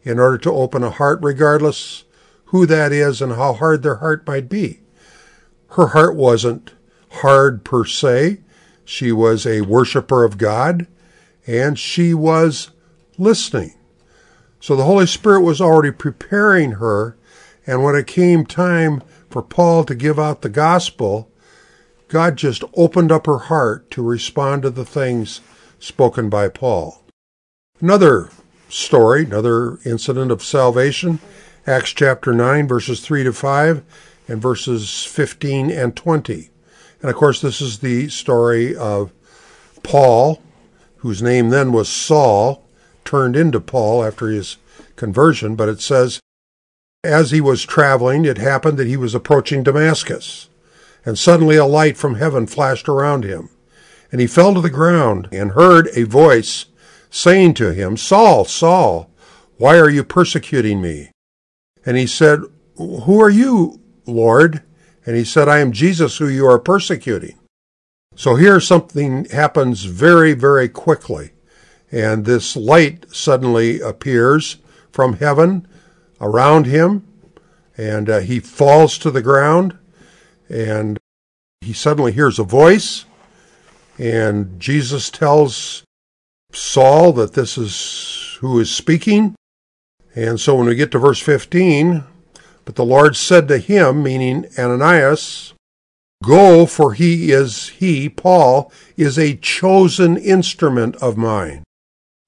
in 0.04 0.20
order 0.20 0.38
to 0.40 0.52
open 0.52 0.84
a 0.84 0.90
heart, 0.90 1.20
regardless 1.22 2.04
who 2.46 2.66
that 2.66 2.92
is 2.92 3.22
and 3.22 3.34
how 3.34 3.54
hard 3.54 3.82
their 3.82 3.96
heart 3.96 4.28
might 4.28 4.50
be. 4.50 4.82
Her 5.70 5.88
heart 5.88 6.16
wasn't 6.16 6.74
hard 7.10 7.64
per 7.64 7.86
se. 7.86 8.42
She 8.84 9.12
was 9.12 9.46
a 9.46 9.62
worshiper 9.62 10.24
of 10.24 10.38
God 10.38 10.88
and 11.48 11.80
she 11.80 12.14
was 12.14 12.72
listening. 13.18 13.74
So 14.60 14.76
the 14.76 14.84
Holy 14.84 15.08
Spirit 15.08 15.42
was 15.42 15.62
already 15.62 15.92
preparing 15.92 16.74
her. 16.74 17.18
And 17.66 17.84
when 17.84 17.96
it 17.96 18.08
came 18.08 18.46
time 18.46 19.02
for 19.30 19.42
Paul 19.42 19.86
to 19.86 19.96
give 19.96 20.20
out 20.20 20.42
the 20.42 20.50
gospel, 20.50 21.32
God 22.12 22.36
just 22.36 22.66
opened 22.74 23.10
up 23.10 23.26
her 23.26 23.38
heart 23.38 23.90
to 23.92 24.04
respond 24.04 24.64
to 24.64 24.70
the 24.70 24.84
things 24.84 25.40
spoken 25.80 26.30
by 26.30 26.50
Paul. 26.50 27.02
Another 27.80 28.30
story, 28.68 29.24
another 29.24 29.80
incident 29.86 30.30
of 30.30 30.44
salvation, 30.44 31.20
Acts 31.66 31.92
chapter 31.92 32.34
9, 32.34 32.68
verses 32.68 33.00
3 33.00 33.24
to 33.24 33.32
5 33.32 33.84
and 34.28 34.42
verses 34.42 35.06
15 35.06 35.72
and 35.72 35.96
20. 35.96 36.50
And 37.02 37.10
of 37.10 37.16
course, 37.16 37.40
this 37.40 37.62
is 37.62 37.80
the 37.80 38.10
story 38.10 38.76
of 38.76 39.14
Paul, 39.82 40.42
whose 40.98 41.22
name 41.22 41.48
then 41.48 41.72
was 41.72 41.88
Saul, 41.88 42.68
turned 43.06 43.38
into 43.38 43.62
Paul 43.62 44.04
after 44.04 44.28
his 44.28 44.58
conversion. 44.98 45.56
But 45.56 45.70
it 45.70 45.80
says, 45.80 46.20
as 47.06 47.32
he 47.32 47.40
was 47.40 47.64
traveling, 47.64 48.26
it 48.26 48.38
happened 48.38 48.78
that 48.80 48.88
he 48.88 48.98
was 48.98 49.16
approaching 49.16 49.64
Damascus. 49.64 50.50
And 51.06 51.18
suddenly 51.18 51.56
a 51.56 51.66
light 51.66 51.98
from 51.98 52.16
heaven 52.16 52.48
flashed 52.48 52.88
around 52.88 53.24
him. 53.24 53.50
And 54.12 54.22
he 54.22 54.28
fell 54.28 54.54
to 54.54 54.62
the 54.62 54.70
ground 54.70 55.30
and 55.32 55.52
heard 55.52 55.90
a 55.96 56.04
voice 56.04 56.66
saying 57.10 57.54
to 57.56 57.74
him, 57.74 57.98
Saul, 57.98 58.46
Saul, 58.46 59.10
why 59.58 59.78
are 59.78 59.90
you 59.90 60.04
persecuting 60.04 60.82
me? 60.82 61.12
And 61.86 61.98
he 61.98 62.08
said, 62.08 62.42
Who 62.78 63.22
are 63.22 63.30
you, 63.30 63.80
Lord? 64.06 64.64
And 65.06 65.16
he 65.16 65.24
said, 65.24 65.48
I 65.48 65.60
am 65.60 65.72
Jesus 65.72 66.18
who 66.18 66.28
you 66.28 66.46
are 66.48 66.60
persecuting. 66.60 67.38
So 68.16 68.36
here 68.36 68.60
something 68.60 69.26
happens 69.26 69.84
very, 69.84 70.34
very 70.34 70.70
quickly. 70.70 71.32
And 71.92 72.26
this 72.26 72.56
light 72.56 73.06
suddenly 73.14 73.82
appears 73.82 74.58
from 74.92 75.14
heaven 75.14 75.68
around 76.20 76.66
him. 76.66 77.08
And 77.78 78.10
uh, 78.10 78.20
he 78.20 78.40
falls 78.40 78.98
to 79.00 79.12
the 79.12 79.22
ground. 79.22 79.78
And 80.52 81.00
he 81.62 81.74
suddenly 81.74 82.12
hears 82.12 82.38
a 82.38 82.44
voice. 82.44 83.06
And 83.98 84.60
Jesus 84.60 85.10
tells 85.10 85.84
Saul 86.52 87.14
that 87.14 87.34
this 87.34 87.58
is 87.58 88.38
who 88.42 88.60
is 88.60 88.70
speaking. 88.70 89.36
And 90.16 90.40
so 90.40 90.56
when 90.56 90.68
we 90.68 90.76
get 90.76 90.92
to 90.92 91.00
verse 91.00 91.20
15, 91.20 92.04
but 92.66 92.76
the 92.76 92.86
Lord 92.86 93.16
said 93.16 93.48
to 93.48 93.58
him, 93.58 94.04
meaning 94.04 94.48
Ananias, 94.58 95.54
Go, 96.24 96.66
for 96.68 96.94
he 96.94 97.32
is, 97.32 97.70
he, 97.70 98.08
Paul, 98.08 98.72
is 98.96 99.18
a 99.18 99.38
chosen 99.38 100.18
instrument 100.18 100.96
of 100.98 101.18
mine. 101.18 101.64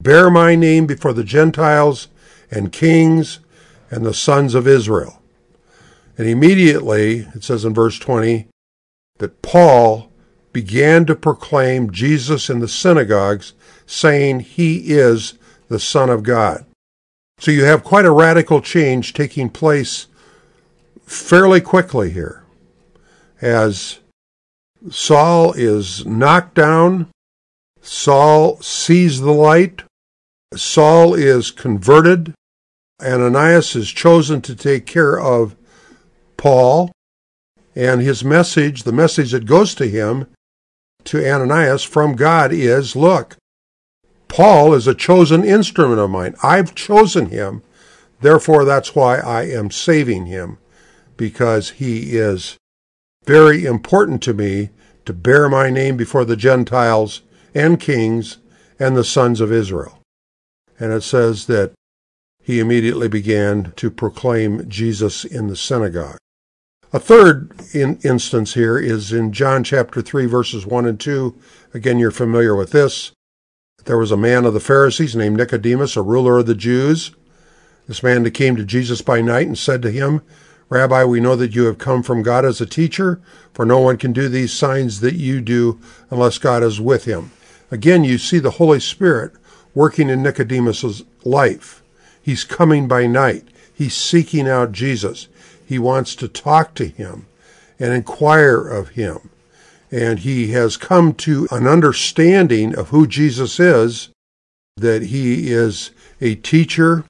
Bear 0.02 0.32
my 0.32 0.56
name 0.56 0.88
before 0.88 1.14
the 1.14 1.24
Gentiles 1.24 2.08
and 2.50 2.72
kings 2.72 3.40
and 3.92 4.06
the 4.06 4.14
sons 4.14 4.56
of 4.56 4.68
Israel. 4.68 5.23
And 6.18 6.28
immediately, 6.28 7.28
it 7.34 7.44
says 7.44 7.66
in 7.66 7.74
verse 7.74 7.98
20, 8.00 8.48
that 9.20 9.42
Paul 9.42 10.12
began 10.52 11.06
to 11.06 11.16
proclaim 11.16 11.92
Jesus 11.92 12.50
in 12.50 12.60
the 12.60 12.68
synagogues, 12.68 13.54
saying 13.86 14.42
he 14.42 14.92
is 14.92 15.34
the 15.68 15.80
Son 15.80 16.10
of 16.10 16.24
God. 16.24 16.66
So 17.40 17.52
you 17.52 17.64
have 17.66 17.84
quite 17.84 18.06
a 18.06 18.12
radical 18.12 18.62
change 18.62 19.14
taking 19.14 19.50
place 19.50 20.08
fairly 21.06 21.60
quickly 21.62 22.12
here 22.12 22.44
as 23.42 24.00
Saul 24.90 25.54
is 25.54 26.06
knocked 26.06 26.56
down. 26.56 27.10
Saul 27.82 28.62
sees 28.62 29.20
the 29.20 29.34
light. 29.34 29.84
Saul 30.56 31.14
is 31.14 31.52
converted. 31.52 32.34
And 33.00 33.22
Ananias 33.22 33.76
is 33.76 33.92
chosen 33.92 34.42
to 34.42 34.56
take 34.56 34.86
care 34.86 35.20
of 35.20 35.56
Paul. 36.44 36.92
And 37.74 38.02
his 38.02 38.26
message, 38.26 38.84
the 38.84 38.92
message 38.92 39.32
that 39.32 39.46
goes 39.46 39.74
to 39.76 39.88
him, 39.88 40.28
to 41.06 41.26
Ananias 41.26 41.84
from 41.84 42.18
God 42.18 42.52
is 42.52 42.98
look, 42.98 43.38
Paul 44.28 44.74
is 44.74 44.86
a 44.86 44.94
chosen 44.94 45.46
instrument 45.46 46.02
of 46.02 46.10
mine. 46.10 46.36
I've 46.44 46.76
chosen 46.76 47.28
him. 47.28 47.64
Therefore, 48.20 48.66
that's 48.66 48.94
why 48.94 49.20
I 49.20 49.44
am 49.44 49.72
saving 49.72 50.26
him 50.26 50.58
because 51.16 51.72
he 51.72 52.18
is 52.18 52.58
very 53.24 53.64
important 53.64 54.22
to 54.24 54.34
me 54.34 54.72
to 55.06 55.14
bear 55.14 55.48
my 55.48 55.70
name 55.70 55.96
before 55.96 56.26
the 56.26 56.36
Gentiles 56.36 57.22
and 57.56 57.80
kings 57.80 58.40
and 58.78 58.98
the 58.98 59.06
sons 59.06 59.40
of 59.40 59.54
Israel. 59.54 60.02
And 60.78 60.92
it 60.92 61.04
says 61.04 61.46
that 61.46 61.72
he 62.42 62.60
immediately 62.60 63.08
began 63.08 63.72
to 63.78 63.90
proclaim 63.90 64.68
Jesus 64.70 65.24
in 65.24 65.48
the 65.48 65.56
synagogue. 65.56 66.18
A 66.96 67.00
third 67.00 67.52
in 67.74 67.98
instance 68.04 68.54
here 68.54 68.78
is 68.78 69.12
in 69.12 69.34
John 69.34 69.64
chapter 69.64 70.00
3, 70.00 70.28
verses 70.28 70.64
1 70.64 70.86
and 70.86 71.00
2. 71.00 71.36
Again, 71.74 71.98
you're 71.98 72.12
familiar 72.12 72.56
with 72.56 72.70
this. 72.70 73.14
There 73.86 73.98
was 73.98 74.12
a 74.12 74.18
man 74.18 74.46
of 74.46 74.54
the 74.54 74.60
Pharisees 74.60 75.16
named 75.16 75.38
Nicodemus, 75.38 75.98
a 75.98 76.04
ruler 76.04 76.38
of 76.38 76.46
the 76.46 76.54
Jews. 76.54 77.10
This 77.88 78.04
man 78.04 78.30
came 78.30 78.56
to 78.58 78.64
Jesus 78.64 79.02
by 79.02 79.22
night 79.22 79.48
and 79.48 79.58
said 79.58 79.82
to 79.82 79.90
him, 79.90 80.22
Rabbi, 80.70 81.04
we 81.04 81.20
know 81.20 81.36
that 81.36 81.56
you 81.56 81.66
have 81.66 81.80
come 81.80 82.04
from 82.04 82.22
God 82.22 82.46
as 82.46 82.62
a 82.62 82.66
teacher, 82.68 83.20
for 83.56 83.66
no 83.66 83.80
one 83.80 83.98
can 83.98 84.14
do 84.14 84.30
these 84.30 84.54
signs 84.54 85.00
that 85.00 85.16
you 85.16 85.42
do 85.42 85.80
unless 86.12 86.38
God 86.38 86.62
is 86.62 86.80
with 86.80 87.06
him. 87.06 87.32
Again, 87.72 88.04
you 88.04 88.20
see 88.20 88.38
the 88.38 88.52
Holy 88.52 88.80
Spirit 88.80 89.34
working 89.74 90.12
in 90.12 90.22
Nicodemus's 90.22 91.04
life. 91.24 91.82
He's 92.22 92.44
coming 92.44 92.88
by 92.88 93.08
night. 93.08 93.48
He's 93.74 93.96
seeking 93.96 94.48
out 94.48 94.74
Jesus. 94.74 95.28
He 95.74 95.80
wants 95.80 96.16
to 96.18 96.28
talk 96.28 96.76
to 96.76 96.86
him 96.86 97.26
and 97.80 97.92
inquire 97.92 98.62
of 98.68 98.90
him. 98.90 99.32
And 99.92 100.20
he 100.20 100.52
has 100.52 100.78
come 100.78 101.16
to 101.16 101.48
an 101.50 101.66
understanding 101.66 102.76
of 102.78 102.90
who 102.90 103.08
Jesus 103.08 103.60
is, 103.60 104.10
that 104.78 105.02
he 105.02 105.50
is 105.52 105.90
a 106.22 106.36
teacher. 106.36 107.06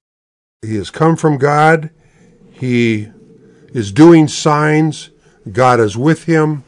He 0.61 0.77
has 0.77 0.89
come 0.89 1.17
from 1.17 1.37
God. 1.37 1.89
He 2.53 3.09
is 3.73 3.91
doing 3.91 4.29
signs. 4.29 5.09
God 5.51 5.81
is 5.81 5.97
with 5.97 6.23
him. 6.23 6.63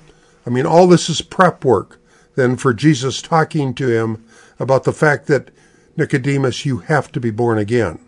I 0.46 0.50
mean, 0.50 0.66
all 0.66 0.88
this 0.88 1.10
is 1.10 1.22
prep 1.22 1.64
work 1.64 2.02
then 2.36 2.58
for 2.58 2.74
Jesus 2.74 3.22
talking 3.22 3.74
to 3.76 3.88
him 3.88 4.22
about 4.60 4.84
the 4.84 4.92
fact 4.92 5.28
that 5.28 5.50
Nicodemus, 5.96 6.66
you 6.66 6.80
have 6.80 7.10
to 7.14 7.22
be 7.22 7.32
born 7.32 7.58
again. 7.58 8.05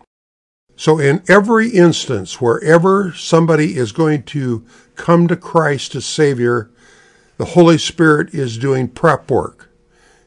So 0.78 1.00
in 1.00 1.24
every 1.26 1.70
instance, 1.70 2.40
wherever 2.40 3.12
somebody 3.12 3.76
is 3.76 3.90
going 3.90 4.22
to 4.24 4.64
come 4.94 5.26
to 5.26 5.34
Christ 5.34 5.96
as 5.96 6.06
Savior, 6.06 6.70
the 7.36 7.46
Holy 7.46 7.78
Spirit 7.78 8.32
is 8.32 8.56
doing 8.56 8.86
prep 8.86 9.28
work. 9.28 9.70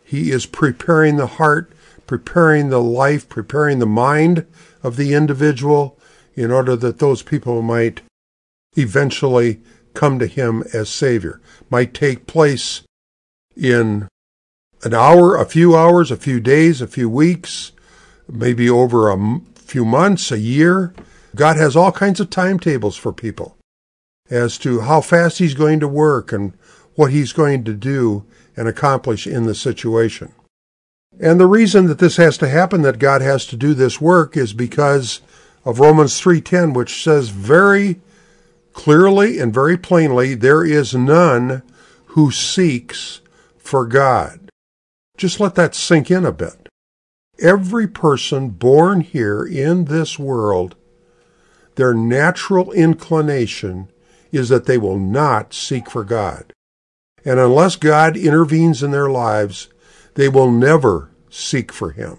He 0.03 0.29
is 0.29 0.45
preparing 0.45 1.15
the 1.15 1.27
heart, 1.27 1.71
preparing 2.05 2.67
the 2.67 2.81
life, 2.81 3.29
preparing 3.29 3.79
the 3.79 3.85
mind 3.85 4.45
of 4.83 4.97
the 4.97 5.13
individual 5.13 5.97
in 6.35 6.51
order 6.51 6.75
that 6.75 6.99
those 6.99 7.23
people 7.23 7.61
might 7.61 8.01
eventually 8.75 9.61
come 9.93 10.19
to 10.19 10.27
him 10.27 10.65
as 10.73 10.89
Savior. 10.89 11.39
Might 11.69 11.93
take 11.93 12.27
place 12.27 12.81
in 13.55 14.09
an 14.83 14.93
hour, 14.93 15.33
a 15.33 15.45
few 15.45 15.77
hours, 15.77 16.11
a 16.11 16.17
few 16.17 16.41
days, 16.41 16.81
a 16.81 16.87
few 16.87 17.09
weeks, 17.09 17.71
maybe 18.27 18.69
over 18.69 19.09
a 19.09 19.39
few 19.71 19.85
months, 19.85 20.31
a 20.31 20.37
year. 20.37 20.93
God 21.33 21.55
has 21.55 21.77
all 21.77 21.93
kinds 21.93 22.19
of 22.19 22.29
timetables 22.29 22.97
for 22.97 23.13
people 23.13 23.55
as 24.29 24.57
to 24.57 24.81
how 24.81 24.99
fast 24.99 25.37
he's 25.37 25.53
going 25.53 25.79
to 25.79 25.87
work 25.87 26.33
and 26.33 26.53
what 26.95 27.11
he's 27.11 27.31
going 27.31 27.63
to 27.63 27.73
do 27.73 28.25
and 28.57 28.67
accomplish 28.67 29.25
in 29.25 29.45
the 29.45 29.55
situation. 29.55 30.33
And 31.21 31.39
the 31.39 31.47
reason 31.47 31.85
that 31.87 31.99
this 31.99 32.17
has 32.17 32.37
to 32.39 32.49
happen, 32.49 32.81
that 32.81 32.99
God 32.99 33.21
has 33.21 33.45
to 33.47 33.55
do 33.55 33.73
this 33.73 34.01
work, 34.01 34.35
is 34.35 34.51
because 34.51 35.21
of 35.63 35.79
Romans 35.79 36.19
3.10, 36.19 36.73
which 36.73 37.01
says 37.01 37.29
very 37.29 38.01
clearly 38.73 39.39
and 39.39 39.53
very 39.53 39.77
plainly, 39.77 40.33
there 40.33 40.65
is 40.65 40.93
none 40.93 41.61
who 42.07 42.29
seeks 42.29 43.21
for 43.57 43.85
God. 43.85 44.49
Just 45.15 45.39
let 45.39 45.55
that 45.55 45.75
sink 45.75 46.11
in 46.11 46.25
a 46.25 46.33
bit. 46.33 46.60
Every 47.41 47.87
person 47.87 48.49
born 48.49 49.01
here 49.01 49.43
in 49.43 49.85
this 49.85 50.19
world, 50.19 50.75
their 51.75 51.93
natural 51.93 52.71
inclination 52.71 53.89
is 54.31 54.49
that 54.49 54.65
they 54.65 54.77
will 54.77 54.99
not 54.99 55.53
seek 55.53 55.89
for 55.89 56.03
God. 56.03 56.53
And 57.25 57.39
unless 57.39 57.75
God 57.75 58.15
intervenes 58.15 58.83
in 58.83 58.91
their 58.91 59.09
lives, 59.09 59.69
they 60.15 60.29
will 60.29 60.51
never 60.51 61.09
seek 61.29 61.71
for 61.71 61.91
Him. 61.91 62.17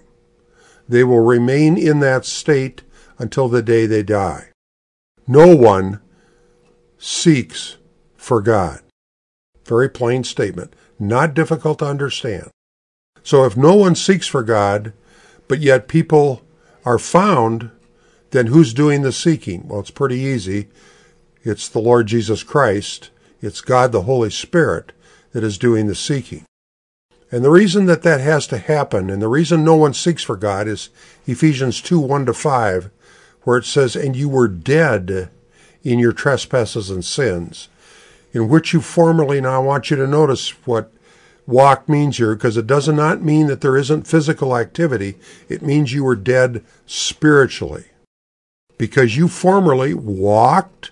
They 0.87 1.03
will 1.03 1.21
remain 1.21 1.77
in 1.77 1.99
that 2.01 2.25
state 2.25 2.83
until 3.17 3.47
the 3.47 3.61
day 3.61 3.85
they 3.85 4.03
die. 4.03 4.49
No 5.27 5.55
one 5.55 6.01
seeks 6.97 7.77
for 8.17 8.41
God. 8.41 8.81
Very 9.65 9.89
plain 9.89 10.23
statement, 10.23 10.75
not 10.99 11.33
difficult 11.33 11.79
to 11.79 11.85
understand. 11.85 12.49
So 13.23 13.45
if 13.45 13.55
no 13.55 13.73
one 13.75 13.95
seeks 13.95 14.27
for 14.27 14.43
God, 14.43 14.91
but 15.47 15.59
yet 15.59 15.87
people 15.87 16.41
are 16.85 16.99
found, 16.99 17.71
then 18.31 18.47
who's 18.47 18.73
doing 18.73 19.01
the 19.01 19.11
seeking? 19.11 19.67
Well, 19.67 19.79
it's 19.79 19.91
pretty 19.91 20.17
easy. 20.17 20.69
It's 21.43 21.67
the 21.67 21.79
Lord 21.79 22.07
Jesus 22.07 22.43
Christ. 22.43 23.09
It's 23.41 23.61
God 23.61 23.91
the 23.91 24.03
Holy 24.03 24.29
Spirit 24.29 24.93
that 25.33 25.43
is 25.43 25.57
doing 25.57 25.87
the 25.87 25.95
seeking. 25.95 26.45
And 27.31 27.43
the 27.43 27.49
reason 27.49 27.87
that 27.87 28.03
that 28.03 28.21
has 28.21 28.45
to 28.47 28.59
happen, 28.59 29.09
and 29.09 29.21
the 29.21 29.27
reason 29.27 29.63
no 29.63 29.75
one 29.75 29.93
seeks 29.93 30.23
for 30.23 30.37
God, 30.37 30.67
is 30.67 30.89
Ephesians 31.25 31.81
2 31.81 31.99
1 31.99 32.27
to 32.27 32.33
5, 32.33 32.91
where 33.41 33.57
it 33.57 33.65
says, 33.65 33.95
And 33.95 34.15
you 34.15 34.29
were 34.29 34.47
dead 34.47 35.29
in 35.83 35.99
your 35.99 36.13
trespasses 36.13 36.89
and 36.89 37.03
sins, 37.03 37.69
in 38.31 38.49
which 38.49 38.71
you 38.71 38.81
formerly, 38.81 39.41
now 39.41 39.55
I 39.55 39.65
want 39.65 39.89
you 39.89 39.97
to 39.97 40.07
notice 40.07 40.49
what 40.67 40.92
walk 41.45 41.89
means 41.89 42.17
here, 42.17 42.35
because 42.35 42.57
it 42.57 42.67
does 42.67 42.87
not 42.87 43.21
mean 43.21 43.47
that 43.47 43.61
there 43.61 43.77
isn't 43.77 44.07
physical 44.07 44.55
activity. 44.55 45.17
It 45.49 45.61
means 45.61 45.93
you 45.93 46.03
were 46.03 46.15
dead 46.15 46.63
spiritually. 46.85 47.85
Because 48.77 49.17
you 49.17 49.27
formerly 49.27 49.93
walked 49.93 50.91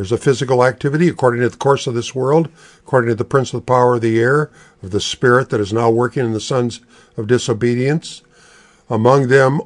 there's 0.00 0.12
a 0.12 0.16
physical 0.16 0.64
activity 0.64 1.08
according 1.08 1.42
to 1.42 1.50
the 1.50 1.58
course 1.58 1.86
of 1.86 1.92
this 1.92 2.14
world, 2.14 2.48
according 2.78 3.10
to 3.10 3.14
the 3.14 3.22
prince 3.22 3.52
of 3.52 3.60
the 3.60 3.66
power 3.66 3.96
of 3.96 4.00
the 4.00 4.18
air, 4.18 4.50
of 4.82 4.92
the 4.92 5.00
spirit 5.00 5.50
that 5.50 5.60
is 5.60 5.74
now 5.74 5.90
working 5.90 6.24
in 6.24 6.32
the 6.32 6.40
sons 6.40 6.80
of 7.18 7.26
disobedience. 7.26 8.22
Among 8.88 9.28
them, 9.28 9.60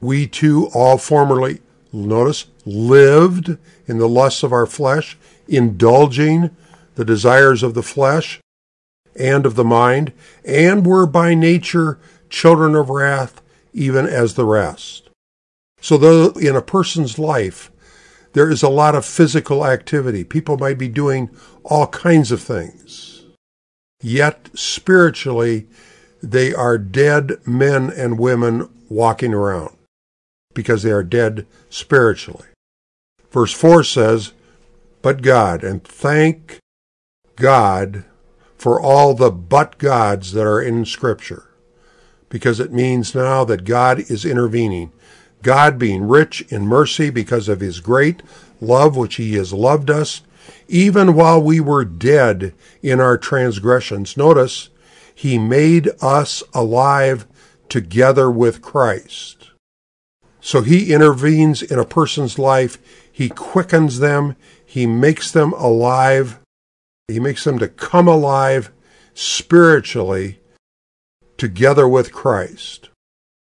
we 0.00 0.26
too 0.26 0.70
all 0.74 0.98
formerly, 0.98 1.60
notice, 1.92 2.46
lived 2.66 3.56
in 3.86 3.98
the 3.98 4.08
lusts 4.08 4.42
of 4.42 4.52
our 4.52 4.66
flesh, 4.66 5.16
indulging 5.46 6.50
the 6.96 7.04
desires 7.04 7.62
of 7.62 7.74
the 7.74 7.82
flesh 7.84 8.40
and 9.16 9.46
of 9.46 9.54
the 9.54 9.64
mind, 9.64 10.12
and 10.44 10.86
were 10.86 11.06
by 11.06 11.34
nature 11.34 11.98
children 12.28 12.74
of 12.74 12.90
wrath, 12.90 13.40
even 13.72 14.06
as 14.06 14.34
the 14.34 14.44
rest. 14.44 15.08
So, 15.80 15.96
though 15.96 16.30
in 16.30 16.56
a 16.56 16.62
person's 16.62 17.18
life 17.18 17.70
there 18.34 18.50
is 18.50 18.62
a 18.62 18.68
lot 18.68 18.94
of 18.94 19.06
physical 19.06 19.64
activity. 19.64 20.24
People 20.24 20.58
might 20.58 20.76
be 20.76 20.88
doing 20.88 21.30
all 21.62 21.86
kinds 21.86 22.30
of 22.30 22.42
things. 22.42 23.22
Yet, 24.02 24.50
spiritually, 24.54 25.68
they 26.22 26.52
are 26.52 26.76
dead 26.76 27.38
men 27.46 27.90
and 27.96 28.18
women 28.18 28.68
walking 28.88 29.32
around 29.32 29.76
because 30.52 30.82
they 30.82 30.90
are 30.90 31.04
dead 31.04 31.46
spiritually. 31.70 32.46
Verse 33.30 33.52
4 33.52 33.84
says, 33.84 34.32
But 35.00 35.22
God, 35.22 35.62
and 35.62 35.82
thank 35.82 36.58
God 37.36 38.04
for 38.64 38.80
all 38.80 39.12
the 39.12 39.30
but 39.30 39.76
gods 39.76 40.32
that 40.32 40.46
are 40.46 40.62
in 40.62 40.86
Scripture, 40.86 41.50
because 42.30 42.58
it 42.58 42.72
means 42.72 43.14
now 43.14 43.44
that 43.44 43.62
God 43.62 44.00
is 44.10 44.24
intervening. 44.24 44.90
God 45.42 45.78
being 45.78 46.08
rich 46.08 46.40
in 46.48 46.66
mercy 46.66 47.10
because 47.10 47.46
of 47.46 47.60
his 47.60 47.80
great 47.80 48.22
love 48.62 48.96
which 48.96 49.16
he 49.16 49.34
has 49.34 49.52
loved 49.52 49.90
us, 49.90 50.22
even 50.66 51.12
while 51.12 51.42
we 51.42 51.60
were 51.60 51.84
dead 51.84 52.54
in 52.82 53.00
our 53.00 53.18
transgressions. 53.18 54.16
Notice, 54.16 54.70
he 55.14 55.38
made 55.38 55.90
us 56.00 56.42
alive 56.54 57.26
together 57.68 58.30
with 58.30 58.62
Christ. 58.62 59.50
So 60.40 60.62
he 60.62 60.90
intervenes 60.90 61.60
in 61.60 61.78
a 61.78 61.84
person's 61.84 62.38
life. 62.38 62.78
He 63.12 63.28
quickens 63.28 63.98
them. 63.98 64.36
He 64.64 64.86
makes 64.86 65.30
them 65.30 65.52
alive. 65.52 66.38
He 67.08 67.20
makes 67.20 67.44
them 67.44 67.58
to 67.58 67.68
come 67.68 68.08
alive 68.08 68.70
spiritually 69.12 70.40
together 71.36 71.86
with 71.86 72.12
Christ. 72.12 72.88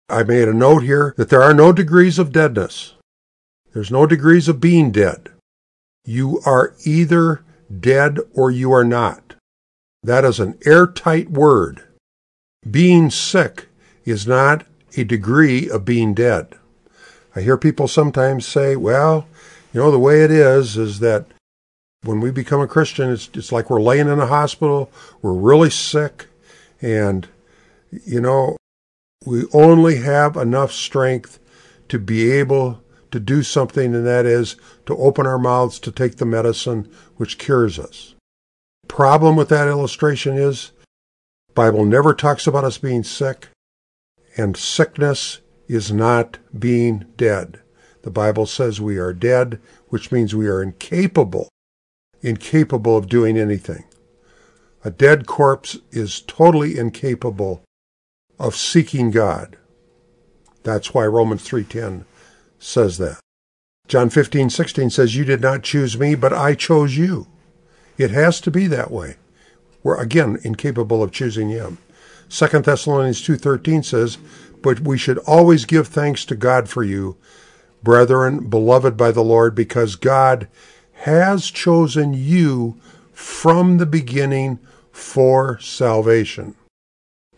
I 0.09 0.23
made 0.23 0.47
a 0.47 0.53
note 0.53 0.83
here 0.83 1.13
that 1.17 1.29
there 1.29 1.41
are 1.41 1.53
no 1.53 1.71
degrees 1.71 2.19
of 2.19 2.31
deadness. 2.31 2.93
There's 3.73 3.91
no 3.91 4.05
degrees 4.05 4.47
of 4.47 4.61
being 4.61 4.91
dead. 4.91 5.29
You 6.03 6.41
are 6.45 6.75
either 6.85 7.43
dead 7.79 8.19
or 8.33 8.51
you 8.51 8.71
are 8.71 8.83
not. 8.83 9.35
That 10.03 10.23
is 10.23 10.39
an 10.39 10.59
airtight 10.65 11.31
word. 11.31 11.83
Being 12.69 13.09
sick 13.09 13.69
is 14.05 14.27
not 14.27 14.65
a 14.95 15.03
degree 15.03 15.69
of 15.69 15.83
being 15.83 16.13
dead. 16.13 16.55
I 17.35 17.41
hear 17.41 17.57
people 17.57 17.87
sometimes 17.87 18.45
say, 18.45 18.75
well, 18.75 19.27
you 19.73 19.81
know, 19.81 19.91
the 19.91 19.99
way 19.99 20.23
it 20.23 20.31
is, 20.31 20.77
is 20.77 20.99
that 20.99 21.25
when 22.05 22.19
we 22.21 22.31
become 22.31 22.61
a 22.61 22.67
Christian, 22.67 23.11
it's, 23.11 23.29
it's 23.33 23.51
like 23.51 23.69
we're 23.69 23.81
laying 23.81 24.07
in 24.07 24.19
a 24.19 24.27
hospital, 24.27 24.91
we're 25.21 25.33
really 25.33 25.69
sick, 25.69 26.27
and, 26.81 27.27
you 27.91 28.21
know, 28.21 28.57
we 29.25 29.45
only 29.53 29.97
have 29.97 30.37
enough 30.37 30.71
strength 30.71 31.39
to 31.89 31.99
be 31.99 32.31
able 32.31 32.81
to 33.11 33.19
do 33.19 33.43
something, 33.43 33.95
and 33.95 34.05
that 34.05 34.25
is 34.25 34.55
to 34.85 34.95
open 34.97 35.25
our 35.25 35.39
mouths 35.39 35.79
to 35.79 35.91
take 35.91 36.17
the 36.17 36.25
medicine 36.25 36.91
which 37.17 37.37
cures 37.37 37.79
us. 37.79 38.13
Problem 38.87 39.35
with 39.35 39.49
that 39.49 39.67
illustration 39.67 40.37
is 40.37 40.71
Bible 41.53 41.85
never 41.85 42.13
talks 42.13 42.45
about 42.45 42.63
us 42.63 42.77
being 42.77 43.03
sick, 43.03 43.47
and 44.37 44.55
sickness 44.55 45.39
is 45.67 45.91
not 45.91 46.37
being 46.57 47.05
dead. 47.17 47.61
The 48.03 48.11
Bible 48.11 48.45
says 48.45 48.79
we 48.79 48.97
are 48.97 49.13
dead, 49.13 49.59
which 49.87 50.11
means 50.11 50.35
we 50.35 50.47
are 50.47 50.61
incapable, 50.61 51.49
incapable 52.25 52.97
of 52.97 53.07
doing 53.07 53.37
anything. 53.37 53.83
A 54.83 54.89
dead 54.89 55.25
corpse 55.25 55.77
is 55.91 56.21
totally 56.21 56.77
incapable 56.77 57.63
of 58.39 58.55
seeking 58.55 59.11
God. 59.11 59.57
That's 60.63 60.93
why 60.93 61.05
Romans 61.05 61.43
3:10 61.43 62.05
says 62.59 62.97
that. 62.97 63.19
John 63.87 64.09
15:16 64.09 64.89
says 64.89 65.15
you 65.15 65.25
did 65.25 65.41
not 65.41 65.63
choose 65.63 65.97
me, 65.97 66.15
but 66.15 66.33
I 66.33 66.55
chose 66.55 66.97
you. 66.97 67.27
It 67.97 68.11
has 68.11 68.41
to 68.41 68.51
be 68.51 68.67
that 68.67 68.91
way. 68.91 69.17
We're 69.83 70.01
again 70.01 70.39
incapable 70.43 71.03
of 71.03 71.11
choosing 71.11 71.49
him. 71.49 71.77
2 72.27 72.65
Thessalonians 72.65 73.21
2:13 73.21 73.83
says, 73.83 74.17
"But 74.63 74.79
we 74.79 74.97
should 74.97 75.19
always 75.19 75.65
give 75.65 75.87
thanks 75.87 76.25
to 76.25 76.35
God 76.35 76.67
for 76.67 76.83
you, 76.83 77.17
brethren, 77.83 78.49
beloved 78.49 78.97
by 78.97 79.11
the 79.11 79.23
Lord, 79.23 79.53
because 79.53 79.95
God 79.95 80.47
has 81.03 81.49
chosen 81.51 82.13
you 82.13 82.75
from 83.13 83.77
the 83.77 83.85
beginning 83.85 84.59
for 84.91 85.59
salvation." 85.59 86.55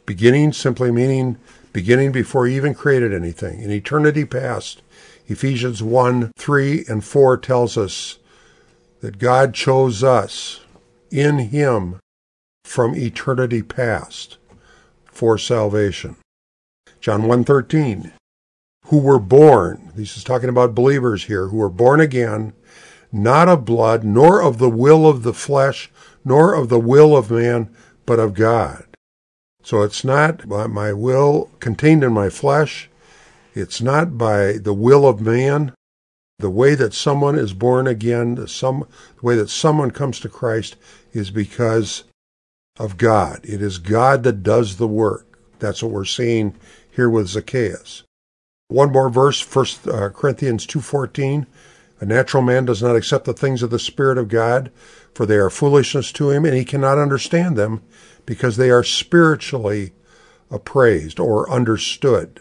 Beginning 0.05 0.53
simply 0.53 0.91
meaning 0.91 1.37
beginning 1.73 2.11
before 2.11 2.47
he 2.47 2.55
even 2.55 2.73
created 2.73 3.13
anything. 3.13 3.61
In 3.61 3.69
eternity 3.69 4.25
past, 4.25 4.81
Ephesians 5.27 5.83
1 5.83 6.31
3 6.37 6.85
and 6.87 7.03
4 7.03 7.37
tells 7.37 7.77
us 7.77 8.17
that 9.01 9.19
God 9.19 9.53
chose 9.53 10.03
us 10.03 10.61
in 11.11 11.39
him 11.39 11.97
from 12.63 12.95
eternity 12.95 13.61
past 13.61 14.37
for 15.05 15.37
salvation. 15.37 16.15
John 16.99 17.23
1:13 17.23 18.11
who 18.87 18.99
were 18.99 19.19
born, 19.19 19.91
this 19.95 20.15
is 20.15 20.23
talking 20.23 20.49
about 20.49 20.73
believers 20.73 21.25
here, 21.25 21.47
who 21.47 21.57
were 21.57 21.69
born 21.69 21.99
again, 21.99 22.53
not 23.11 23.47
of 23.47 23.65
blood, 23.65 24.03
nor 24.03 24.41
of 24.41 24.57
the 24.57 24.69
will 24.69 25.07
of 25.07 25.23
the 25.23 25.33
flesh, 25.33 25.89
nor 26.25 26.53
of 26.53 26.69
the 26.69 26.79
will 26.79 27.15
of 27.15 27.31
man, 27.31 27.69
but 28.05 28.19
of 28.19 28.33
God. 28.33 28.85
So 29.63 29.81
it's 29.81 30.03
not 30.03 30.47
by 30.47 30.67
my 30.67 30.93
will 30.93 31.49
contained 31.59 32.03
in 32.03 32.13
my 32.13 32.29
flesh. 32.29 32.89
It's 33.53 33.81
not 33.81 34.17
by 34.17 34.53
the 34.53 34.73
will 34.73 35.07
of 35.07 35.19
man. 35.19 35.73
The 36.39 36.49
way 36.49 36.75
that 36.75 36.93
someone 36.93 37.37
is 37.37 37.53
born 37.53 37.87
again, 37.87 38.35
the, 38.35 38.47
some, 38.47 38.87
the 39.19 39.25
way 39.25 39.35
that 39.35 39.49
someone 39.49 39.91
comes 39.91 40.19
to 40.19 40.29
Christ 40.29 40.75
is 41.11 41.31
because 41.31 42.03
of 42.79 42.97
God. 42.97 43.39
It 43.43 43.61
is 43.61 43.79
God 43.79 44.23
that 44.23 44.43
does 44.43 44.77
the 44.77 44.87
work. 44.87 45.39
That's 45.59 45.81
what 45.81 45.91
we're 45.91 46.05
seeing 46.05 46.55
here 46.91 47.09
with 47.09 47.27
Zacchaeus. 47.27 48.03
One 48.69 48.91
more 48.91 49.09
verse, 49.09 49.41
1 49.43 49.65
uh, 49.93 50.09
Corinthians 50.09 50.67
2.14. 50.67 51.45
A 51.99 52.05
natural 52.05 52.43
man 52.43 52.65
does 52.65 52.81
not 52.83 52.95
accept 52.95 53.25
the 53.25 53.33
things 53.33 53.63
of 53.63 53.69
the 53.69 53.79
Spirit 53.79 54.17
of 54.17 54.27
God, 54.27 54.71
for 55.13 55.25
they 55.25 55.37
are 55.37 55.49
foolishness 55.49 56.11
to 56.13 56.29
him, 56.29 56.45
and 56.45 56.55
he 56.55 56.63
cannot 56.63 56.97
understand 56.97 57.57
them, 57.57 57.81
because 58.25 58.57
they 58.57 58.69
are 58.69 58.83
spiritually 58.83 59.93
appraised 60.51 61.19
or 61.19 61.49
understood. 61.49 62.39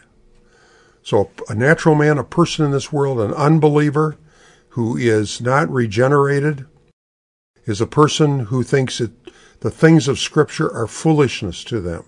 So 1.02 1.30
a 1.48 1.54
natural 1.54 1.94
man, 1.94 2.18
a 2.18 2.24
person 2.24 2.64
in 2.64 2.72
this 2.72 2.92
world, 2.92 3.20
an 3.20 3.32
unbeliever 3.32 4.16
who 4.70 4.96
is 4.96 5.40
not 5.40 5.70
regenerated, 5.70 6.66
is 7.64 7.80
a 7.80 7.86
person 7.86 8.40
who 8.46 8.62
thinks 8.62 8.98
that 8.98 9.12
the 9.60 9.70
things 9.70 10.06
of 10.06 10.18
Scripture 10.18 10.72
are 10.72 10.86
foolishness 10.86 11.64
to 11.64 11.80
them 11.80 12.04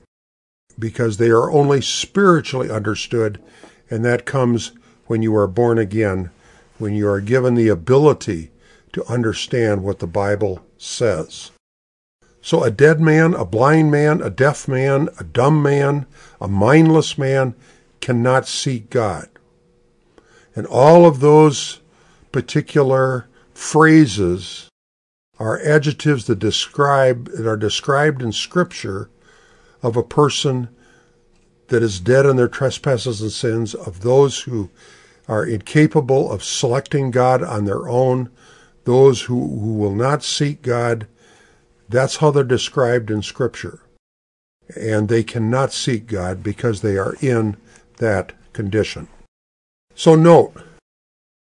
because 0.79 1.17
they 1.17 1.31
are 1.31 1.51
only 1.51 1.81
spiritually 1.81 2.71
understood, 2.71 3.43
and 3.91 4.05
that 4.05 4.27
comes 4.27 4.73
when 5.07 5.23
you 5.23 5.35
are 5.35 5.49
born 5.49 5.79
again, 5.79 6.31
when 6.79 6.95
you 6.95 7.09
are 7.09 7.21
given 7.21 7.55
the 7.55 7.69
ability 7.69 8.51
to 8.93 9.05
understand 9.07 9.83
what 9.83 9.99
the 9.99 10.07
Bible 10.07 10.65
says. 10.77 11.51
So 12.41 12.63
a 12.63 12.71
dead 12.71 13.01
man, 13.01 13.35
a 13.35 13.45
blind 13.45 13.91
man, 13.91 14.23
a 14.23 14.31
deaf 14.31 14.69
man, 14.69 15.09
a 15.19 15.25
dumb 15.25 15.63
man, 15.63 16.07
a 16.41 16.49
mindless 16.49 17.19
man 17.19 17.55
cannot 18.01 18.49
seek 18.49 18.91
God. 18.91 19.29
And 20.55 20.67
all 20.67 21.05
of 21.05 21.21
those 21.21 21.81
particular 22.33 23.29
phrases 23.53 24.69
are 25.39 25.61
adjectives 25.61 26.27
that 26.27 26.39
describe 26.39 27.29
that 27.33 27.47
are 27.47 27.57
described 27.57 28.23
in 28.23 28.33
scripture 28.33 29.11
of 29.83 29.97
a 29.97 30.03
person 30.03 30.69
that 31.69 31.83
is 31.83 32.01
dead 32.01 32.27
in 32.27 32.37
their 32.37 32.49
trespasses 32.49 33.21
and 33.21 33.31
sins, 33.31 33.75
of 33.75 34.01
those 34.01 34.41
who 34.41 34.71
are 35.29 35.45
incapable 35.45 36.33
of 36.33 36.43
selecting 36.43 37.11
God 37.11 37.43
on 37.43 37.67
their 37.67 37.89
own, 37.89 38.31
those 38.85 39.23
who, 39.23 39.61
who 39.61 39.75
will 39.75 39.95
not 39.95 40.25
seek 40.25 40.63
God. 40.63 41.07
That's 41.89 42.17
how 42.17 42.31
they're 42.31 42.45
described 42.45 43.11
in 43.11 43.23
Scripture. 43.23 43.81
And 44.75 45.09
they 45.09 45.23
cannot 45.23 45.73
seek 45.73 46.07
God 46.07 46.43
because 46.43 46.81
they 46.81 46.97
are 46.97 47.15
in 47.21 47.57
that 47.99 48.33
condition. 48.53 49.09
So 49.95 50.15
note, 50.15 50.55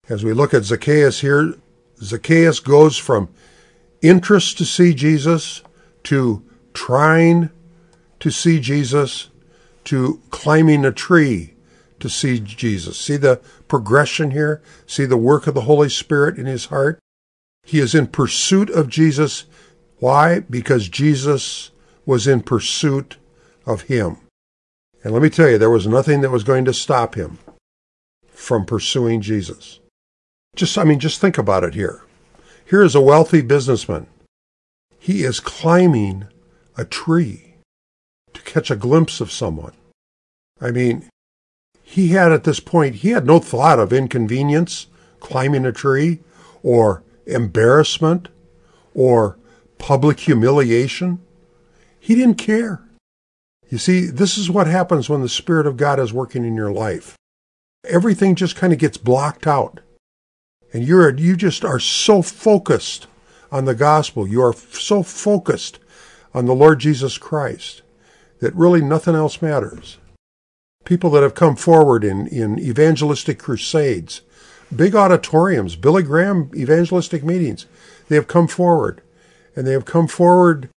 as 0.09 0.24
we 0.24 0.33
look 0.33 0.53
at 0.53 0.64
Zacchaeus 0.64 1.20
here, 1.20 1.55
Zacchaeus 2.03 2.61
goes 2.61 2.96
from 2.96 3.29
interest 4.03 4.59
to 4.59 4.64
see 4.64 4.94
Jesus 4.94 5.62
to 6.05 6.42
trying 6.72 7.51
to 8.20 8.31
see 8.31 8.61
Jesus 8.61 9.29
to 9.85 10.20
climbing 10.31 10.85
a 10.85 10.92
tree 10.92 11.55
to 12.01 12.09
see 12.09 12.41
Jesus. 12.41 12.99
See 12.99 13.17
the 13.17 13.41
progression 13.67 14.31
here? 14.31 14.63
See 14.87 15.05
the 15.05 15.17
work 15.17 15.47
of 15.47 15.55
the 15.55 15.63
Holy 15.63 15.89
Spirit 15.89 16.39
in 16.39 16.47
his 16.47 16.67
heart? 16.67 16.99
He 17.65 17.81
is 17.81 17.95
in 17.95 18.07
pursuit 18.07 18.71
of 18.71 18.89
Jesus. 18.89 19.45
Why? 19.99 20.41
Because 20.41 20.89
Jesus 20.89 21.71
was 22.07 22.27
in 22.27 22.41
pursuit 22.41 23.17
of 23.67 23.83
him. 23.83 24.17
And 25.05 25.13
let 25.13 25.23
me 25.23 25.31
tell 25.31 25.49
you, 25.49 25.59
there 25.59 25.71
was 25.71 25.87
nothing 25.87 26.23
that 26.23 26.31
was 26.31 26.45
going 26.45 26.65
to 26.65 26.73
stop 26.73 27.15
him 27.15 27.39
from 28.33 28.65
pursuing 28.65 29.21
Jesus. 29.21 29.81
Just, 30.57 30.79
I 30.79 30.85
mean, 30.85 30.99
just 30.99 31.21
think 31.21 31.39
about 31.39 31.65
it 31.65 31.75
here. 31.75 32.03
Here 32.65 32.83
is 32.83 32.95
a 32.95 33.01
wealthy 33.01 33.43
businessman. 33.43 34.07
He 34.99 35.23
is 35.23 35.41
climbing 35.41 36.27
a 36.77 36.85
tree 36.85 37.55
to 38.33 38.43
catch 38.43 38.71
a 38.71 38.77
glimpse 38.77 39.21
of 39.21 39.33
someone. 39.33 39.73
I 40.61 40.71
mean, 40.71 41.09
he 41.90 42.09
had 42.09 42.33
at 42.33 42.44
this 42.44 42.61
point, 42.61 42.96
he 42.96 43.12
had 43.12 43.24
no 43.24 43.38
thought 43.38 43.79
of 43.79 43.94
inconvenience, 43.94 44.88
climbing 45.20 45.64
a 45.64 45.72
tree, 45.72 46.18
or 46.62 47.03
embarrassment, 47.24 48.29
or 48.92 49.38
public 49.79 50.20
humiliation. 50.20 51.18
He 51.98 52.14
didn't 52.14 52.37
care. 52.37 52.83
You 53.70 53.79
see, 53.79 54.05
this 54.05 54.37
is 54.37 54.51
what 54.51 54.66
happens 54.66 55.09
when 55.09 55.22
the 55.22 55.31
Spirit 55.31 55.66
of 55.66 55.79
God 55.79 55.98
is 55.98 56.12
working 56.12 56.44
in 56.44 56.55
your 56.55 56.70
life. 56.70 57.16
Everything 57.85 58.35
just 58.35 58.55
kind 58.55 58.74
of 58.74 58.79
gets 58.79 58.98
blocked 58.98 59.46
out. 59.46 59.81
And 60.74 60.87
you're, 60.87 61.16
you 61.16 61.37
just 61.37 61.64
are 61.64 61.81
so 61.81 62.20
focused 62.20 63.07
on 63.51 63.64
the 63.64 63.74
gospel. 63.74 64.29
You 64.29 64.42
are 64.42 64.53
so 64.53 65.03
focused 65.03 65.79
on 66.35 66.44
the 66.44 66.55
Lord 66.55 66.81
Jesus 66.81 67.16
Christ 67.16 67.81
that 68.40 68.55
really 68.55 68.83
nothing 68.83 69.14
else 69.14 69.40
matters 69.40 69.96
people 70.88 71.11
that 71.11 71.22
have 71.22 71.35
come 71.35 71.55
forward 71.55 72.03
in, 72.03 72.27
in 72.29 72.59
evangelistic 72.59 73.38
crusades, 73.38 74.22
big 74.74 74.94
auditoriums, 74.94 75.77
Billy 75.77 76.03
Graham 76.03 76.51
evangelistic 76.57 77.22
meetings. 77.22 77.66
They 78.09 78.16
have 78.16 78.27
come 78.27 78.48
forward 78.48 79.03
and 79.55 79.66
they 79.66 79.72
have 79.72 79.85
come 79.85 80.09
forward 80.09 80.70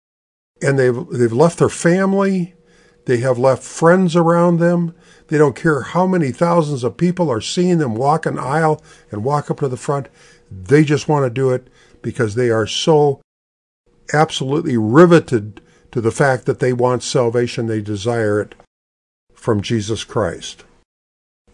and 0.63 0.79
they've, 0.79 1.07
they've 1.11 1.31
left 1.31 1.59
their 1.59 1.69
family. 1.69 2.55
They 3.05 3.19
have 3.19 3.39
left 3.39 3.63
friends 3.63 4.17
around 4.17 4.61
them. 4.61 4.95
They 5.27 5.37
don't 5.37 5.55
care 5.55 5.83
how 5.83 6.07
many 6.07 6.33
thousands 6.33 6.85
of 6.85 6.97
people 6.97 7.31
are 7.31 7.43
seeing 7.43 7.77
them 7.77 7.95
walk 7.95 8.25
an 8.25 8.39
aisle 8.39 8.83
and 9.11 9.23
walk 9.23 9.51
up 9.51 9.59
to 9.59 9.69
the 9.69 9.77
front. 9.77 10.09
They 10.51 10.85
just 10.85 11.07
want 11.07 11.27
to 11.27 11.31
do 11.31 11.51
it 11.51 11.69
because 12.01 12.35
they 12.35 12.49
are 12.49 12.67
so 12.67 13.21
absolutely 14.15 14.79
riveted 14.79 15.61
to 15.93 16.01
the 16.01 16.11
fact 16.11 16.47
that 16.47 16.61
they 16.61 16.73
want 16.73 17.03
salvation. 17.03 17.67
They 17.67 17.83
desire 17.83 18.41
it 18.41 18.55
from 19.39 19.63
Jesus 19.63 20.03
Christ. 20.03 20.65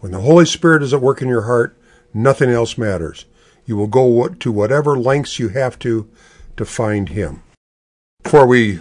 When 0.01 0.11
the 0.11 0.21
Holy 0.21 0.47
Spirit 0.47 0.83
is 0.83 0.95
at 0.95 1.03
work 1.03 1.21
in 1.21 1.29
your 1.29 1.43
heart, 1.43 1.79
nothing 2.13 2.51
else 2.51 2.79
matters. 2.79 3.27
You 3.67 3.77
will 3.77 3.87
go 3.87 4.29
to 4.29 4.53
whatever 4.53 4.97
lengths 4.99 5.39
you 5.39 5.51
have 5.51 5.79
to 5.81 6.09
to 6.57 6.65
find 6.65 7.11
Him. 7.11 7.43
Before 8.23 8.47
we 8.47 8.81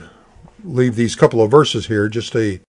leave 0.63 0.95
these 0.95 1.15
couple 1.15 1.41
of 1.41 1.51
verses 1.51 1.87
here, 1.87 2.07
just 2.07 2.35
a 2.35 2.61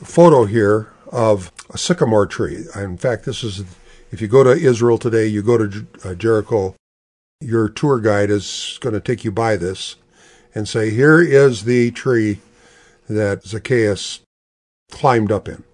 photo 0.00 0.44
here 0.44 0.92
of 1.10 1.52
a 1.70 1.78
sycamore 1.78 2.26
tree. 2.26 2.64
In 2.76 2.96
fact, 2.96 3.24
this 3.24 3.42
is, 3.42 3.64
if 4.12 4.20
you 4.20 4.28
go 4.28 4.44
to 4.44 4.50
Israel 4.52 4.96
today, 4.96 5.26
you 5.26 5.42
go 5.42 5.58
to 5.58 5.86
uh, 6.04 6.14
Jericho, 6.14 6.74
your 7.40 7.68
tour 7.68 7.98
guide 7.98 8.30
is 8.30 8.78
going 8.80 8.94
to 8.94 9.00
take 9.00 9.24
you 9.24 9.32
by 9.32 9.56
this 9.56 9.96
and 10.54 10.68
say, 10.68 10.90
here 10.90 11.20
is 11.20 11.64
the 11.64 11.90
tree 11.90 12.40
that 13.08 13.44
Zacchaeus 13.44 14.20
climbed 14.94 15.32
up 15.32 15.48
in. 15.48 15.64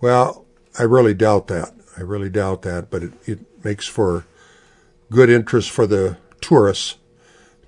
Well, 0.00 0.44
I 0.76 0.82
really 0.82 1.14
doubt 1.14 1.46
that. 1.46 1.72
I 1.96 2.00
really 2.00 2.28
doubt 2.28 2.62
that, 2.62 2.90
but 2.90 3.04
it, 3.04 3.12
it 3.24 3.64
makes 3.64 3.86
for 3.86 4.26
good 5.10 5.30
interest 5.30 5.70
for 5.70 5.86
the 5.86 6.18
tourists 6.40 6.96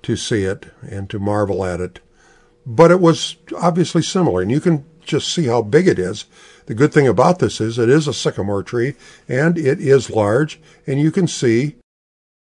to 0.03 0.17
see 0.17 0.43
it 0.43 0.65
and 0.81 1.09
to 1.09 1.17
marvel 1.17 1.63
at 1.63 1.79
it. 1.79 2.01
But 2.65 2.91
it 2.91 2.99
was 2.99 3.37
obviously 3.55 4.01
similar, 4.01 4.41
and 4.41 4.51
you 4.51 4.59
can 4.59 4.83
just 5.05 5.31
see 5.31 5.45
how 5.45 5.61
big 5.61 5.87
it 5.87 5.97
is. 5.97 6.25
The 6.65 6.73
good 6.73 6.91
thing 6.91 7.07
about 7.07 7.39
this 7.39 7.61
is 7.61 7.79
it 7.79 7.89
is 7.89 8.07
a 8.07 8.13
sycamore 8.13 8.63
tree, 8.63 8.95
and 9.29 9.57
it 9.57 9.79
is 9.79 10.09
large, 10.09 10.59
and 10.85 10.99
you 10.99 11.09
can 11.09 11.27
see 11.27 11.77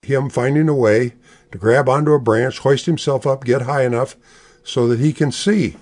him 0.01 0.30
finding 0.30 0.70
a 0.70 0.74
way 0.74 1.14
to 1.51 1.59
grab 1.59 1.87
onto 1.87 2.12
a 2.12 2.18
branch, 2.18 2.61
hoist 2.61 2.87
himself 2.87 3.26
up, 3.26 3.45
get 3.45 3.62
high 3.62 3.85
enough 3.85 4.16
so 4.64 4.89
that 4.89 5.01
he 5.01 5.12
can 5.12 5.30
see 5.30 5.76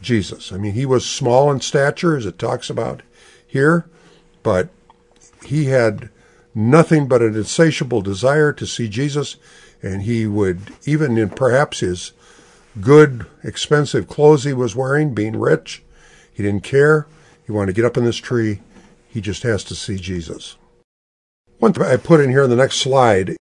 Jesus. 0.00 0.52
I 0.52 0.58
mean, 0.58 0.72
he 0.72 0.86
was 0.86 1.04
small 1.04 1.50
in 1.50 1.60
stature, 1.60 2.16
as 2.16 2.26
it 2.26 2.38
talks 2.38 2.68
about 2.68 3.02
here, 3.46 3.86
but 4.42 4.68
he 5.44 5.66
had 5.66 6.10
nothing 6.54 7.08
but 7.08 7.22
an 7.22 7.34
insatiable 7.34 8.00
desire 8.00 8.52
to 8.52 8.66
see 8.66 8.88
Jesus, 8.88 9.36
and 9.82 10.02
he 10.02 10.26
would, 10.26 10.72
even 10.84 11.18
in 11.18 11.30
perhaps 11.30 11.80
his 11.80 12.12
good, 12.80 13.26
expensive 13.42 14.08
clothes 14.08 14.44
he 14.44 14.52
was 14.52 14.76
wearing, 14.76 15.14
being 15.14 15.38
rich, 15.38 15.82
he 16.32 16.42
didn't 16.42 16.64
care. 16.64 17.06
He 17.46 17.52
wanted 17.52 17.66
to 17.66 17.80
get 17.80 17.84
up 17.84 17.96
in 17.96 18.04
this 18.04 18.16
tree. 18.16 18.60
He 19.08 19.20
just 19.20 19.42
has 19.44 19.62
to 19.64 19.74
see 19.74 19.96
Jesus. 19.96 20.56
One 21.58 21.72
thing 21.72 21.84
I 21.84 21.96
put 21.96 22.20
in 22.20 22.30
here 22.30 22.44
in 22.44 22.50
the 22.50 22.56
next 22.56 22.76
slide 22.76 23.36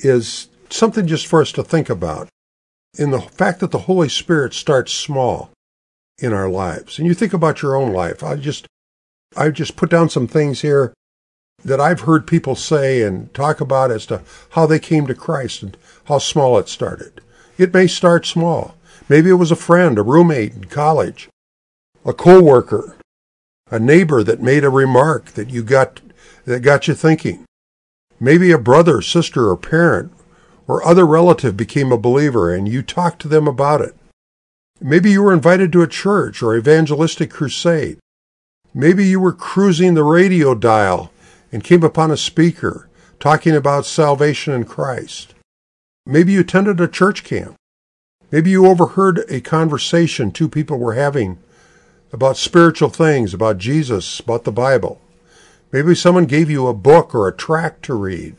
is 0.00 0.48
something 0.68 1.06
just 1.06 1.26
for 1.26 1.40
us 1.40 1.52
to 1.52 1.62
think 1.62 1.88
about. 1.88 2.28
In 2.98 3.10
the 3.10 3.20
fact 3.20 3.60
that 3.60 3.70
the 3.70 3.80
Holy 3.80 4.08
Spirit 4.08 4.52
starts 4.54 4.92
small 4.92 5.50
in 6.18 6.32
our 6.32 6.48
lives. 6.48 6.98
And 6.98 7.06
you 7.06 7.14
think 7.14 7.32
about 7.32 7.62
your 7.62 7.76
own 7.76 7.92
life. 7.92 8.22
I 8.22 8.36
just 8.36 8.66
I 9.36 9.50
just 9.50 9.76
put 9.76 9.90
down 9.90 10.08
some 10.08 10.26
things 10.26 10.62
here 10.62 10.92
that 11.64 11.80
I've 11.80 12.00
heard 12.00 12.26
people 12.26 12.54
say 12.54 13.02
and 13.02 13.32
talk 13.34 13.60
about 13.60 13.90
as 13.90 14.06
to 14.06 14.22
how 14.50 14.66
they 14.66 14.78
came 14.78 15.06
to 15.06 15.14
Christ 15.14 15.62
and 15.62 15.76
how 16.04 16.18
small 16.18 16.58
it 16.58 16.68
started. 16.68 17.20
It 17.56 17.74
may 17.74 17.86
start 17.86 18.26
small. 18.26 18.76
Maybe 19.08 19.30
it 19.30 19.34
was 19.34 19.50
a 19.50 19.56
friend, 19.56 19.98
a 19.98 20.02
roommate 20.02 20.54
in 20.54 20.64
college, 20.64 21.28
a 22.04 22.12
coworker, 22.12 22.96
a 23.70 23.78
neighbor 23.78 24.22
that 24.22 24.40
made 24.40 24.64
a 24.64 24.70
remark 24.70 25.26
that 25.32 25.50
you 25.50 25.62
got 25.62 26.00
that 26.44 26.60
got 26.60 26.88
you 26.88 26.94
thinking. 26.94 27.44
Maybe 28.20 28.50
a 28.50 28.58
brother, 28.58 29.02
sister, 29.02 29.48
or 29.48 29.56
parent 29.56 30.12
or 30.66 30.84
other 30.84 31.06
relative 31.06 31.56
became 31.56 31.92
a 31.92 31.98
believer 31.98 32.54
and 32.54 32.68
you 32.68 32.82
talked 32.82 33.20
to 33.22 33.28
them 33.28 33.46
about 33.46 33.80
it. 33.80 33.96
Maybe 34.80 35.10
you 35.10 35.22
were 35.22 35.32
invited 35.32 35.72
to 35.72 35.82
a 35.82 35.88
church 35.88 36.42
or 36.42 36.56
evangelistic 36.56 37.30
crusade. 37.30 37.98
Maybe 38.72 39.04
you 39.04 39.18
were 39.18 39.32
cruising 39.32 39.94
the 39.94 40.04
radio 40.04 40.54
dial 40.54 41.10
and 41.50 41.64
came 41.64 41.82
upon 41.82 42.12
a 42.12 42.16
speaker 42.16 42.88
talking 43.18 43.56
about 43.56 43.86
salvation 43.86 44.54
in 44.54 44.64
Christ. 44.64 45.34
Maybe 46.06 46.32
you 46.32 46.40
attended 46.40 46.80
a 46.80 46.86
church 46.86 47.24
camp. 47.24 47.56
Maybe 48.30 48.50
you 48.50 48.66
overheard 48.66 49.24
a 49.28 49.40
conversation 49.40 50.30
two 50.30 50.48
people 50.48 50.78
were 50.78 50.94
having 50.94 51.38
about 52.12 52.36
spiritual 52.36 52.88
things, 52.88 53.34
about 53.34 53.58
Jesus, 53.58 54.20
about 54.20 54.44
the 54.44 54.52
Bible. 54.52 55.00
Maybe 55.72 55.94
someone 55.94 56.26
gave 56.26 56.48
you 56.48 56.68
a 56.68 56.74
book 56.74 57.14
or 57.14 57.26
a 57.26 57.36
tract 57.36 57.82
to 57.86 57.94
read 57.94 58.36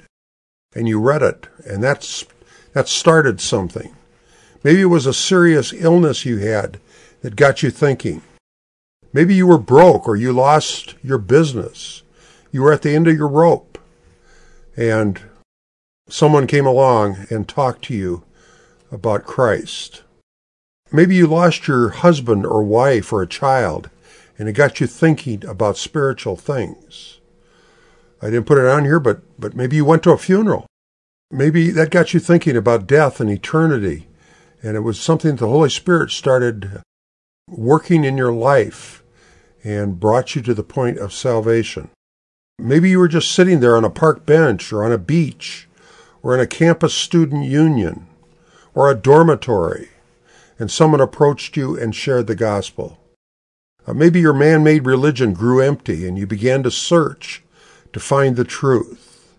and 0.73 0.87
you 0.87 1.01
read 1.01 1.21
it 1.21 1.47
and 1.65 1.83
that's 1.83 2.25
that 2.73 2.87
started 2.87 3.41
something. 3.41 3.93
Maybe 4.63 4.81
it 4.81 4.85
was 4.85 5.05
a 5.05 5.13
serious 5.13 5.71
illness 5.71 6.25
you 6.25 6.37
had 6.37 6.79
that 7.21 7.35
got 7.35 7.63
you 7.63 7.71
thinking. 7.71 8.21
Maybe 9.13 9.33
you 9.33 9.47
were 9.47 9.57
broke 9.57 10.07
or 10.07 10.15
you 10.15 10.33
lost 10.33 10.95
your 11.01 11.17
business. 11.17 12.03
You 12.51 12.63
were 12.63 12.73
at 12.73 12.81
the 12.81 12.93
end 12.93 13.07
of 13.07 13.15
your 13.15 13.27
rope 13.27 13.77
and 14.75 15.21
someone 16.09 16.47
came 16.47 16.65
along 16.65 17.27
and 17.29 17.47
talked 17.47 17.83
to 17.85 17.93
you 17.93 18.23
about 18.91 19.25
Christ. 19.25 20.03
Maybe 20.91 21.15
you 21.15 21.27
lost 21.27 21.67
your 21.67 21.89
husband 21.89 22.45
or 22.45 22.63
wife 22.63 23.13
or 23.13 23.21
a 23.21 23.27
child 23.27 23.89
and 24.37 24.49
it 24.49 24.53
got 24.53 24.79
you 24.79 24.87
thinking 24.87 25.45
about 25.45 25.77
spiritual 25.77 26.35
things. 26.35 27.19
I 28.21 28.25
didn't 28.25 28.45
put 28.47 28.57
it 28.57 28.65
on 28.65 28.83
here, 28.83 28.99
but, 28.99 29.21
but 29.39 29.55
maybe 29.55 29.77
you 29.77 29.85
went 29.85 30.03
to 30.03 30.11
a 30.11 30.17
funeral. 30.17 30.65
Maybe 31.31 31.69
that 31.71 31.91
got 31.91 32.13
you 32.13 32.19
thinking 32.19 32.57
about 32.57 32.87
death 32.87 33.19
and 33.19 33.29
eternity. 33.29 34.07
And 34.61 34.75
it 34.75 34.81
was 34.81 34.99
something 34.99 35.35
the 35.35 35.47
Holy 35.47 35.69
Spirit 35.69 36.11
started 36.11 36.81
working 37.47 38.03
in 38.03 38.17
your 38.17 38.33
life 38.33 39.03
and 39.63 39.99
brought 39.99 40.35
you 40.35 40.41
to 40.41 40.53
the 40.53 40.63
point 40.63 40.97
of 40.97 41.13
salvation. 41.13 41.89
Maybe 42.57 42.89
you 42.89 42.99
were 42.99 43.07
just 43.07 43.31
sitting 43.31 43.59
there 43.61 43.77
on 43.77 43.85
a 43.85 43.89
park 43.89 44.25
bench 44.25 44.73
or 44.73 44.83
on 44.83 44.91
a 44.91 44.97
beach 44.97 45.67
or 46.21 46.33
in 46.33 46.39
a 46.39 46.47
campus 46.47 46.93
student 46.93 47.45
union 47.45 48.07
or 48.73 48.89
a 48.89 48.95
dormitory 48.95 49.89
and 50.59 50.69
someone 50.69 50.99
approached 50.99 51.55
you 51.55 51.79
and 51.79 51.95
shared 51.95 52.27
the 52.27 52.35
gospel. 52.35 52.99
Uh, 53.87 53.93
maybe 53.93 54.19
your 54.19 54.33
man-made 54.33 54.85
religion 54.85 55.33
grew 55.33 55.61
empty 55.61 56.05
and 56.05 56.17
you 56.17 56.27
began 56.27 56.61
to 56.63 56.69
search 56.69 57.43
to 57.93 57.99
find 57.99 58.35
the 58.35 58.43
truth. 58.43 59.35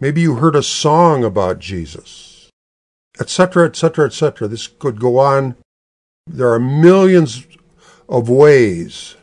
Maybe 0.00 0.20
you 0.20 0.36
heard 0.36 0.54
a 0.54 0.62
song 0.62 1.24
about 1.24 1.58
Jesus, 1.58 2.27
etc., 3.20 3.66
etc., 3.66 4.06
etc. 4.06 4.48
This 4.48 4.66
could 4.66 5.00
go 5.00 5.18
on. 5.18 5.56
There 6.26 6.52
are 6.52 6.60
millions 6.60 7.46
of 8.08 8.28
ways 8.28 9.16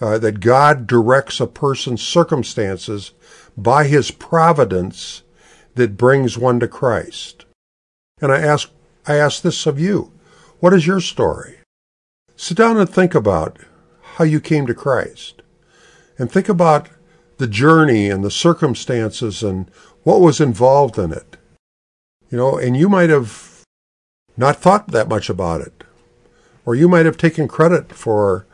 uh, 0.00 0.18
that 0.18 0.40
God 0.40 0.86
directs 0.86 1.40
a 1.40 1.46
person's 1.46 2.02
circumstances 2.02 3.12
by 3.56 3.84
his 3.84 4.10
providence 4.10 5.22
that 5.74 5.96
brings 5.96 6.38
one 6.38 6.60
to 6.60 6.68
Christ. 6.68 7.44
And 8.20 8.32
I 8.32 8.40
ask, 8.40 8.70
I 9.06 9.16
ask 9.16 9.42
this 9.42 9.66
of 9.66 9.78
you. 9.78 10.12
What 10.60 10.72
is 10.72 10.86
your 10.86 11.00
story? 11.00 11.58
Sit 12.36 12.56
down 12.56 12.78
and 12.78 12.88
think 12.88 13.14
about 13.14 13.58
how 14.14 14.24
you 14.24 14.40
came 14.40 14.66
to 14.66 14.74
Christ. 14.74 15.42
And 16.18 16.30
think 16.30 16.48
about 16.48 16.88
the 17.38 17.46
journey 17.46 18.08
and 18.08 18.24
the 18.24 18.30
circumstances 18.30 19.42
and 19.42 19.68
what 20.04 20.20
was 20.20 20.40
involved 20.40 20.98
in 20.98 21.12
it. 21.12 21.36
You 22.34 22.38
know, 22.40 22.58
and 22.58 22.76
you 22.76 22.88
might 22.88 23.10
have 23.10 23.62
not 24.36 24.56
thought 24.56 24.88
that 24.88 25.08
much 25.08 25.30
about 25.30 25.60
it. 25.60 25.84
Or 26.66 26.74
you 26.74 26.88
might 26.88 27.06
have 27.06 27.16
taken 27.16 27.46
credit 27.46 27.92
for 27.92 28.44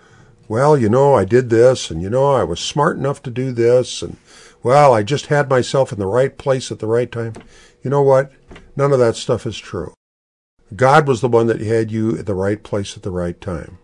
well, 0.49 0.77
you 0.77 0.91
know, 0.91 1.15
I 1.15 1.25
did 1.25 1.49
this, 1.49 1.91
and 1.91 2.03
you 2.03 2.11
know, 2.11 2.35
I 2.35 2.45
was 2.45 2.61
smart 2.61 2.99
enough 2.99 3.23
to 3.23 3.31
do 3.31 3.53
this, 3.53 4.03
and 4.03 4.19
well, 4.63 4.93
I 4.93 5.03
just 5.03 5.29
had 5.29 5.49
myself 5.49 5.93
in 5.93 5.99
the 5.99 6.05
right 6.05 6.37
place 6.37 6.71
at 6.71 6.79
the 6.79 6.87
right 6.87 7.11
time. 7.11 7.33
You 7.83 7.89
know 7.89 8.03
what? 8.03 8.31
None 8.77 8.93
of 8.93 8.99
that 8.99 9.17
stuff 9.17 9.47
is 9.47 9.57
true. 9.57 9.95
God 10.77 11.09
was 11.09 11.23
the 11.23 11.29
one 11.29 11.47
that 11.47 11.63
had 11.63 11.91
you 11.91 12.19
at 12.19 12.27
the 12.27 12.35
right 12.35 12.63
place 12.63 12.99
at 12.99 13.03
the 13.03 13.11
right 13.11 13.41
time. 13.41 13.79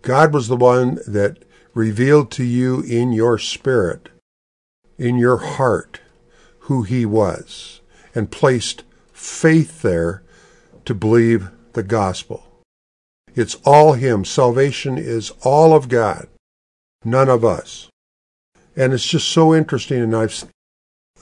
God 0.00 0.32
was 0.32 0.48
the 0.48 0.56
one 0.56 1.00
that 1.06 1.44
revealed 1.74 2.30
to 2.30 2.44
you 2.44 2.80
in 2.80 3.12
your 3.12 3.36
spirit, 3.36 4.08
in 4.96 5.18
your 5.18 5.36
heart, 5.36 6.00
who 6.60 6.84
he 6.84 7.04
was, 7.04 7.82
and 8.14 8.30
placed 8.30 8.84
faith 9.22 9.82
there 9.82 10.22
to 10.84 10.94
believe 10.94 11.48
the 11.74 11.82
gospel. 11.82 12.44
It's 13.34 13.54
all 13.64 13.94
Him. 13.94 14.24
Salvation 14.24 14.98
is 14.98 15.32
all 15.42 15.74
of 15.74 15.88
God, 15.88 16.28
none 17.04 17.28
of 17.28 17.44
us. 17.44 17.88
And 18.76 18.92
it's 18.92 19.06
just 19.06 19.28
so 19.28 19.54
interesting. 19.54 20.00
And 20.00 20.16
I've, 20.16 20.44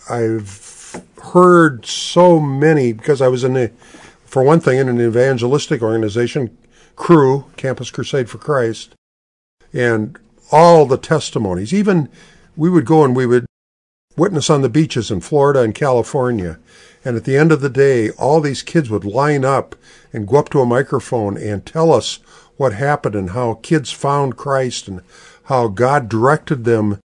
I've 0.09 1.03
heard 1.23 1.85
so 1.85 2.41
many 2.41 2.93
because 2.93 3.21
I 3.21 3.29
was 3.29 3.45
in 3.45 3.53
the, 3.53 3.69
for 4.25 4.43
one 4.43 4.61
thing, 4.61 4.79
in 4.79 4.89
an 4.89 5.01
evangelistic 5.01 5.83
organization, 5.83 6.57
Cru 6.97 7.47
Campus 7.57 7.91
Crusade 7.91 8.31
for 8.31 8.39
Christ, 8.39 8.95
and 9.73 10.19
all 10.51 10.87
the 10.87 10.99
testimonies. 10.99 11.75
Even 11.75 12.09
we 12.57 12.71
would 12.71 12.87
go 12.87 13.05
and 13.05 13.15
we 13.15 13.27
would 13.27 13.47
witness 14.17 14.51
on 14.51 14.63
the 14.63 14.69
beaches 14.69 15.11
in 15.11 15.21
Florida 15.21 15.61
and 15.61 15.75
California. 15.75 16.59
And 17.05 17.17
at 17.17 17.25
the 17.25 17.37
end 17.37 17.51
of 17.51 17.61
the 17.61 17.71
day, 17.71 18.11
all 18.11 18.41
these 18.41 18.63
kids 18.63 18.91
would 18.91 19.05
line 19.05 19.45
up 19.45 19.75
and 20.13 20.29
go 20.29 20.37
up 20.37 20.51
to 20.51 20.61
a 20.61 20.67
microphone 20.67 21.37
and 21.37 21.65
tell 21.65 21.93
us 21.93 22.17
what 22.57 22.75
happened 22.75 23.15
and 23.15 23.31
how 23.31 23.55
kids 23.63 23.91
found 23.91 24.37
Christ 24.37 24.87
and 24.87 25.01
how 25.45 25.69
God 25.69 26.09
directed 26.09 26.65
them 26.65 26.99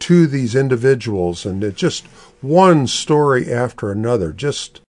to 0.00 0.26
these 0.26 0.54
individuals. 0.54 1.46
And 1.46 1.64
it 1.64 1.76
just 1.76 2.06
one 2.42 2.86
story 2.86 3.50
after 3.50 3.90
another, 3.90 4.32
just 4.32 4.80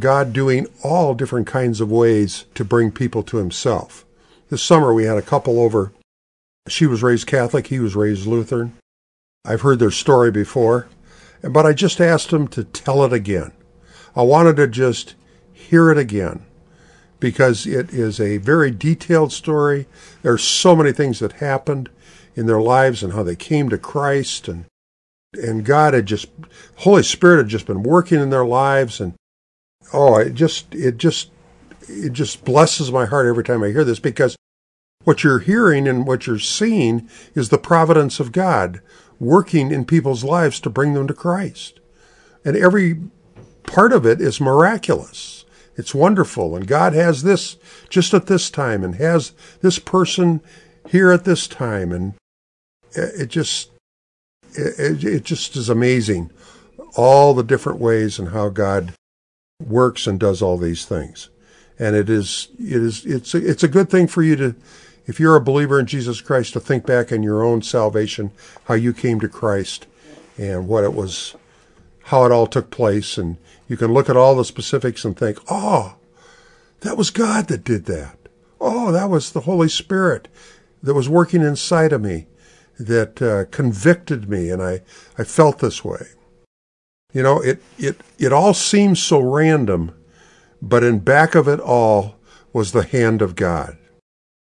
God 0.00 0.32
doing 0.32 0.66
all 0.84 1.14
different 1.14 1.46
kinds 1.46 1.80
of 1.80 1.90
ways 1.90 2.44
to 2.54 2.64
bring 2.64 2.92
people 2.92 3.22
to 3.24 3.38
himself. 3.38 4.04
This 4.48 4.62
summer 4.62 4.94
we 4.94 5.04
had 5.04 5.16
a 5.16 5.22
couple 5.22 5.60
over. 5.60 5.92
She 6.68 6.86
was 6.86 7.02
raised 7.02 7.26
Catholic, 7.26 7.66
he 7.66 7.80
was 7.80 7.96
raised 7.96 8.26
Lutheran. 8.26 8.76
I've 9.44 9.62
heard 9.62 9.80
their 9.80 9.90
story 9.90 10.30
before, 10.30 10.86
but 11.42 11.66
I 11.66 11.72
just 11.72 12.00
asked 12.00 12.30
them 12.30 12.46
to 12.48 12.62
tell 12.62 13.04
it 13.04 13.12
again. 13.12 13.50
I 14.14 14.22
wanted 14.22 14.56
to 14.56 14.68
just 14.68 15.14
hear 15.52 15.90
it 15.90 15.98
again 15.98 16.44
because 17.20 17.66
it 17.66 17.92
is 17.92 18.20
a 18.20 18.38
very 18.38 18.70
detailed 18.70 19.32
story. 19.32 19.86
There 20.22 20.32
are 20.32 20.38
so 20.38 20.74
many 20.74 20.92
things 20.92 21.20
that 21.20 21.34
happened 21.34 21.88
in 22.34 22.46
their 22.46 22.60
lives 22.60 23.02
and 23.02 23.12
how 23.12 23.22
they 23.22 23.36
came 23.36 23.68
to 23.68 23.78
Christ 23.78 24.48
and 24.48 24.64
and 25.34 25.64
God 25.64 25.94
had 25.94 26.04
just 26.04 26.28
Holy 26.76 27.02
Spirit 27.02 27.38
had 27.38 27.48
just 27.48 27.66
been 27.66 27.82
working 27.82 28.20
in 28.20 28.30
their 28.30 28.44
lives 28.44 29.00
and 29.00 29.14
oh 29.92 30.18
it 30.18 30.34
just 30.34 30.74
it 30.74 30.98
just 30.98 31.30
it 31.88 32.12
just 32.12 32.44
blesses 32.44 32.92
my 32.92 33.06
heart 33.06 33.26
every 33.26 33.44
time 33.44 33.62
I 33.62 33.68
hear 33.68 33.84
this 33.84 33.98
because 33.98 34.36
what 35.04 35.24
you're 35.24 35.40
hearing 35.40 35.88
and 35.88 36.06
what 36.06 36.26
you're 36.26 36.38
seeing 36.38 37.08
is 37.34 37.48
the 37.48 37.58
providence 37.58 38.20
of 38.20 38.32
God 38.32 38.80
working 39.18 39.70
in 39.70 39.84
people's 39.84 40.24
lives 40.24 40.60
to 40.60 40.70
bring 40.70 40.94
them 40.94 41.06
to 41.06 41.14
Christ. 41.14 41.80
And 42.44 42.56
every 42.56 43.00
part 43.72 43.92
of 43.92 44.06
it 44.06 44.20
is 44.20 44.40
miraculous. 44.40 45.44
It's 45.76 45.94
wonderful. 45.94 46.54
And 46.54 46.66
God 46.66 46.92
has 46.92 47.22
this 47.22 47.56
just 47.88 48.12
at 48.12 48.26
this 48.26 48.50
time 48.50 48.84
and 48.84 48.96
has 48.96 49.32
this 49.62 49.78
person 49.78 50.40
here 50.88 51.10
at 51.10 51.24
this 51.24 51.46
time. 51.46 51.92
And 51.92 52.14
it 52.92 53.26
just, 53.26 53.70
it, 54.52 55.02
it 55.02 55.24
just 55.24 55.56
is 55.56 55.68
amazing. 55.68 56.30
All 56.94 57.32
the 57.32 57.42
different 57.42 57.80
ways 57.80 58.18
and 58.18 58.28
how 58.28 58.50
God 58.50 58.92
works 59.66 60.06
and 60.06 60.20
does 60.20 60.42
all 60.42 60.58
these 60.58 60.84
things. 60.84 61.30
And 61.78 61.96
it 61.96 62.10
is, 62.10 62.48
it 62.58 62.82
is, 62.82 63.06
it's, 63.06 63.34
a, 63.34 63.38
it's 63.50 63.62
a 63.62 63.68
good 63.68 63.88
thing 63.88 64.06
for 64.06 64.22
you 64.22 64.36
to, 64.36 64.54
if 65.06 65.18
you're 65.18 65.36
a 65.36 65.40
believer 65.40 65.80
in 65.80 65.86
Jesus 65.86 66.20
Christ, 66.20 66.52
to 66.52 66.60
think 66.60 66.84
back 66.84 67.10
on 67.10 67.22
your 67.22 67.42
own 67.42 67.62
salvation, 67.62 68.30
how 68.64 68.74
you 68.74 68.92
came 68.92 69.18
to 69.20 69.28
Christ 69.28 69.86
and 70.36 70.68
what 70.68 70.84
it 70.84 70.92
was, 70.92 71.34
how 72.04 72.24
it 72.24 72.32
all 72.32 72.46
took 72.46 72.70
place. 72.70 73.16
And 73.16 73.38
you 73.68 73.76
can 73.76 73.92
look 73.92 74.08
at 74.08 74.16
all 74.16 74.34
the 74.34 74.44
specifics 74.44 75.04
and 75.04 75.16
think, 75.16 75.38
oh, 75.50 75.96
that 76.80 76.96
was 76.96 77.10
God 77.10 77.48
that 77.48 77.64
did 77.64 77.86
that. 77.86 78.18
Oh, 78.60 78.92
that 78.92 79.10
was 79.10 79.32
the 79.32 79.40
Holy 79.40 79.68
Spirit 79.68 80.28
that 80.82 80.94
was 80.94 81.08
working 81.08 81.42
inside 81.42 81.92
of 81.92 82.02
me 82.02 82.26
that 82.78 83.22
uh, 83.22 83.44
convicted 83.50 84.28
me, 84.28 84.50
and 84.50 84.62
I, 84.62 84.82
I 85.16 85.24
felt 85.24 85.58
this 85.58 85.84
way. 85.84 86.06
You 87.12 87.22
know, 87.22 87.40
it, 87.40 87.62
it, 87.78 88.00
it 88.18 88.32
all 88.32 88.54
seems 88.54 89.00
so 89.00 89.20
random, 89.20 89.94
but 90.60 90.82
in 90.82 91.00
back 91.00 91.34
of 91.34 91.46
it 91.46 91.60
all 91.60 92.16
was 92.52 92.72
the 92.72 92.84
hand 92.84 93.22
of 93.22 93.36
God. 93.36 93.76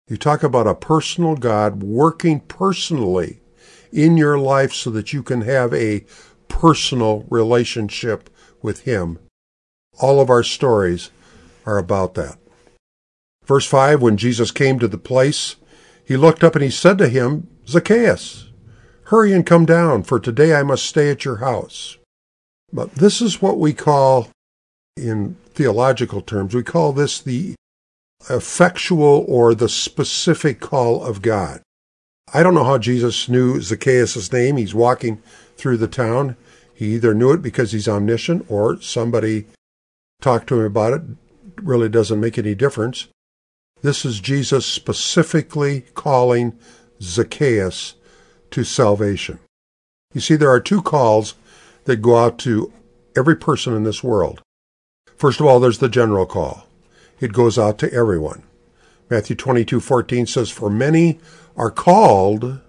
You 0.07 0.17
talk 0.17 0.43
about 0.43 0.67
a 0.67 0.75
personal 0.75 1.35
God 1.35 1.81
working 1.81 2.39
personally 2.41 3.39
in 3.91 4.17
your 4.17 4.37
life 4.37 4.73
so 4.73 4.89
that 4.91 5.13
you 5.13 5.23
can 5.23 5.41
have 5.41 5.73
a 5.73 6.05
personal 6.47 7.25
relationship 7.29 8.29
with 8.65 8.81
Him. 8.81 9.19
All 10.01 10.19
of 10.19 10.29
our 10.29 10.43
stories 10.43 11.11
are 11.65 11.77
about 11.77 12.15
that. 12.15 12.37
Verse 13.45 13.65
5 13.65 14.01
When 14.01 14.17
Jesus 14.17 14.51
came 14.51 14.79
to 14.79 14.87
the 14.87 14.97
place, 14.97 15.55
he 16.05 16.17
looked 16.17 16.43
up 16.43 16.55
and 16.55 16.63
he 16.63 16.69
said 16.69 16.97
to 16.99 17.09
him, 17.09 17.47
Zacchaeus, 17.67 18.49
hurry 19.05 19.33
and 19.33 19.45
come 19.45 19.65
down, 19.65 20.03
for 20.03 20.19
today 20.19 20.53
I 20.53 20.63
must 20.63 20.85
stay 20.85 21.09
at 21.09 21.25
your 21.25 21.37
house. 21.37 21.97
But 22.71 22.95
this 22.95 23.21
is 23.21 23.41
what 23.41 23.57
we 23.57 23.73
call, 23.73 24.29
in 24.95 25.35
theological 25.53 26.21
terms, 26.21 26.53
we 26.53 26.63
call 26.63 26.91
this 26.91 27.19
the 27.19 27.55
effectual 28.29 29.25
or 29.27 29.55
the 29.55 29.69
specific 29.69 30.59
call 30.59 31.03
of 31.03 31.21
God. 31.21 31.61
I 32.33 32.43
don't 32.43 32.53
know 32.53 32.63
how 32.63 32.77
Jesus 32.77 33.29
knew 33.29 33.61
Zacchaeus' 33.61 34.31
name. 34.31 34.57
He's 34.57 34.75
walking 34.75 35.21
through 35.57 35.77
the 35.77 35.87
town. 35.87 36.35
He 36.75 36.93
either 36.93 37.13
knew 37.13 37.31
it 37.31 37.41
because 37.41 37.71
he's 37.71 37.87
omniscient 37.87 38.45
or 38.49 38.79
somebody 38.81 39.47
talked 40.21 40.47
to 40.47 40.59
him 40.59 40.65
about 40.65 40.93
it. 40.93 41.01
Really 41.63 41.87
doesn't 41.87 42.19
make 42.19 42.37
any 42.37 42.53
difference. 42.53 43.07
This 43.81 44.03
is 44.03 44.19
Jesus 44.19 44.65
specifically 44.65 45.85
calling 45.93 46.59
Zacchaeus 47.01 47.95
to 48.51 48.65
salvation. 48.65 49.39
You 50.13 50.19
see, 50.19 50.35
there 50.35 50.49
are 50.49 50.59
two 50.59 50.81
calls 50.81 51.35
that 51.85 52.01
go 52.01 52.17
out 52.17 52.37
to 52.39 52.73
every 53.15 53.35
person 53.35 53.73
in 53.73 53.83
this 53.83 54.03
world. 54.03 54.41
First 55.15 55.39
of 55.39 55.45
all, 55.45 55.61
there's 55.61 55.79
the 55.79 55.89
general 55.89 56.25
call. 56.25 56.67
It 57.21 57.31
goes 57.31 57.57
out 57.57 57.77
to 57.79 57.93
everyone. 57.93 58.43
Matthew 59.09 59.35
22:14 59.37 60.27
says, 60.27 60.49
"For 60.49 60.69
many 60.69 61.19
are 61.55 61.71
called, 61.71 62.59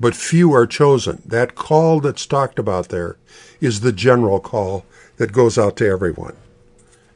but 0.00 0.16
few 0.16 0.52
are 0.52 0.66
chosen." 0.66 1.22
That 1.24 1.54
call 1.54 2.00
that's 2.00 2.26
talked 2.26 2.58
about 2.58 2.88
there 2.88 3.18
is 3.60 3.80
the 3.80 3.92
general 3.92 4.40
call 4.40 4.84
that 5.18 5.32
goes 5.32 5.58
out 5.58 5.76
to 5.76 5.86
everyone. 5.86 6.34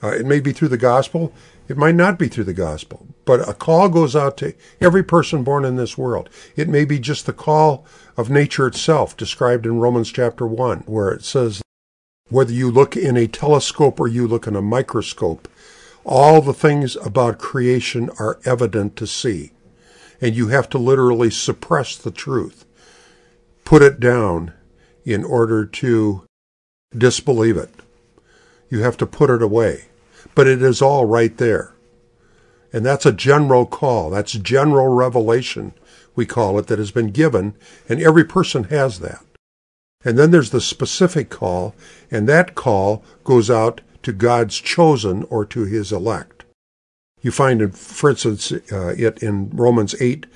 Uh, 0.03 0.09
it 0.09 0.27
may 0.27 0.39
be 0.39 0.53
through 0.53 0.69
the 0.69 0.77
gospel, 0.77 1.33
it 1.67 1.79
might 1.79 1.95
not 1.95 2.19
be 2.19 2.29
through 2.29 2.45
the 2.45 2.53
gospel, 2.53 3.07
but 3.25 3.49
a 3.49 3.55
call 3.55 3.89
goes 3.89 4.15
out 4.15 4.37
to 4.37 4.53
every 4.81 5.03
person 5.03 5.43
born 5.43 5.65
in 5.65 5.77
this 5.77 5.97
world. 5.97 6.29
It 6.57 6.69
may 6.69 6.85
be 6.85 6.99
just 6.99 7.25
the 7.25 7.33
call 7.33 7.87
of 8.17 8.29
nature 8.29 8.67
itself, 8.67 9.17
described 9.17 9.65
in 9.65 9.81
Romans 9.81 10.13
chapter 10.13 10.47
1, 10.47 10.81
where 10.81 11.11
it 11.11 11.25
says, 11.25 11.63
whether 12.29 12.53
you 12.53 12.71
look 12.71 12.97
in 12.97 13.17
a 13.17 13.27
telescope 13.27 13.99
or 13.99 14.09
you 14.09 14.27
look 14.29 14.47
in 14.47 14.57
a 14.57 14.63
microscope, 14.63 15.49
all 16.05 16.43
the 16.43 16.53
things 16.53 16.97
about 16.97 17.39
creation 17.39 18.11
are 18.19 18.39
evident 18.45 18.97
to 18.97 19.07
see. 19.07 19.53
And 20.21 20.35
you 20.35 20.49
have 20.49 20.69
to 20.71 20.79
literally 20.79 21.31
suppress 21.31 21.97
the 21.97 22.11
truth, 22.11 22.64
put 23.65 23.83
it 23.83 24.01
down 24.01 24.53
in 25.05 25.25
order 25.25 25.65
to 25.65 26.25
disbelieve 26.97 27.57
it. 27.57 27.71
You 28.71 28.83
have 28.83 28.97
to 28.99 29.07
put 29.07 29.31
it 29.31 29.43
away 29.43 29.87
but 30.35 30.47
it 30.47 30.63
is 30.63 30.83
all 30.83 31.05
right 31.05 31.37
there. 31.37 31.75
And 32.73 32.85
that's 32.85 33.07
a 33.07 33.13
general 33.13 33.67
call. 33.67 34.11
That's 34.11 34.33
general 34.33 34.89
revelation, 34.89 35.73
we 36.17 36.27
call 36.27 36.59
it, 36.59 36.67
that 36.67 36.79
has 36.79 36.91
been 36.91 37.11
given, 37.11 37.55
and 37.89 38.01
every 38.01 38.25
person 38.25 38.65
has 38.65 38.99
that. 39.01 39.25
And 40.05 40.19
then 40.19 40.33
there's 40.33 40.51
the 40.51 40.61
specific 40.61 41.31
call, 41.31 41.75
and 42.11 42.29
that 42.29 42.55
call 42.55 43.05
goes 43.23 43.51
out 43.51 43.81
to 44.03 44.13
God's 44.13 44.61
chosen 44.61 45.23
or 45.31 45.47
to 45.47 45.65
his 45.65 45.93
elect. 45.93 46.45
You 47.23 47.31
find, 47.31 47.75
for 47.75 48.11
instance, 48.11 48.53
uh, 48.53 48.95
it 48.99 49.23
in 49.23 49.51
Romans 49.51 49.95
8, 49.99 50.27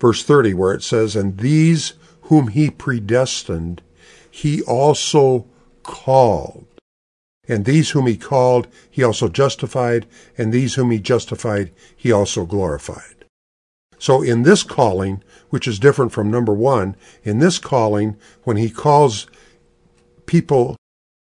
verse 0.00 0.22
30, 0.22 0.54
where 0.54 0.72
it 0.72 0.82
says, 0.82 1.14
And 1.14 1.38
these 1.38 1.92
whom 2.22 2.48
he 2.48 2.70
predestined, 2.70 3.82
he 4.30 4.62
also 4.62 5.46
called. 5.82 6.66
And 7.48 7.64
these 7.64 7.90
whom 7.90 8.06
he 8.06 8.16
called, 8.16 8.68
he 8.90 9.02
also 9.02 9.28
justified, 9.28 10.06
and 10.38 10.52
these 10.52 10.74
whom 10.74 10.90
he 10.90 10.98
justified, 10.98 11.72
he 11.96 12.12
also 12.12 12.46
glorified. 12.46 13.24
So 13.98 14.22
in 14.22 14.42
this 14.42 14.62
calling, 14.62 15.22
which 15.50 15.68
is 15.68 15.78
different 15.78 16.12
from 16.12 16.30
number 16.30 16.52
one, 16.52 16.96
in 17.24 17.38
this 17.38 17.58
calling, 17.58 18.16
when 18.44 18.56
he 18.56 18.70
calls 18.70 19.26
people, 20.26 20.76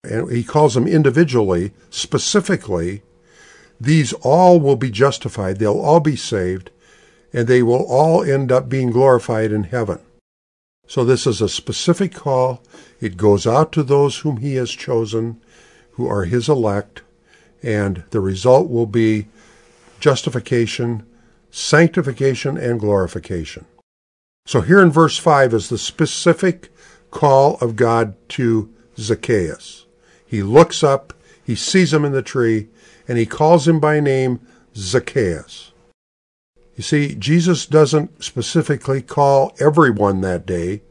and 0.04 0.32
he 0.32 0.44
calls 0.44 0.76
them 0.76 0.88
individually, 0.88 1.74
specifically, 1.90 3.04
these 3.80 4.14
all 4.22 4.60
will 4.60 4.76
be 4.78 4.90
justified, 4.90 5.58
they'll 5.58 5.80
all 5.80 6.00
be 6.00 6.16
saved, 6.16 6.72
and 7.34 7.48
they 7.48 7.62
will 7.62 7.84
all 7.84 8.24
end 8.24 8.52
up 8.52 8.70
being 8.70 8.92
glorified 8.92 9.52
in 9.52 9.64
heaven. 9.64 10.00
So 10.88 11.04
this 11.04 11.26
is 11.26 11.42
a 11.42 11.50
specific 11.50 12.14
call. 12.14 12.62
It 13.02 13.18
goes 13.18 13.48
out 13.48 13.72
to 13.74 13.84
those 13.84 14.20
whom 14.20 14.38
he 14.38 14.56
has 14.56 14.72
chosen, 14.72 15.42
who 15.92 16.08
are 16.08 16.26
his 16.26 16.48
elect, 16.48 17.02
and 17.64 18.04
the 18.12 18.20
result 18.20 18.70
will 18.70 18.86
be 18.86 19.28
justification, 20.00 21.06
sanctification, 21.50 22.58
and 22.58 22.80
glorification. 22.80 23.66
So 24.46 24.62
here 24.62 24.82
in 24.82 24.92
verse 24.92 25.18
5 25.18 25.54
is 25.54 25.70
the 25.70 25.78
specific 25.78 26.70
call 27.10 27.58
of 27.62 27.76
God 27.76 28.16
to 28.30 28.72
Zacchaeus. 28.98 29.86
He 30.26 30.44
looks 30.44 30.84
up, 30.84 31.14
he 31.44 31.56
sees 31.56 31.94
him 31.94 32.06
in 32.06 32.12
the 32.12 32.22
tree, 32.22 32.68
and 33.08 33.18
he 33.18 33.26
calls 33.26 33.68
him 33.68 33.80
by 33.80 34.00
name 34.00 34.40
Zacchaeus. 34.76 35.72
You 36.76 36.84
see, 36.84 37.16
Jesus 37.16 37.66
doesn't 37.66 38.24
specifically 38.24 39.02
call 39.02 39.56
everyone 39.60 40.22
that 40.22 40.46
day. 40.46 40.82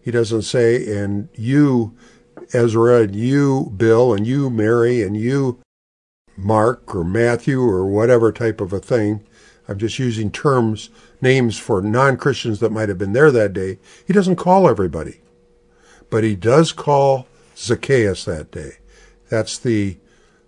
He 0.00 0.10
doesn't 0.10 0.42
say, 0.42 1.00
and 1.00 1.28
you, 1.34 1.96
Ezra 2.52 3.02
and 3.02 3.14
you, 3.14 3.72
Bill, 3.76 4.12
and 4.12 4.26
you, 4.26 4.50
Mary, 4.50 5.02
and 5.02 5.16
you, 5.16 5.60
Mark 6.36 6.94
or 6.94 7.04
Matthew 7.04 7.60
or 7.60 7.86
whatever 7.86 8.32
type 8.32 8.60
of 8.60 8.72
a 8.72 8.80
thing. 8.80 9.24
I'm 9.68 9.78
just 9.78 9.98
using 9.98 10.30
terms, 10.30 10.88
names 11.20 11.58
for 11.58 11.82
non 11.82 12.16
Christians 12.16 12.58
that 12.60 12.72
might 12.72 12.88
have 12.88 12.98
been 12.98 13.12
there 13.12 13.30
that 13.30 13.52
day. 13.52 13.78
He 14.06 14.12
doesn't 14.12 14.36
call 14.36 14.68
everybody, 14.68 15.20
but 16.10 16.24
he 16.24 16.34
does 16.34 16.72
call 16.72 17.28
Zacchaeus 17.56 18.24
that 18.24 18.50
day. 18.50 18.78
That's 19.28 19.58
the 19.58 19.98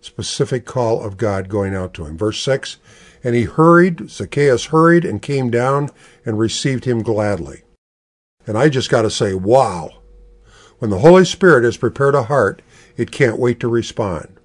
specific 0.00 0.64
call 0.64 1.04
of 1.04 1.18
God 1.18 1.48
going 1.48 1.74
out 1.74 1.92
to 1.94 2.06
him. 2.06 2.16
Verse 2.16 2.40
6 2.40 2.78
And 3.22 3.34
he 3.34 3.42
hurried, 3.42 4.10
Zacchaeus 4.10 4.66
hurried 4.66 5.04
and 5.04 5.20
came 5.20 5.50
down 5.50 5.90
and 6.24 6.38
received 6.38 6.84
him 6.84 7.02
gladly. 7.02 7.62
And 8.46 8.56
I 8.56 8.68
just 8.68 8.90
got 8.90 9.02
to 9.02 9.10
say, 9.10 9.34
wow. 9.34 9.90
When 10.78 10.90
the 10.90 11.00
Holy 11.00 11.24
Spirit 11.24 11.64
has 11.64 11.76
prepared 11.76 12.14
a 12.14 12.24
heart, 12.24 12.62
it 12.96 13.10
can't 13.10 13.38
wait 13.38 13.60
to 13.60 13.68
respond. 13.68 14.38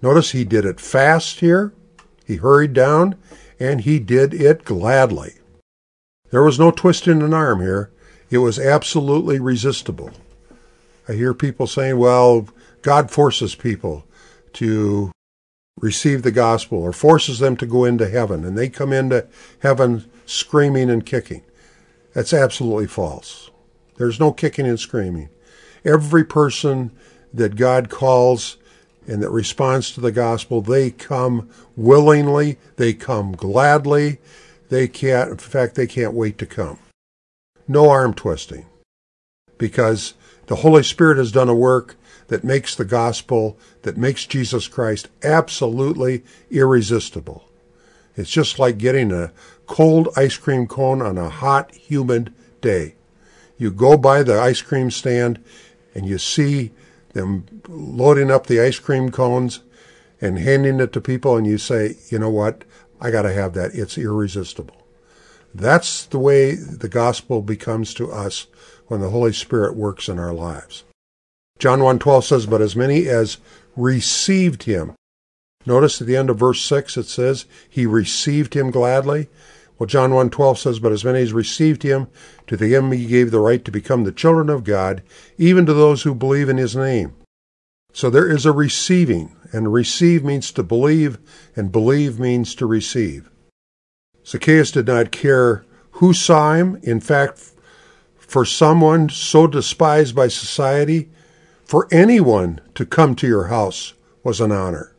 Notice 0.00 0.30
he 0.30 0.44
did 0.44 0.64
it 0.64 0.80
fast 0.80 1.40
here. 1.40 1.72
He 2.24 2.36
hurried 2.36 2.72
down 2.72 3.16
and 3.58 3.80
he 3.80 3.98
did 3.98 4.34
it 4.34 4.64
gladly. 4.64 5.34
There 6.30 6.42
was 6.42 6.58
no 6.58 6.70
twisting 6.70 7.22
an 7.22 7.34
arm 7.34 7.60
here. 7.60 7.90
It 8.30 8.38
was 8.38 8.58
absolutely 8.58 9.38
resistible. 9.38 10.10
I 11.08 11.12
hear 11.12 11.34
people 11.34 11.66
saying, 11.66 11.98
well, 11.98 12.48
God 12.82 13.10
forces 13.10 13.54
people 13.54 14.04
to 14.54 15.12
receive 15.80 16.22
the 16.22 16.30
gospel 16.30 16.78
or 16.78 16.92
forces 16.92 17.38
them 17.38 17.56
to 17.56 17.66
go 17.66 17.84
into 17.84 18.08
heaven 18.08 18.44
and 18.44 18.56
they 18.56 18.68
come 18.68 18.92
into 18.92 19.26
heaven 19.60 20.04
screaming 20.26 20.90
and 20.90 21.04
kicking. 21.04 21.42
That's 22.14 22.32
absolutely 22.32 22.86
false. 22.86 23.50
There's 23.96 24.20
no 24.20 24.32
kicking 24.32 24.66
and 24.66 24.78
screaming. 24.78 25.28
Every 25.84 26.24
person 26.24 26.92
that 27.32 27.56
God 27.56 27.90
calls 27.90 28.56
and 29.06 29.22
that 29.22 29.30
responds 29.30 29.92
to 29.92 30.00
the 30.00 30.12
gospel, 30.12 30.60
they 30.60 30.90
come 30.90 31.50
willingly, 31.76 32.56
they 32.76 32.94
come 32.94 33.32
gladly, 33.32 34.18
they 34.70 34.88
can't, 34.88 35.30
in 35.30 35.36
fact, 35.36 35.74
they 35.74 35.86
can't 35.86 36.14
wait 36.14 36.38
to 36.38 36.46
come. 36.46 36.78
No 37.68 37.90
arm 37.90 38.14
twisting. 38.14 38.66
Because 39.58 40.14
the 40.46 40.56
Holy 40.56 40.82
Spirit 40.82 41.18
has 41.18 41.32
done 41.32 41.48
a 41.48 41.54
work 41.54 41.96
that 42.28 42.44
makes 42.44 42.74
the 42.74 42.84
gospel, 42.84 43.58
that 43.82 43.96
makes 43.96 44.26
Jesus 44.26 44.68
Christ 44.68 45.08
absolutely 45.22 46.24
irresistible. 46.50 47.48
It's 48.16 48.30
just 48.30 48.58
like 48.58 48.78
getting 48.78 49.12
a 49.12 49.32
cold 49.66 50.08
ice 50.16 50.36
cream 50.36 50.66
cone 50.66 51.02
on 51.02 51.18
a 51.18 51.28
hot, 51.28 51.74
humid 51.74 52.32
day. 52.60 52.94
You 53.58 53.70
go 53.70 53.96
by 53.96 54.22
the 54.22 54.40
ice 54.40 54.62
cream 54.62 54.90
stand 54.90 55.42
and 55.94 56.06
you 56.06 56.18
see 56.18 56.72
them 57.12 57.46
loading 57.68 58.30
up 58.30 58.46
the 58.46 58.60
ice 58.60 58.78
cream 58.78 59.10
cones 59.10 59.60
and 60.20 60.38
handing 60.38 60.80
it 60.80 60.92
to 60.92 61.00
people, 61.00 61.36
and 61.36 61.46
you 61.46 61.58
say, 61.58 61.96
you 62.08 62.18
know 62.18 62.30
what, 62.30 62.64
I 63.00 63.10
got 63.10 63.22
to 63.22 63.32
have 63.32 63.52
that. 63.54 63.74
It's 63.74 63.98
irresistible. 63.98 64.86
That's 65.54 66.06
the 66.06 66.18
way 66.18 66.54
the 66.54 66.88
gospel 66.88 67.42
becomes 67.42 67.94
to 67.94 68.10
us 68.10 68.46
when 68.86 69.00
the 69.00 69.10
Holy 69.10 69.32
Spirit 69.32 69.76
works 69.76 70.08
in 70.08 70.18
our 70.18 70.32
lives. 70.32 70.84
John 71.58 71.80
1:12 71.80 72.24
says, 72.24 72.46
"But 72.46 72.60
as 72.60 72.74
many 72.76 73.06
as 73.06 73.38
received 73.76 74.64
him." 74.64 74.92
Notice 75.66 76.00
at 76.00 76.06
the 76.06 76.16
end 76.16 76.28
of 76.28 76.38
verse 76.38 76.60
6 76.60 76.96
it 76.96 77.06
says, 77.06 77.46
"He 77.68 77.86
received 77.86 78.54
him 78.54 78.70
gladly." 78.70 79.28
Well, 79.78 79.86
John 79.86 80.12
1:12 80.12 80.58
says, 80.58 80.78
"But 80.78 80.92
as 80.92 81.04
many 81.04 81.20
as 81.22 81.32
received 81.32 81.82
him, 81.82 82.08
to 82.46 82.56
them 82.56 82.92
he 82.92 83.06
gave 83.06 83.30
the 83.30 83.40
right 83.40 83.64
to 83.64 83.72
become 83.72 84.04
the 84.04 84.12
children 84.12 84.50
of 84.50 84.64
God, 84.64 85.02
even 85.38 85.64
to 85.66 85.74
those 85.74 86.02
who 86.02 86.14
believe 86.14 86.48
in 86.48 86.58
his 86.58 86.76
name." 86.76 87.12
So 87.92 88.10
there 88.10 88.28
is 88.28 88.44
a 88.44 88.52
receiving, 88.52 89.30
and 89.52 89.72
receive 89.72 90.24
means 90.24 90.50
to 90.52 90.62
believe, 90.62 91.18
and 91.56 91.72
believe 91.72 92.18
means 92.18 92.54
to 92.56 92.66
receive. 92.66 93.30
Zacchaeus 94.26 94.70
did 94.72 94.86
not 94.86 95.12
care 95.12 95.64
who 95.92 96.12
saw 96.12 96.54
him. 96.54 96.78
In 96.82 97.00
fact, 97.00 97.40
for 98.16 98.44
someone 98.44 99.08
so 99.08 99.46
despised 99.46 100.14
by 100.14 100.28
society, 100.28 101.10
for 101.74 101.88
anyone 101.90 102.60
to 102.72 102.86
come 102.86 103.16
to 103.16 103.26
your 103.26 103.48
house 103.48 103.94
was 104.22 104.40
an 104.40 104.52
honor. 104.52 104.94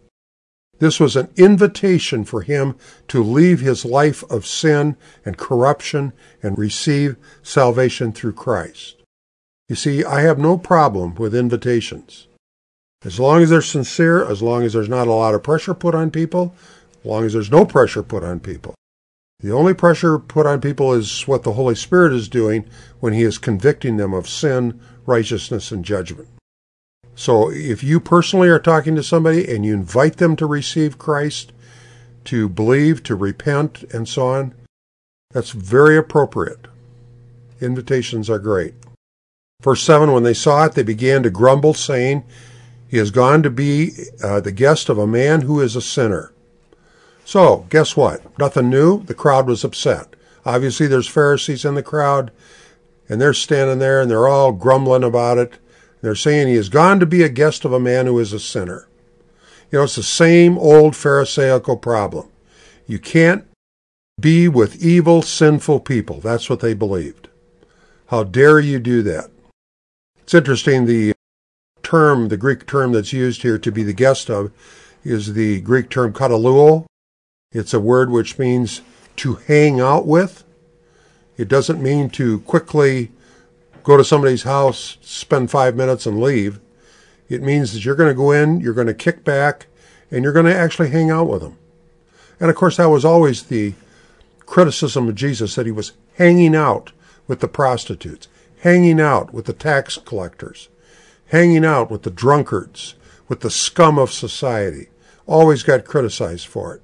This 0.80 1.00
was 1.00 1.16
an 1.16 1.30
invitation 1.38 2.26
for 2.26 2.42
him 2.42 2.76
to 3.08 3.24
leave 3.24 3.62
his 3.62 3.86
life 3.86 4.30
of 4.30 4.46
sin 4.46 4.98
and 5.24 5.38
corruption 5.38 6.12
and 6.44 6.58
receive 6.58 7.16
salvation 7.42 8.12
through 8.12 8.34
Christ. 8.34 9.02
You 9.70 9.78
see, 9.78 10.04
I 10.04 10.20
have 10.24 10.38
no 10.38 10.58
problem 10.58 11.16
with 11.16 11.34
invitations. 11.34 12.28
As 13.06 13.22
long 13.22 13.42
as 13.42 13.52
they're 13.52 13.62
sincere, 13.62 14.30
as 14.30 14.42
long 14.42 14.64
as 14.64 14.74
there's 14.74 14.90
not 14.90 15.08
a 15.08 15.14
lot 15.14 15.34
of 15.34 15.44
pressure 15.44 15.74
put 15.74 15.96
on 15.96 16.12
people, 16.12 16.54
as 17.00 17.06
long 17.06 17.24
as 17.24 17.32
there's 17.32 17.50
no 17.50 17.66
pressure 17.66 18.04
put 18.04 18.22
on 18.22 18.42
people. 18.42 18.76
The 19.40 19.54
only 19.54 19.76
pressure 19.76 20.20
put 20.20 20.46
on 20.46 20.60
people 20.60 20.92
is 20.92 21.26
what 21.26 21.44
the 21.44 21.54
Holy 21.54 21.76
Spirit 21.76 22.12
is 22.12 22.28
doing 22.28 22.68
when 23.00 23.14
He 23.14 23.24
is 23.24 23.38
convicting 23.38 23.96
them 23.96 24.14
of 24.14 24.28
sin, 24.28 24.82
righteousness, 25.06 25.72
and 25.72 25.86
judgment. 25.86 26.28
So 27.16 27.50
if 27.50 27.84
you 27.84 28.00
personally 28.00 28.50
are 28.50 28.60
talking 28.60 28.96
to 28.96 29.04
somebody 29.04 29.50
and 29.50 29.66
you 29.66 29.74
invite 29.74 30.18
them 30.18 30.36
to 30.36 30.46
receive 30.46 30.98
Christ, 30.98 31.54
to 32.26 32.50
believe, 32.50 33.04
to 33.04 33.16
repent, 33.16 33.84
and 33.94 34.08
so 34.08 34.28
on, 34.28 34.54
that's 35.32 35.52
very 35.52 35.98
appropriate. 35.98 36.68
Invitations 37.62 38.30
are 38.30 38.40
great. 38.40 38.74
Verse 39.62 39.82
7 39.82 40.12
When 40.12 40.24
they 40.24 40.34
saw 40.34 40.66
it, 40.66 40.74
they 40.74 40.84
began 40.84 41.24
to 41.24 41.30
grumble, 41.30 41.74
saying, 41.74 42.24
He 42.88 42.98
has 42.98 43.12
gone 43.12 43.44
to 43.44 43.50
be 43.50 43.92
uh, 44.24 44.42
the 44.42 44.52
guest 44.52 44.90
of 44.90 44.98
a 44.98 45.08
man 45.08 45.42
who 45.42 45.62
is 45.62 45.76
a 45.76 45.82
sinner. 45.82 46.34
So, 47.24 47.66
guess 47.70 47.96
what? 47.96 48.38
Nothing 48.38 48.70
new. 48.70 49.04
The 49.04 49.16
crowd 49.16 49.48
was 49.48 49.64
upset. 49.64 50.16
Obviously, 50.46 50.86
there's 50.86 51.08
Pharisees 51.08 51.66
in 51.66 51.74
the 51.74 51.82
crowd, 51.82 52.32
and 53.10 53.20
they're 53.20 53.34
standing 53.34 53.80
there 53.80 54.02
and 54.02 54.12
they're 54.12 54.28
all 54.28 54.52
grumbling 54.52 55.04
about 55.04 55.38
it. 55.38 55.58
They're 56.02 56.16
saying 56.16 56.48
he 56.48 56.56
has 56.56 56.70
gone 56.70 57.00
to 57.00 57.06
be 57.06 57.24
a 57.24 57.30
guest 57.30 57.66
of 57.66 57.74
a 57.74 57.80
man 57.80 58.06
who 58.06 58.20
is 58.20 58.34
a 58.34 58.40
sinner. 58.40 58.88
You 59.72 59.80
know, 59.80 59.84
it's 59.84 59.96
the 59.96 60.04
same 60.04 60.58
old 60.58 60.96
Pharisaical 60.96 61.78
problem. 61.78 62.30
You 62.88 63.00
can't 63.00 63.46
be 64.20 64.48
with 64.48 64.84
evil, 64.84 65.22
sinful 65.22 65.82
people. 65.82 66.20
That's 66.20 66.50
what 66.50 66.60
they 66.60 66.74
believed. 66.74 67.28
How 68.08 68.24
dare 68.24 68.60
you 68.60 68.80
do 68.80 69.02
that? 69.04 69.32
It's 70.22 70.34
interesting, 70.34 70.86
the 70.86 71.14
term, 71.82 72.30
the 72.30 72.38
Greek 72.38 72.68
term 72.68 72.92
that's 72.92 73.14
used 73.14 73.42
here 73.42 73.58
to 73.58 73.72
be 73.72 73.84
the 73.84 73.94
guest 73.94 74.30
of, 74.30 74.52
is 75.04 75.34
the 75.34 75.62
Greek 75.62 75.90
term 75.90 76.14
kataluo, 76.14 76.86
it's 77.56 77.74
a 77.74 77.80
word 77.80 78.10
which 78.10 78.38
means 78.38 78.82
to 79.16 79.36
hang 79.36 79.80
out 79.80 80.06
with. 80.06 80.44
It 81.38 81.48
doesn't 81.48 81.82
mean 81.82 82.10
to 82.12 82.40
quickly 82.42 83.12
go 83.86 83.96
to 83.96 84.04
somebody's 84.04 84.44
house, 84.44 84.98
spend 85.02 85.52
five 85.52 85.76
minutes, 85.76 86.06
and 86.06 86.20
leave. 86.20 86.60
It 87.30 87.44
means 87.44 87.72
that 87.72 87.86
you're 87.86 87.96
going 87.96 88.10
to 88.10 88.16
go 88.16 88.32
in, 88.32 88.60
you're 88.60 88.74
going 88.74 88.88
to 88.88 88.94
kick 88.94 89.24
back, 89.24 89.68
and 90.12 90.24
you're 90.24 90.34
going 90.34 90.48
to 90.48 90.56
actually 90.56 90.90
hang 90.90 91.12
out 91.12 91.30
with 91.30 91.42
them. 91.42 91.58
And 92.40 92.50
of 92.50 92.56
course, 92.56 92.78
that 92.78 92.90
was 92.90 93.06
always 93.06 93.44
the 93.44 93.76
criticism 94.40 95.08
of 95.08 95.16
Jesus 95.16 95.56
that 95.56 95.68
he 95.68 95.72
was 95.72 95.94
hanging 96.16 96.56
out 96.56 96.92
with 97.28 97.40
the 97.40 97.48
prostitutes, 97.48 98.28
hanging 98.62 99.00
out 99.00 99.34
with 99.34 99.46
the 99.46 99.54
tax 99.54 99.98
collectors, 99.98 100.68
hanging 101.28 101.64
out 101.64 101.92
with 101.92 102.02
the 102.02 102.12
drunkards, 102.12 102.96
with 103.28 103.42
the 103.42 103.52
scum 103.52 104.00
of 104.00 104.12
society. 104.12 104.90
Always 105.28 105.62
got 105.62 105.86
criticized 105.86 106.48
for 106.48 106.76
it. 106.76 106.82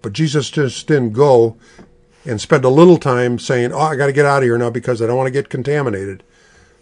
But 0.00 0.14
Jesus 0.14 0.48
just 0.50 0.86
didn't 0.86 1.12
go 1.12 1.58
and 2.28 2.40
spend 2.40 2.64
a 2.64 2.70
little 2.70 2.98
time 2.98 3.38
saying, 3.38 3.72
Oh, 3.72 3.78
I 3.78 3.96
got 3.96 4.06
to 4.06 4.12
get 4.12 4.26
out 4.26 4.38
of 4.38 4.44
here 4.44 4.58
now 4.58 4.70
because 4.70 5.02
I 5.02 5.06
don't 5.06 5.16
want 5.16 5.26
to 5.26 5.32
get 5.32 5.48
contaminated. 5.48 6.22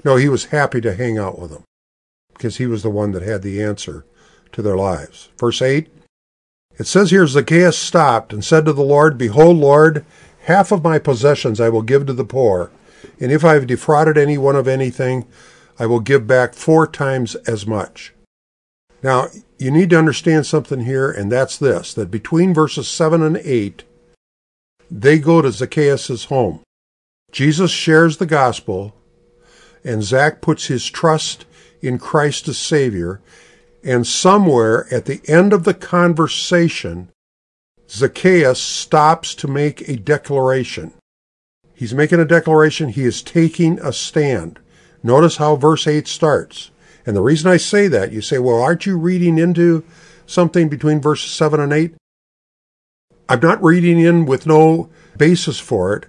No, 0.05 0.17
he 0.17 0.29
was 0.29 0.47
happy 0.47 0.81
to 0.83 0.95
hang 0.95 1.19
out 1.19 1.39
with 1.39 1.51
them 1.51 1.65
because 2.35 2.59
he 2.59 2.67
was 2.67 2.83
the 2.83 2.91
one 2.91 3.13
that 3.13 3.23
had 3.23 3.43
the 3.43 3.63
answer 3.63 4.05
to 4.53 4.63
their 4.63 4.77
lives. 4.77 5.31
Verse 5.39 5.63
8 5.63 5.89
it 6.79 6.87
says 6.87 7.11
here 7.11 7.27
Zacchaeus 7.27 7.79
stopped 7.79 8.33
and 8.33 8.45
said 8.45 8.67
to 8.67 8.73
the 8.73 8.83
Lord, 8.83 9.17
Behold, 9.17 9.57
Lord, 9.57 10.05
half 10.45 10.73
of 10.73 10.85
my 10.85 10.99
possessions 10.99 11.61
I 11.61 11.71
will 11.71 11.83
give 11.83 12.07
to 12.07 12.13
the 12.13 12.25
poor, 12.25 12.71
and 13.19 13.33
if 13.33 13.45
I 13.45 13.55
have 13.55 13.67
defrauded 13.67 14.19
anyone 14.19 14.57
of 14.57 14.69
anything, 14.69 15.27
I 15.79 15.87
will 15.87 16.01
give 16.01 16.27
back 16.27 16.55
four 16.55 16.87
times 16.87 17.35
as 17.47 17.67
much. 17.67 18.13
Now, 19.03 19.29
you 19.59 19.71
need 19.71 19.91
to 19.91 19.99
understand 19.99 20.47
something 20.47 20.81
here, 20.81 21.11
and 21.11 21.33
that's 21.33 21.57
this 21.57 21.95
that 21.95 22.11
between 22.11 22.53
verses 22.53 22.89
7 22.89 23.23
and 23.23 23.39
8, 23.39 23.85
they 24.91 25.19
go 25.19 25.43
to 25.43 25.51
Zacchaeus' 25.51 26.25
home. 26.25 26.61
Jesus 27.33 27.71
shares 27.71 28.17
the 28.17 28.27
gospel, 28.27 28.95
and 29.85 30.03
Zach 30.03 30.41
puts 30.41 30.67
his 30.67 30.89
trust 30.89 31.45
in 31.83 31.99
Christ 31.99 32.49
as 32.49 32.59
Savior. 32.59 33.21
And 33.85 34.07
somewhere 34.07 34.93
at 34.93 35.05
the 35.05 35.21
end 35.29 35.53
of 35.53 35.65
the 35.65 35.75
conversation, 35.75 37.11
Zacchaeus 37.89 38.61
stops 38.61 39.35
to 39.37 39.49
make 39.49 39.89
a 39.89 39.97
declaration. 39.97 40.93
He's 41.75 41.95
making 41.95 42.21
a 42.21 42.25
declaration. 42.25 42.89
He 42.89 43.05
is 43.05 43.23
taking 43.23 43.79
a 43.81 43.93
stand. 43.93 44.59
Notice 45.03 45.37
how 45.37 45.57
verse 45.57 45.87
8 45.87 46.09
starts. 46.09 46.71
And 47.05 47.15
the 47.15 47.23
reason 47.23 47.51
I 47.51 47.59
say 47.59 47.87
that, 47.89 48.13
you 48.13 48.21
say, 48.21 48.39
well, 48.39 48.61
aren't 48.61 48.87
you 48.87 48.99
reading 48.99 49.39
into 49.39 49.85
something 50.27 50.69
between 50.69 51.01
verses 51.01 51.31
7 51.31 51.61
and 51.61 51.73
8? 51.73 51.95
I'm 53.29 53.41
not 53.41 53.63
reading 53.63 53.99
in 53.99 54.27
with 54.27 54.47
no 54.47 54.89
basis 55.17 55.59
for 55.59 55.97
it. 55.97 56.07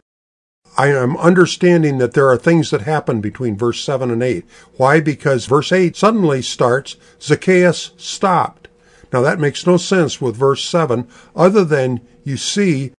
I 0.78 0.90
am 0.90 1.18
understanding 1.18 1.98
that 1.98 2.14
there 2.14 2.30
are 2.30 2.38
things 2.38 2.70
that 2.70 2.82
happen 2.82 3.20
between 3.20 3.58
verse 3.58 3.84
7 3.84 4.12
and 4.12 4.22
8. 4.22 4.46
Why? 4.76 5.00
Because 5.00 5.48
verse 5.48 5.72
8 5.72 5.96
suddenly 5.96 6.44
starts, 6.44 6.98
Zacchaeus 7.20 7.92
stopped. 7.98 8.68
Now 9.12 9.22
that 9.22 9.40
makes 9.40 9.66
no 9.66 9.78
sense 9.78 10.22
with 10.22 10.36
verse 10.36 10.64
7, 10.64 11.08
other 11.36 11.64
than 11.64 12.02
you 12.24 12.38
see 12.38 12.92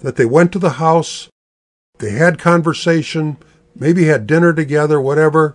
that 0.00 0.16
they 0.16 0.24
went 0.24 0.50
to 0.52 0.58
the 0.58 0.70
house, 0.70 1.28
they 1.98 2.12
had 2.12 2.38
conversation, 2.38 3.36
maybe 3.74 4.04
had 4.04 4.26
dinner 4.26 4.52
together, 4.52 5.00
whatever. 5.00 5.54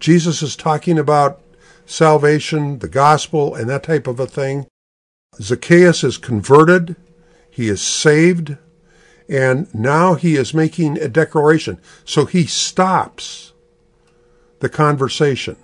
Jesus 0.00 0.42
is 0.42 0.56
talking 0.56 0.98
about 0.98 1.40
salvation, 1.86 2.80
the 2.80 2.88
gospel, 2.88 3.54
and 3.54 3.70
that 3.70 3.84
type 3.84 4.08
of 4.08 4.18
a 4.18 4.26
thing. 4.26 4.66
Zacchaeus 5.40 6.02
is 6.04 6.18
converted, 6.18 6.96
he 7.50 7.68
is 7.68 7.82
saved, 7.82 8.56
and 9.28 9.72
now 9.74 10.14
he 10.14 10.36
is 10.36 10.54
making 10.54 10.98
a 10.98 11.08
declaration. 11.08 11.78
So 12.04 12.26
he 12.26 12.46
stops 12.46 13.52
the 14.60 14.68
conversation 14.68 15.56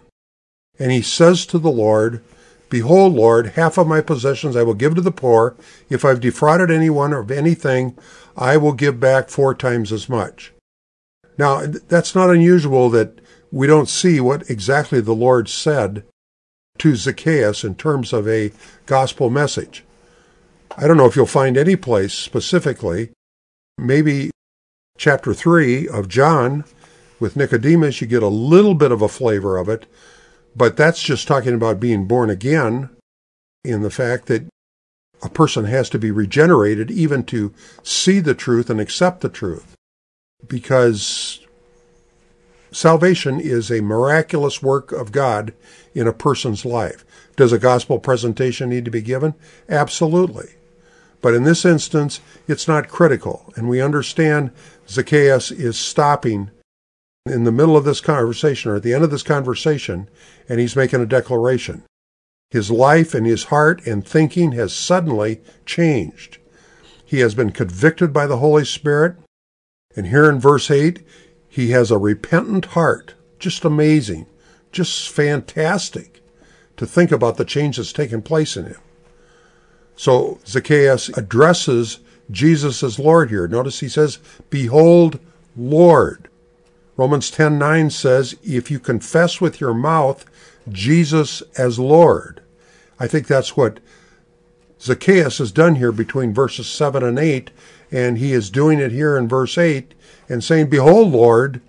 and 0.79 0.91
he 0.91 1.03
says 1.03 1.47
to 1.47 1.59
the 1.59 1.70
Lord, 1.70 2.23
Behold, 2.68 3.12
Lord, 3.12 3.49
half 3.49 3.77
of 3.77 3.87
my 3.87 4.01
possessions 4.01 4.57
I 4.57 4.62
will 4.62 4.75
give 4.75 4.95
to 4.95 5.01
the 5.01 5.12
poor. 5.12 5.55
If 5.91 6.05
I've 6.05 6.20
defrauded 6.20 6.70
anyone 6.70 7.12
of 7.12 7.31
anything, 7.31 7.97
I 8.37 8.57
will 8.57 8.73
give 8.73 8.99
back 8.99 9.29
four 9.29 9.55
times 9.55 9.93
as 9.93 10.09
much. 10.09 10.53
Now, 11.37 11.66
that's 11.66 12.14
not 12.14 12.31
unusual 12.31 12.89
that 12.91 13.20
we 13.51 13.66
don't 13.66 13.89
see 13.89 14.20
what 14.20 14.49
exactly 14.49 15.01
the 15.01 15.14
Lord 15.14 15.49
said 15.49 16.05
to 16.83 16.97
Zacchaeus 16.97 17.62
in 17.62 17.76
terms 17.76 18.12
of 18.12 18.26
a 18.26 18.51
gospel 18.87 19.30
message. 19.30 19.85
I 20.76 20.89
don't 20.89 20.97
know 20.97 21.07
if 21.07 21.14
you'll 21.14 21.26
find 21.26 21.57
any 21.57 21.76
place 21.76 22.12
specifically, 22.12 23.11
maybe 23.78 24.33
chapter 24.99 25.33
3 25.33 25.87
of 25.87 26.09
John 26.09 26.64
with 27.20 27.37
Nicodemus, 27.37 28.01
you 28.01 28.09
get 28.09 28.24
a 28.24 28.28
little 28.28 28.74
bit 28.74 28.91
of 28.91 29.01
a 29.01 29.07
flavor 29.07 29.59
of 29.59 29.68
it, 29.68 29.87
but 30.57 30.76
that's 30.76 31.01
just 31.01 31.28
talking 31.28 31.55
about 31.55 31.78
being 31.78 32.09
born 32.09 32.30
again 32.30 32.91
in 33.62 33.83
the 33.83 33.91
fact 33.91 34.26
that 34.26 34.49
a 35.22 35.28
person 35.28 35.66
has 35.66 35.89
to 35.91 36.01
be 36.01 36.11
regenerated 36.11 36.91
even 36.91 37.22
to 37.26 37.55
see 37.85 38.18
the 38.18 38.35
truth 38.35 38.68
and 38.68 38.80
accept 38.80 39.20
the 39.20 39.28
truth. 39.28 39.76
Because 40.49 41.41
Salvation 42.73 43.39
is 43.39 43.70
a 43.70 43.83
miraculous 43.83 44.62
work 44.62 44.93
of 44.93 45.12
God 45.12 45.53
in 45.95 46.07
a 46.07 46.12
person's 46.12 46.64
life. 46.64 47.05
Does 47.37 47.53
a 47.53 47.59
gospel 47.59 47.99
presentation 47.99 48.70
need 48.70 48.85
to 48.87 48.91
be 48.91 49.03
given? 49.03 49.35
Absolutely. 49.68 50.55
But 51.20 51.35
in 51.35 51.45
this 51.45 51.64
instance, 51.64 52.20
it's 52.49 52.66
not 52.66 52.89
critical. 52.89 53.53
And 53.57 53.68
we 53.68 53.81
understand 53.81 54.51
Zacchaeus 54.89 55.51
is 55.51 55.79
stopping 55.79 56.51
in 57.27 57.45
the 57.45 57.53
middle 57.53 57.77
of 57.77 57.85
this 57.85 58.01
conversation 58.01 58.70
or 58.70 58.77
at 58.77 58.83
the 58.83 58.95
end 58.95 59.05
of 59.05 59.11
this 59.11 59.23
conversation, 59.23 60.09
and 60.49 60.59
he's 60.59 60.75
making 60.75 61.01
a 61.01 61.07
declaration. 61.07 61.85
His 62.51 62.70
life 62.70 63.14
and 63.14 63.27
his 63.27 63.45
heart 63.45 63.87
and 63.87 64.07
thinking 64.07 64.53
has 64.53 64.75
suddenly 64.75 65.41
changed. 65.64 66.39
He 67.05 67.20
has 67.20 67.35
been 67.35 67.51
convicted 67.51 68.12
by 68.12 68.27
the 68.27 68.39
Holy 68.39 68.64
Spirit. 68.64 69.16
And 69.95 70.07
here 70.07 70.29
in 70.29 70.41
verse 70.41 70.70
8, 70.70 71.07
he 71.53 71.73
has 71.73 71.91
a 71.91 71.99
repentant 71.99 72.65
heart. 72.65 73.13
Just 73.39 73.63
amazing. 73.63 74.25
Just 74.73 75.11
fantastic 75.11 76.23
to 76.79 76.87
think 76.87 77.13
about 77.13 77.37
the 77.37 77.45
change 77.45 77.77
that's 77.77 77.93
taken 77.93 78.23
place 78.23 78.57
in 78.57 78.65
him. 78.65 78.81
So 79.95 80.39
Zacchaeus 80.47 81.11
addresses 81.11 82.01
Jesus 82.31 82.83
as 82.83 82.99
Lord 82.99 83.29
here. 83.29 83.47
Notice 83.47 83.81
he 83.81 83.89
says, 83.91 84.19
Behold, 84.49 85.21
Lord. 85.55 86.29
Romans 86.97 87.31
10:9 87.31 87.93
says, 87.93 88.35
if 88.43 88.71
you 88.71 88.79
confess 88.79 89.39
with 89.39 89.61
your 89.61 89.75
mouth 89.75 90.25
Jesus 90.71 91.43
as 91.59 91.79
Lord. 91.79 92.41
I 92.99 93.07
think 93.07 93.27
that's 93.27 93.59
what 93.59 93.79
Zacchaeus 94.81 95.37
has 95.37 95.53
done 95.53 95.75
here 95.75 95.93
between 95.93 96.33
verses 96.33 96.67
7 96.67 97.03
and 97.03 97.19
8, 97.19 97.51
and 97.93 98.18
he 98.18 98.32
is 98.32 98.51
doing 98.51 98.80
it 98.80 98.90
here 98.90 99.16
in 99.16 99.28
verse 99.28 99.57
8 99.59 99.95
and 100.28 100.43
saying, 100.43 100.70
Behold, 100.70 101.12
Lord. 101.12 101.61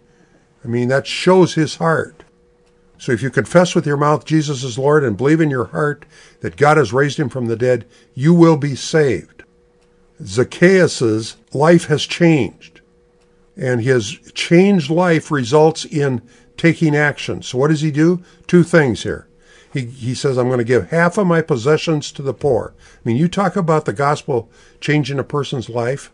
I 0.64 0.68
mean, 0.70 0.88
that 0.88 1.06
shows 1.06 1.56
his 1.56 1.76
heart. 1.76 2.24
So 2.98 3.12
if 3.12 3.22
you 3.22 3.30
confess 3.30 3.76
with 3.76 3.86
your 3.86 3.98
mouth 3.98 4.24
Jesus 4.24 4.64
is 4.64 4.78
Lord 4.78 5.04
and 5.04 5.18
believe 5.18 5.42
in 5.42 5.50
your 5.50 5.66
heart 5.66 6.06
that 6.40 6.56
God 6.56 6.78
has 6.78 6.94
raised 6.94 7.20
him 7.20 7.28
from 7.28 7.48
the 7.48 7.58
dead, 7.58 7.86
you 8.14 8.34
will 8.34 8.56
be 8.56 8.76
saved. 8.76 9.44
Zacchaeus' 10.24 11.36
life 11.52 11.88
has 11.88 12.04
changed, 12.04 12.80
and 13.58 13.82
his 13.82 14.12
changed 14.34 14.90
life 14.90 15.32
results 15.32 15.84
in 15.84 16.22
taking 16.56 16.96
action. 16.96 17.42
So 17.42 17.58
what 17.58 17.68
does 17.68 17.82
he 17.82 17.92
do? 17.92 18.24
Two 18.48 18.64
things 18.64 19.04
here. 19.04 19.28
He, 19.74 19.86
he 19.86 20.14
says, 20.14 20.38
I'm 20.38 20.48
going 20.48 20.60
to 20.60 20.64
give 20.64 20.92
half 20.92 21.18
of 21.18 21.26
my 21.26 21.42
possessions 21.42 22.12
to 22.12 22.22
the 22.22 22.34
poor. 22.34 22.76
I 22.80 23.00
mean, 23.04 23.18
you 23.18 23.28
talk 23.28 23.56
about 23.56 23.86
the 23.86 23.94
gospel 23.94 24.50
changing 24.80 25.18
a 25.18 25.24
person's 25.24 25.68
life. 25.68 26.12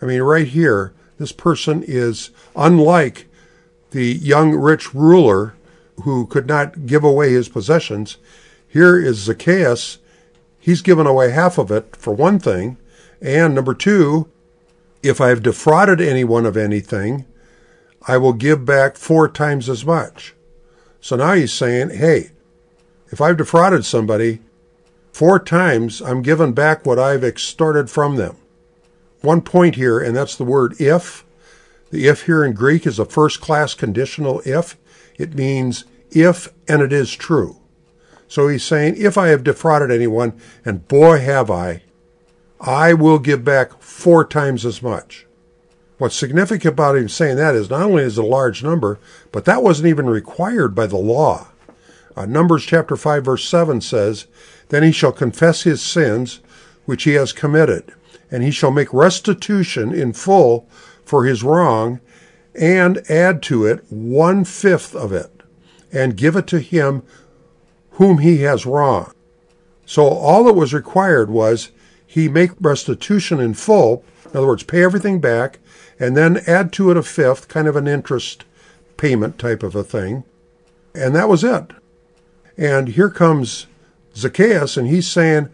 I 0.00 0.06
mean, 0.06 0.22
right 0.22 0.46
here, 0.46 0.94
this 1.18 1.32
person 1.32 1.82
is 1.84 2.30
unlike 2.54 3.26
the 3.90 4.06
young 4.06 4.54
rich 4.54 4.94
ruler 4.94 5.54
who 6.04 6.26
could 6.26 6.46
not 6.46 6.86
give 6.86 7.02
away 7.02 7.32
his 7.32 7.48
possessions. 7.48 8.18
Here 8.68 8.96
is 8.96 9.16
Zacchaeus. 9.18 9.98
He's 10.60 10.80
given 10.80 11.08
away 11.08 11.32
half 11.32 11.58
of 11.58 11.72
it, 11.72 11.96
for 11.96 12.14
one 12.14 12.38
thing. 12.38 12.76
And 13.20 13.52
number 13.52 13.74
two, 13.74 14.30
if 15.02 15.20
I 15.20 15.28
have 15.28 15.42
defrauded 15.42 16.00
anyone 16.00 16.46
of 16.46 16.56
anything, 16.56 17.26
I 18.06 18.16
will 18.16 18.32
give 18.32 18.64
back 18.64 18.96
four 18.96 19.28
times 19.28 19.68
as 19.68 19.84
much. 19.84 20.34
So 21.00 21.16
now 21.16 21.32
he's 21.32 21.52
saying, 21.52 21.90
hey, 21.90 22.30
if 23.10 23.20
I've 23.20 23.36
defrauded 23.36 23.84
somebody, 23.84 24.40
four 25.12 25.38
times 25.38 26.00
I'm 26.00 26.22
given 26.22 26.52
back 26.52 26.86
what 26.86 26.98
I've 26.98 27.24
extorted 27.24 27.90
from 27.90 28.16
them. 28.16 28.36
One 29.20 29.42
point 29.42 29.74
here, 29.74 29.98
and 29.98 30.16
that's 30.16 30.36
the 30.36 30.44
word 30.44 30.80
if. 30.80 31.24
The 31.90 32.06
if 32.06 32.22
here 32.22 32.44
in 32.44 32.52
Greek 32.52 32.86
is 32.86 32.98
a 32.98 33.04
first 33.04 33.40
class 33.40 33.74
conditional 33.74 34.40
if. 34.44 34.76
It 35.18 35.34
means 35.34 35.84
if 36.10 36.48
and 36.68 36.80
it 36.80 36.92
is 36.92 37.12
true. 37.12 37.58
So 38.28 38.46
he's 38.46 38.62
saying, 38.62 38.94
if 38.96 39.18
I 39.18 39.28
have 39.28 39.42
defrauded 39.42 39.90
anyone, 39.90 40.40
and 40.64 40.86
boy 40.86 41.18
have 41.18 41.50
I, 41.50 41.82
I 42.60 42.92
will 42.92 43.18
give 43.18 43.44
back 43.44 43.82
four 43.82 44.24
times 44.24 44.64
as 44.64 44.82
much. 44.82 45.26
What's 45.98 46.14
significant 46.14 46.72
about 46.72 46.96
him 46.96 47.08
saying 47.08 47.36
that 47.36 47.54
is 47.54 47.68
not 47.68 47.82
only 47.82 48.04
is 48.04 48.18
it 48.18 48.24
a 48.24 48.26
large 48.26 48.62
number, 48.62 48.98
but 49.32 49.44
that 49.46 49.62
wasn't 49.62 49.88
even 49.88 50.06
required 50.08 50.74
by 50.74 50.86
the 50.86 50.96
law. 50.96 51.48
Uh, 52.16 52.26
Numbers 52.26 52.64
chapter 52.64 52.96
5 52.96 53.24
verse 53.24 53.44
7 53.44 53.80
says, 53.80 54.26
Then 54.68 54.82
he 54.82 54.92
shall 54.92 55.12
confess 55.12 55.62
his 55.62 55.82
sins 55.82 56.40
which 56.84 57.04
he 57.04 57.12
has 57.14 57.32
committed, 57.32 57.94
and 58.30 58.42
he 58.42 58.50
shall 58.50 58.70
make 58.70 58.92
restitution 58.92 59.92
in 59.94 60.12
full 60.12 60.68
for 61.04 61.24
his 61.24 61.42
wrong, 61.42 62.00
and 62.54 62.98
add 63.08 63.42
to 63.42 63.64
it 63.64 63.84
one 63.90 64.44
fifth 64.44 64.94
of 64.94 65.12
it 65.12 65.42
and 65.92 66.16
give 66.16 66.36
it 66.36 66.46
to 66.48 66.60
him 66.60 67.02
whom 67.92 68.18
he 68.18 68.38
has 68.38 68.66
wronged. 68.66 69.12
So 69.86 70.06
all 70.06 70.44
that 70.44 70.54
was 70.54 70.72
required 70.72 71.30
was 71.30 71.70
he 72.06 72.28
make 72.28 72.52
restitution 72.60 73.40
in 73.40 73.54
full, 73.54 74.04
in 74.24 74.36
other 74.36 74.46
words, 74.46 74.62
pay 74.62 74.82
everything 74.82 75.20
back, 75.20 75.58
and 75.98 76.16
then 76.16 76.40
add 76.46 76.72
to 76.74 76.90
it 76.90 76.96
a 76.96 77.02
fifth, 77.02 77.48
kind 77.48 77.68
of 77.68 77.76
an 77.76 77.86
interest 77.86 78.44
payment 78.96 79.38
type 79.38 79.62
of 79.62 79.74
a 79.74 79.84
thing. 79.84 80.24
And 80.94 81.14
that 81.14 81.28
was 81.28 81.44
it. 81.44 81.72
And 82.56 82.88
here 82.88 83.10
comes 83.10 83.66
Zacchaeus, 84.16 84.76
and 84.76 84.88
he's 84.88 85.08
saying, 85.08 85.48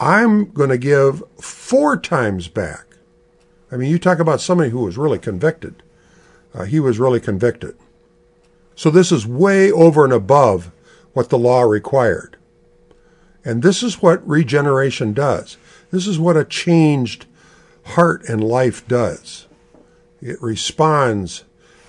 I'm 0.00 0.50
going 0.52 0.70
to 0.70 0.78
give 0.78 1.22
four 1.40 1.96
times 1.96 2.48
back. 2.48 2.84
I 3.70 3.76
mean, 3.76 3.90
you 3.90 3.98
talk 3.98 4.18
about 4.18 4.40
somebody 4.40 4.70
who 4.70 4.84
was 4.84 4.96
really 4.96 5.18
convicted. 5.18 5.82
Uh, 6.52 6.64
he 6.64 6.80
was 6.80 6.98
really 6.98 7.20
convicted. 7.20 7.76
So 8.76 8.90
this 8.90 9.12
is 9.12 9.26
way 9.26 9.70
over 9.70 10.04
and 10.04 10.12
above 10.12 10.70
what 11.12 11.28
the 11.28 11.38
law 11.38 11.62
required. 11.62 12.36
And 13.44 13.62
this 13.62 13.82
is 13.82 14.02
what 14.02 14.26
regeneration 14.26 15.12
does. 15.12 15.56
This 15.90 16.06
is 16.06 16.18
what 16.18 16.36
a 16.36 16.44
changed 16.44 17.26
heart 17.84 18.28
and 18.28 18.42
life 18.42 18.86
does. 18.88 19.46
It 20.20 20.40
responds 20.40 21.44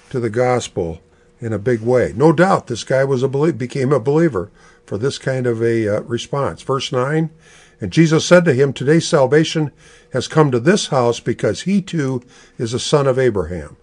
to 0.10 0.20
the 0.20 0.30
gospel 0.30 1.02
in 1.46 1.54
a 1.54 1.60
big 1.60 1.82
way. 1.82 2.12
No 2.16 2.32
doubt 2.32 2.66
this 2.66 2.84
guy 2.84 3.04
was 3.04 3.22
a 3.22 3.30
became 3.30 3.94
a 3.94 4.00
believer 4.00 4.50
for 4.84 4.98
this 4.98 5.20
kind 5.20 5.46
of 5.46 5.62
a 5.62 5.88
uh, 5.88 6.02
response. 6.02 6.64
Verse 6.64 6.92
9, 6.92 7.30
and 7.80 7.92
Jesus 7.92 8.26
said 8.26 8.46
to 8.46 8.54
him, 8.54 8.74
Today 8.74 9.00
salvation 9.00 9.72
has 10.12 10.28
come 10.28 10.50
to 10.50 10.60
this 10.60 10.88
house 10.88 11.20
because 11.20 11.62
he 11.62 11.84
too 11.84 12.24
is 12.58 12.74
a 12.74 12.80
son 12.80 13.06
of 13.06 13.20
Abraham. 13.20 13.78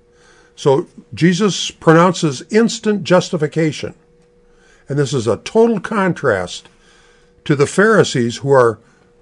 So 0.56 0.88
Jesus 1.14 1.70
pronounces 1.70 2.42
instant 2.50 3.04
justification. 3.04 3.94
And 4.88 4.98
this 4.98 5.14
is 5.14 5.28
a 5.28 5.36
total 5.36 5.78
contrast 5.78 6.68
to 7.44 7.54
the 7.54 7.68
Pharisees 7.68 8.38
who 8.38 8.50
are 8.50 8.80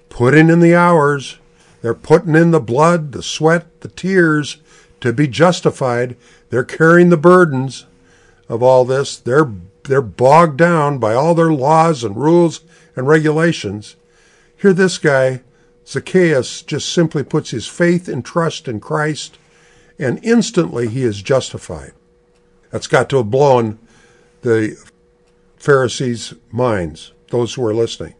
putting 0.08 0.48
in 0.48 0.60
the 0.60 0.74
hours, 0.74 1.38
they're 1.82 1.92
putting 1.92 2.34
in 2.34 2.52
the 2.52 2.60
blood, 2.60 3.12
the 3.12 3.22
sweat, 3.22 3.82
the 3.82 3.88
tears 3.88 4.62
to 5.02 5.12
be 5.12 5.28
justified. 5.28 6.16
They're 6.48 6.64
carrying 6.64 7.10
the 7.10 7.18
burdens 7.18 7.84
of 8.50 8.62
all 8.62 8.84
this. 8.84 9.16
They're 9.16 9.50
they're 9.84 10.02
bogged 10.02 10.58
down 10.58 10.98
by 10.98 11.14
all 11.14 11.34
their 11.34 11.52
laws 11.52 12.04
and 12.04 12.14
rules 12.14 12.60
and 12.94 13.08
regulations. 13.08 13.96
Here 14.54 14.74
this 14.74 14.98
guy, 14.98 15.40
Zacchaeus, 15.86 16.60
just 16.60 16.92
simply 16.92 17.22
puts 17.22 17.50
his 17.50 17.66
faith 17.66 18.06
and 18.06 18.22
trust 18.22 18.68
in 18.68 18.80
Christ 18.80 19.38
and 20.00 20.18
instantly 20.24 20.88
he 20.88 21.02
is 21.02 21.22
justified. 21.22 21.92
That's 22.70 22.86
got 22.86 23.10
to 23.10 23.18
have 23.18 23.30
blown 23.30 23.78
the 24.40 24.76
Pharisees' 25.56 26.32
minds, 26.50 27.12
those 27.28 27.54
who 27.54 27.64
are 27.66 27.74
listening. 27.74 28.14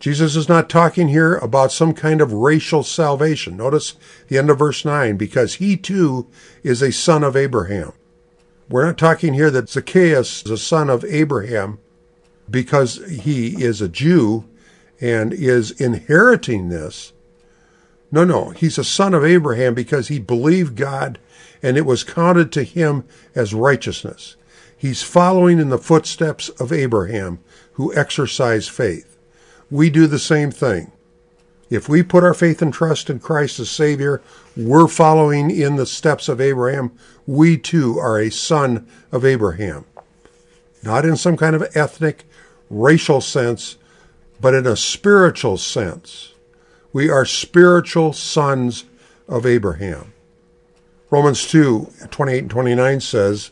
Jesus 0.00 0.34
is 0.34 0.48
not 0.48 0.68
talking 0.68 1.08
here 1.08 1.36
about 1.36 1.72
some 1.72 1.92
kind 1.92 2.20
of 2.20 2.32
racial 2.32 2.82
salvation. 2.82 3.56
Notice 3.56 3.94
the 4.26 4.38
end 4.38 4.50
of 4.50 4.58
verse 4.58 4.84
9, 4.84 5.16
because 5.16 5.54
he 5.54 5.76
too 5.76 6.26
is 6.62 6.82
a 6.82 6.92
son 6.92 7.22
of 7.22 7.36
Abraham. 7.36 7.92
We're 8.68 8.84
not 8.84 8.98
talking 8.98 9.32
here 9.32 9.50
that 9.50 9.70
Zacchaeus 9.70 10.44
is 10.44 10.50
a 10.50 10.58
son 10.58 10.90
of 10.90 11.04
Abraham 11.04 11.78
because 12.50 12.96
he 13.08 13.62
is 13.62 13.80
a 13.80 13.88
Jew 13.88 14.44
and 15.00 15.32
is 15.32 15.70
inheriting 15.70 16.68
this. 16.68 17.12
No, 18.10 18.24
no. 18.24 18.50
He's 18.50 18.78
a 18.78 18.84
son 18.84 19.14
of 19.14 19.24
Abraham 19.24 19.74
because 19.74 20.08
he 20.08 20.18
believed 20.18 20.76
God 20.76 21.18
and 21.62 21.76
it 21.76 21.86
was 21.86 22.04
counted 22.04 22.52
to 22.52 22.62
him 22.62 23.04
as 23.34 23.54
righteousness. 23.54 24.36
He's 24.76 25.02
following 25.02 25.58
in 25.58 25.70
the 25.70 25.78
footsteps 25.78 26.50
of 26.50 26.72
Abraham 26.72 27.40
who 27.72 27.94
exercised 27.94 28.70
faith. 28.70 29.18
We 29.70 29.88
do 29.88 30.06
the 30.06 30.18
same 30.18 30.50
thing. 30.50 30.92
If 31.70 31.88
we 31.88 32.02
put 32.02 32.24
our 32.24 32.34
faith 32.34 32.62
and 32.62 32.72
trust 32.72 33.10
in 33.10 33.20
Christ 33.20 33.60
as 33.60 33.70
Savior, 33.70 34.22
we're 34.56 34.88
following 34.88 35.50
in 35.50 35.76
the 35.76 35.86
steps 35.86 36.28
of 36.28 36.40
Abraham. 36.40 36.92
We 37.26 37.58
too 37.58 37.98
are 37.98 38.18
a 38.18 38.30
son 38.30 38.86
of 39.12 39.24
Abraham. 39.24 39.84
Not 40.82 41.04
in 41.04 41.16
some 41.16 41.36
kind 41.36 41.54
of 41.54 41.76
ethnic, 41.76 42.24
racial 42.70 43.20
sense, 43.20 43.76
but 44.40 44.54
in 44.54 44.66
a 44.66 44.76
spiritual 44.76 45.58
sense. 45.58 46.34
We 46.92 47.10
are 47.10 47.26
spiritual 47.26 48.12
sons 48.12 48.84
of 49.28 49.44
Abraham. 49.44 50.12
Romans 51.10 51.46
2 51.46 51.92
28 52.10 52.38
and 52.38 52.50
29 52.50 53.00
says, 53.00 53.50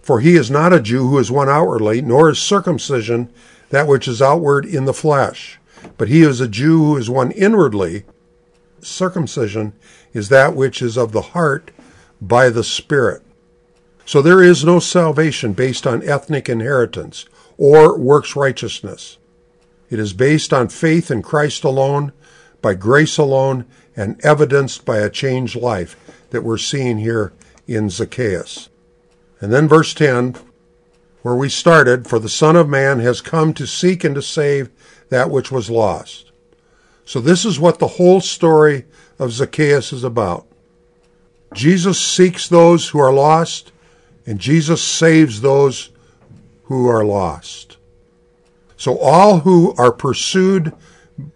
For 0.00 0.20
he 0.20 0.36
is 0.36 0.50
not 0.50 0.72
a 0.72 0.80
Jew 0.80 1.08
who 1.08 1.18
is 1.18 1.30
one 1.30 1.48
outwardly, 1.48 2.02
nor 2.02 2.30
is 2.30 2.38
circumcision 2.38 3.32
that 3.70 3.86
which 3.86 4.08
is 4.08 4.22
outward 4.22 4.64
in 4.64 4.84
the 4.84 4.94
flesh, 4.94 5.57
but 5.96 6.08
he 6.08 6.22
is 6.22 6.40
a 6.40 6.48
Jew 6.48 6.78
who 6.78 6.96
is 6.96 7.10
one 7.10 7.30
inwardly. 7.32 8.04
Circumcision 8.80 9.72
is 10.12 10.28
that 10.28 10.54
which 10.54 10.80
is 10.80 10.96
of 10.96 11.12
the 11.12 11.22
heart 11.22 11.70
by 12.20 12.48
the 12.50 12.64
Spirit. 12.64 13.22
So 14.04 14.22
there 14.22 14.42
is 14.42 14.64
no 14.64 14.78
salvation 14.78 15.52
based 15.52 15.86
on 15.86 16.02
ethnic 16.02 16.48
inheritance 16.48 17.26
or 17.58 17.98
works 17.98 18.36
righteousness. 18.36 19.18
It 19.90 19.98
is 19.98 20.12
based 20.12 20.52
on 20.52 20.68
faith 20.68 21.10
in 21.10 21.22
Christ 21.22 21.64
alone, 21.64 22.12
by 22.62 22.74
grace 22.74 23.18
alone, 23.18 23.66
and 23.96 24.18
evidenced 24.24 24.84
by 24.84 24.98
a 24.98 25.10
changed 25.10 25.56
life 25.56 25.96
that 26.30 26.42
we're 26.42 26.58
seeing 26.58 26.98
here 26.98 27.32
in 27.66 27.90
Zacchaeus. 27.90 28.68
And 29.40 29.52
then 29.52 29.68
verse 29.68 29.94
10, 29.94 30.36
where 31.28 31.36
we 31.36 31.50
started, 31.50 32.06
for 32.06 32.18
the 32.18 32.26
Son 32.26 32.56
of 32.56 32.70
Man 32.70 33.00
has 33.00 33.20
come 33.20 33.52
to 33.52 33.66
seek 33.66 34.02
and 34.02 34.14
to 34.14 34.22
save 34.22 34.70
that 35.10 35.30
which 35.30 35.52
was 35.52 35.68
lost. 35.68 36.32
So 37.04 37.20
this 37.20 37.44
is 37.44 37.60
what 37.60 37.78
the 37.78 37.86
whole 37.86 38.22
story 38.22 38.86
of 39.18 39.32
Zacchaeus 39.32 39.92
is 39.92 40.04
about. 40.04 40.46
Jesus 41.52 42.00
seeks 42.00 42.48
those 42.48 42.88
who 42.88 42.98
are 42.98 43.12
lost, 43.12 43.72
and 44.24 44.38
Jesus 44.38 44.82
saves 44.82 45.42
those 45.42 45.90
who 46.64 46.88
are 46.88 47.04
lost. 47.04 47.76
So 48.78 48.96
all 48.98 49.40
who 49.40 49.74
are 49.76 49.92
pursued 49.92 50.72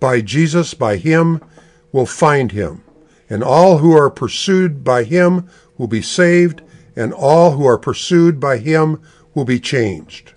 by 0.01 0.22
Jesus, 0.22 0.72
by 0.72 0.97
Him, 0.97 1.45
will 1.93 2.07
find 2.07 2.53
Him. 2.53 2.82
And 3.28 3.45
all 3.45 3.76
who 3.78 3.95
are 3.95 4.09
pursued 4.09 4.84
by 4.84 5.05
Him 5.05 5.51
will 5.76 5.86
be 5.86 6.01
saved, 6.01 6.62
and 6.97 7.12
all 7.12 7.53
who 7.53 7.66
are 7.66 7.78
pursued 7.78 8.40
by 8.40 8.57
Him 8.57 9.03
will 9.35 9.45
be 9.45 9.61
changed. 9.61 10.33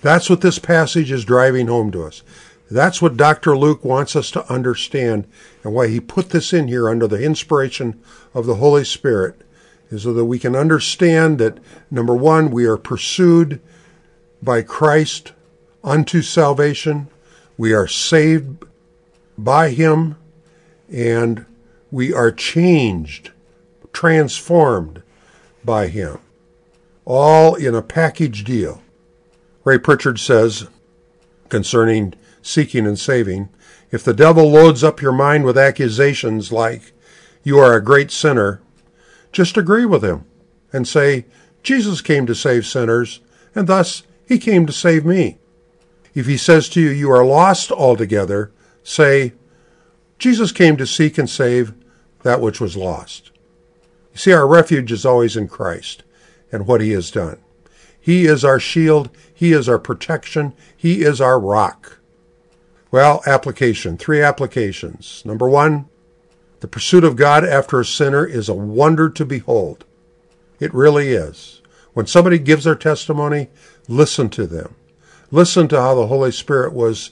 That's 0.00 0.30
what 0.30 0.40
this 0.40 0.58
passage 0.58 1.10
is 1.10 1.24
driving 1.24 1.66
home 1.66 1.90
to 1.92 2.04
us. 2.04 2.22
That's 2.70 3.00
what 3.00 3.16
Dr. 3.16 3.56
Luke 3.56 3.84
wants 3.84 4.14
us 4.14 4.30
to 4.32 4.52
understand 4.52 5.26
and 5.64 5.72
why 5.72 5.88
he 5.88 6.00
put 6.00 6.30
this 6.30 6.52
in 6.52 6.68
here 6.68 6.88
under 6.88 7.06
the 7.06 7.22
inspiration 7.22 8.00
of 8.34 8.46
the 8.46 8.56
Holy 8.56 8.84
Spirit 8.84 9.40
is 9.90 10.02
so 10.02 10.12
that 10.12 10.26
we 10.26 10.38
can 10.38 10.54
understand 10.54 11.38
that 11.38 11.58
number 11.90 12.14
one, 12.14 12.50
we 12.50 12.66
are 12.66 12.76
pursued 12.76 13.60
by 14.42 14.62
Christ 14.62 15.32
unto 15.82 16.20
salvation. 16.20 17.08
We 17.56 17.72
are 17.72 17.86
saved 17.86 18.64
by 19.38 19.70
him 19.70 20.16
and 20.92 21.46
we 21.90 22.12
are 22.12 22.30
changed, 22.30 23.30
transformed 23.92 25.02
by 25.64 25.88
him. 25.88 26.18
All 27.10 27.54
in 27.54 27.74
a 27.74 27.80
package 27.80 28.44
deal. 28.44 28.82
Ray 29.64 29.78
Pritchard 29.78 30.20
says 30.20 30.68
concerning 31.48 32.12
seeking 32.42 32.86
and 32.86 32.98
saving, 32.98 33.48
if 33.90 34.04
the 34.04 34.12
devil 34.12 34.50
loads 34.50 34.84
up 34.84 35.00
your 35.00 35.12
mind 35.12 35.46
with 35.46 35.56
accusations 35.56 36.52
like, 36.52 36.92
you 37.42 37.58
are 37.58 37.74
a 37.74 37.82
great 37.82 38.10
sinner, 38.10 38.60
just 39.32 39.56
agree 39.56 39.86
with 39.86 40.04
him 40.04 40.26
and 40.70 40.86
say, 40.86 41.24
Jesus 41.62 42.02
came 42.02 42.26
to 42.26 42.34
save 42.34 42.66
sinners, 42.66 43.20
and 43.54 43.66
thus 43.66 44.02
he 44.26 44.38
came 44.38 44.66
to 44.66 44.72
save 44.74 45.06
me. 45.06 45.38
If 46.14 46.26
he 46.26 46.36
says 46.36 46.68
to 46.70 46.80
you, 46.80 46.90
you 46.90 47.10
are 47.10 47.24
lost 47.24 47.72
altogether, 47.72 48.52
say, 48.82 49.32
Jesus 50.18 50.52
came 50.52 50.76
to 50.76 50.86
seek 50.86 51.16
and 51.16 51.30
save 51.30 51.72
that 52.22 52.42
which 52.42 52.60
was 52.60 52.76
lost. 52.76 53.30
You 54.12 54.18
see, 54.18 54.32
our 54.34 54.46
refuge 54.46 54.92
is 54.92 55.06
always 55.06 55.38
in 55.38 55.48
Christ 55.48 56.02
and 56.50 56.66
what 56.66 56.80
he 56.80 56.90
has 56.92 57.10
done. 57.10 57.38
He 58.00 58.26
is 58.26 58.44
our 58.44 58.60
shield. 58.60 59.10
He 59.34 59.52
is 59.52 59.68
our 59.68 59.78
protection. 59.78 60.54
He 60.76 61.02
is 61.02 61.20
our 61.20 61.38
rock. 61.38 61.98
Well, 62.90 63.22
application. 63.26 63.98
Three 63.98 64.22
applications. 64.22 65.22
Number 65.24 65.48
one, 65.48 65.88
the 66.60 66.68
pursuit 66.68 67.04
of 67.04 67.16
God 67.16 67.44
after 67.44 67.78
a 67.78 67.84
sinner 67.84 68.24
is 68.24 68.48
a 68.48 68.54
wonder 68.54 69.10
to 69.10 69.24
behold. 69.24 69.84
It 70.58 70.74
really 70.74 71.08
is. 71.08 71.60
When 71.92 72.06
somebody 72.06 72.38
gives 72.38 72.64
their 72.64 72.74
testimony, 72.74 73.48
listen 73.88 74.28
to 74.30 74.46
them. 74.46 74.74
Listen 75.30 75.68
to 75.68 75.80
how 75.80 75.94
the 75.94 76.06
Holy 76.06 76.32
Spirit 76.32 76.72
was 76.72 77.10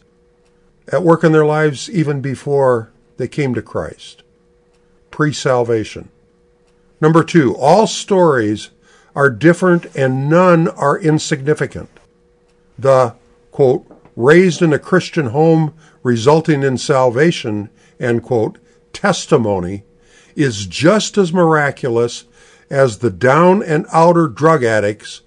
at 0.90 1.02
work 1.02 1.22
in 1.22 1.32
their 1.32 1.44
lives 1.44 1.90
even 1.90 2.20
before 2.20 2.90
they 3.16 3.28
came 3.28 3.54
to 3.54 3.62
Christ. 3.62 4.22
Pre 5.10 5.32
salvation. 5.32 6.08
Number 7.00 7.22
two, 7.22 7.54
all 7.56 7.86
stories 7.86 8.70
are 9.16 9.30
different 9.30 9.86
and 9.96 10.28
none 10.28 10.68
are 10.68 11.00
insignificant. 11.00 11.88
The, 12.78 13.16
quote, 13.50 13.86
raised 14.14 14.60
in 14.60 14.74
a 14.74 14.78
Christian 14.78 15.28
home 15.28 15.74
resulting 16.02 16.62
in 16.62 16.76
salvation, 16.76 17.70
end 17.98 18.22
quote, 18.22 18.58
testimony 18.92 19.84
is 20.36 20.66
just 20.66 21.16
as 21.16 21.32
miraculous 21.32 22.24
as 22.68 22.98
the 22.98 23.10
down 23.10 23.62
and 23.62 23.86
outer 23.90 24.28
drug 24.28 24.62
addicts 24.62 25.22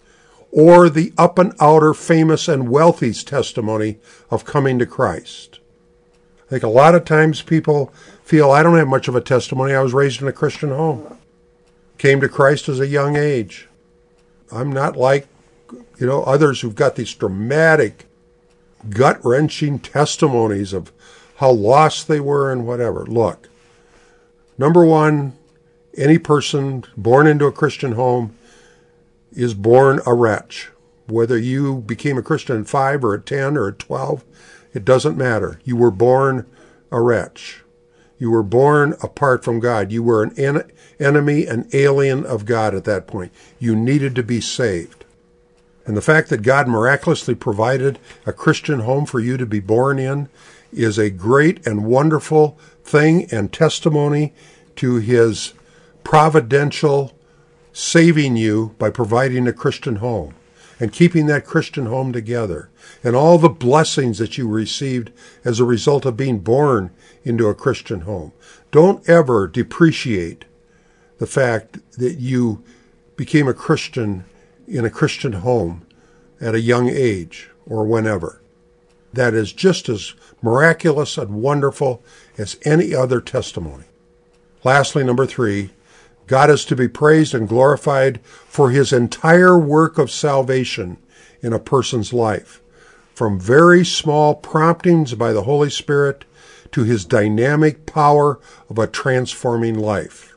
or 0.52 0.90
the 0.90 1.12
up 1.18 1.40
and 1.40 1.54
outer 1.60 1.94
famous 1.94 2.48
and 2.48 2.70
wealthy's 2.70 3.24
testimony 3.24 3.98
of 4.30 4.46
coming 4.46 4.78
to 4.78 4.86
Christ. 4.86 5.60
I 6.46 6.50
think 6.50 6.64
a 6.64 6.68
lot 6.68 6.96
of 6.96 7.06
times 7.06 7.42
people 7.42 7.92
feel 8.24 8.52
I 8.52 8.62
don't 8.62 8.78
have 8.78 8.88
much 8.88 9.08
of 9.08 9.16
a 9.16 9.22
testimony. 9.22 9.74
I 9.74 9.82
was 9.82 9.94
raised 9.94 10.22
in 10.22 10.28
a 10.28 10.34
Christian 10.34 10.70
home. 10.70 11.18
Came 11.98 12.22
to 12.22 12.30
Christ 12.30 12.70
as 12.70 12.80
a 12.80 12.88
young 12.88 13.16
age. 13.16 13.69
I'm 14.52 14.72
not 14.72 14.96
like, 14.96 15.28
you 15.98 16.08
know, 16.08 16.24
others 16.24 16.62
who've 16.62 16.76
got 16.76 16.96
these 16.96 17.14
dramatic, 17.14 18.06
gut 18.90 19.24
wrenching 19.24 19.80
testimonies 19.80 20.74
of 20.74 20.92
how 21.38 21.52
lost 21.52 22.08
they 22.08 22.20
were 22.20 22.52
and 22.52 22.66
whatever. 22.66 23.06
Look, 23.06 23.50
Number 24.60 24.84
one, 24.86 25.38
any 25.96 26.18
person 26.20 26.84
born 26.98 27.28
into 27.28 27.46
a 27.46 27.52
Christian 27.52 27.94
home 27.94 28.36
is 29.32 29.54
born 29.54 30.02
a 30.06 30.14
wretch. 30.14 30.70
Whether 31.08 31.38
you 31.38 31.78
became 31.78 32.18
a 32.18 32.22
Christian 32.22 32.60
at 32.60 32.68
five 32.68 33.06
or 33.06 33.16
at 33.16 33.26
10 33.26 33.56
or 33.56 33.70
at 33.70 33.80
12, 33.80 34.26
it 34.74 34.84
doesn't 34.84 35.18
matter. 35.18 35.62
You 35.64 35.78
were 35.78 35.92
born 35.92 36.46
a 36.92 37.00
wretch. 37.02 37.64
You 38.20 38.30
were 38.30 38.44
born 38.44 38.96
apart 39.02 39.44
from 39.44 39.60
God. 39.60 39.92
You 39.92 40.04
were 40.04 40.22
an 40.22 40.38
en- 40.38 40.70
enemy, 41.00 41.48
an 41.48 41.68
alien 41.74 42.26
of 42.26 42.46
God 42.46 42.76
at 42.76 42.84
that 42.84 43.08
point. 43.08 43.32
You 43.58 43.76
needed 43.76 44.14
to 44.16 44.24
be 44.24 44.42
saved. 44.42 45.06
And 45.86 45.98
the 45.98 46.02
fact 46.02 46.30
that 46.30 46.44
God 46.44 46.68
miraculously 46.68 47.34
provided 47.34 47.98
a 48.26 48.34
Christian 48.34 48.82
home 48.82 49.06
for 49.06 49.20
you 49.20 49.38
to 49.38 49.46
be 49.46 49.62
born 49.62 49.98
in 49.98 50.30
is 50.72 51.00
a 51.00 51.10
great 51.10 51.66
and 51.66 51.86
wonderful 51.86 52.60
thing 52.84 53.28
and 53.32 53.52
testimony 53.52 54.34
to 54.76 54.98
his 54.98 55.54
providential 56.04 57.18
saving 57.72 58.36
you 58.36 58.76
by 58.78 58.90
providing 58.90 59.48
a 59.48 59.54
Christian 59.54 59.96
home 59.96 60.36
and 60.80 60.94
keeping 60.94 61.26
that 61.26 61.46
Christian 61.46 61.86
home 61.86 62.14
together 62.14 62.70
and 63.04 63.16
all 63.16 63.38
the 63.38 63.50
blessings 63.50 64.18
that 64.18 64.38
you 64.38 64.48
received 64.48 65.12
as 65.44 65.60
a 65.60 65.66
result 65.66 66.06
of 66.06 66.18
being 66.18 66.40
born 66.40 66.92
into 67.24 67.48
a 67.48 67.56
Christian 67.56 68.02
home. 68.02 68.32
Don't 68.72 69.08
ever 69.10 69.48
depreciate 69.48 70.46
the 71.18 71.28
fact 71.28 71.80
that 71.98 72.18
you 72.18 72.64
became 73.18 73.48
a 73.48 73.54
Christian 73.54 74.24
in 74.68 74.86
a 74.86 74.90
Christian 74.90 75.34
home 75.34 75.86
at 76.40 76.56
a 76.56 76.62
young 76.62 76.88
age 76.88 77.50
or 77.66 77.86
whenever. 77.86 78.42
That 79.12 79.34
is 79.34 79.52
just 79.52 79.90
as 79.90 80.14
miraculous 80.42 81.18
and 81.18 81.42
wonderful 81.42 82.02
as 82.38 82.58
any 82.64 82.96
other 82.96 83.20
testimony. 83.20 83.86
Lastly, 84.64 85.04
number 85.04 85.26
three, 85.26 85.72
God 86.30 86.52
is 86.52 86.64
to 86.66 86.76
be 86.76 86.88
praised 86.88 87.34
and 87.34 87.50
glorified 87.50 88.22
for 88.24 88.70
his 88.70 88.94
entire 88.94 89.58
work 89.58 89.98
of 89.98 90.12
salvation 90.12 90.98
in 91.42 91.54
a 91.54 91.60
person's 91.60 92.14
life, 92.14 92.62
from 93.16 93.40
very 93.40 93.84
small 93.84 94.36
promptings 94.36 95.16
by 95.16 95.34
the 95.34 95.42
Holy 95.42 95.72
Spirit 95.72 96.26
to 96.72 96.84
his 96.84 97.04
dynamic 97.04 97.88
power 97.88 98.40
of 98.70 98.78
a 98.78 98.86
transforming 98.86 99.74
life. 99.74 100.36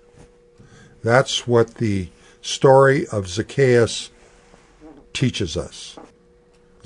That's 1.05 1.47
what 1.47 1.74
the 1.74 2.09
story 2.40 3.07
of 3.09 3.28
Zacchaeus 3.28 4.09
teaches 5.12 5.59
us. 5.59 5.99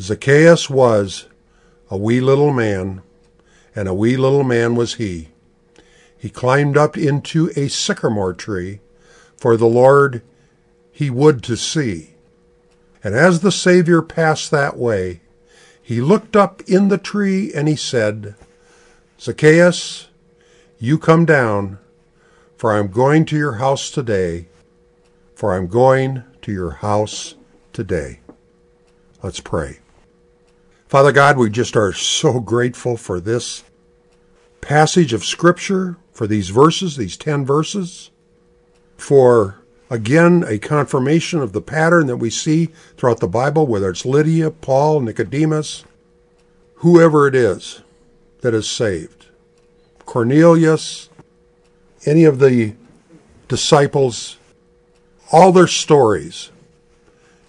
Zacchaeus 0.00 0.68
was 0.68 1.28
a 1.92 1.96
wee 1.96 2.20
little 2.20 2.52
man, 2.52 3.02
and 3.72 3.86
a 3.86 3.94
wee 3.94 4.16
little 4.16 4.42
man 4.42 4.74
was 4.74 4.94
he. 4.94 5.28
He 6.18 6.28
climbed 6.28 6.76
up 6.76 6.98
into 6.98 7.52
a 7.54 7.68
sycamore 7.68 8.34
tree, 8.34 8.80
for 9.46 9.56
the 9.56 9.64
Lord 9.64 10.22
he 10.90 11.08
would 11.08 11.40
to 11.44 11.56
see. 11.56 12.14
And 13.04 13.14
as 13.14 13.42
the 13.42 13.52
Savior 13.52 14.02
passed 14.02 14.50
that 14.50 14.76
way, 14.76 15.20
he 15.80 16.00
looked 16.00 16.34
up 16.34 16.62
in 16.62 16.88
the 16.88 16.98
tree 16.98 17.52
and 17.54 17.68
he 17.68 17.76
said, 17.76 18.34
Zacchaeus, 19.20 20.08
you 20.80 20.98
come 20.98 21.24
down, 21.24 21.78
for 22.56 22.72
I 22.72 22.80
am 22.80 22.88
going 22.88 23.24
to 23.26 23.36
your 23.36 23.52
house 23.52 23.88
today, 23.88 24.48
for 25.36 25.54
I 25.54 25.58
am 25.58 25.68
going 25.68 26.24
to 26.42 26.50
your 26.50 26.72
house 26.82 27.36
today. 27.72 28.18
Let's 29.22 29.38
pray. 29.38 29.78
Father 30.88 31.12
God, 31.12 31.38
we 31.38 31.50
just 31.50 31.76
are 31.76 31.92
so 31.92 32.40
grateful 32.40 32.96
for 32.96 33.20
this 33.20 33.62
passage 34.60 35.12
of 35.12 35.24
Scripture, 35.24 35.98
for 36.12 36.26
these 36.26 36.48
verses, 36.48 36.96
these 36.96 37.16
10 37.16 37.46
verses, 37.46 38.10
for 38.96 39.60
again 39.90 40.44
a 40.46 40.58
confirmation 40.58 41.40
of 41.40 41.52
the 41.52 41.60
pattern 41.60 42.06
that 42.06 42.16
we 42.16 42.30
see 42.30 42.66
throughout 42.96 43.20
the 43.20 43.28
Bible, 43.28 43.66
whether 43.66 43.90
it's 43.90 44.04
Lydia, 44.04 44.50
Paul, 44.50 45.00
Nicodemus, 45.00 45.84
whoever 46.76 47.26
it 47.26 47.34
is 47.34 47.82
that 48.40 48.54
is 48.54 48.68
saved, 48.68 49.26
Cornelius, 50.04 51.08
any 52.04 52.24
of 52.24 52.38
the 52.38 52.74
disciples, 53.48 54.36
all 55.32 55.52
their 55.52 55.66
stories. 55.66 56.50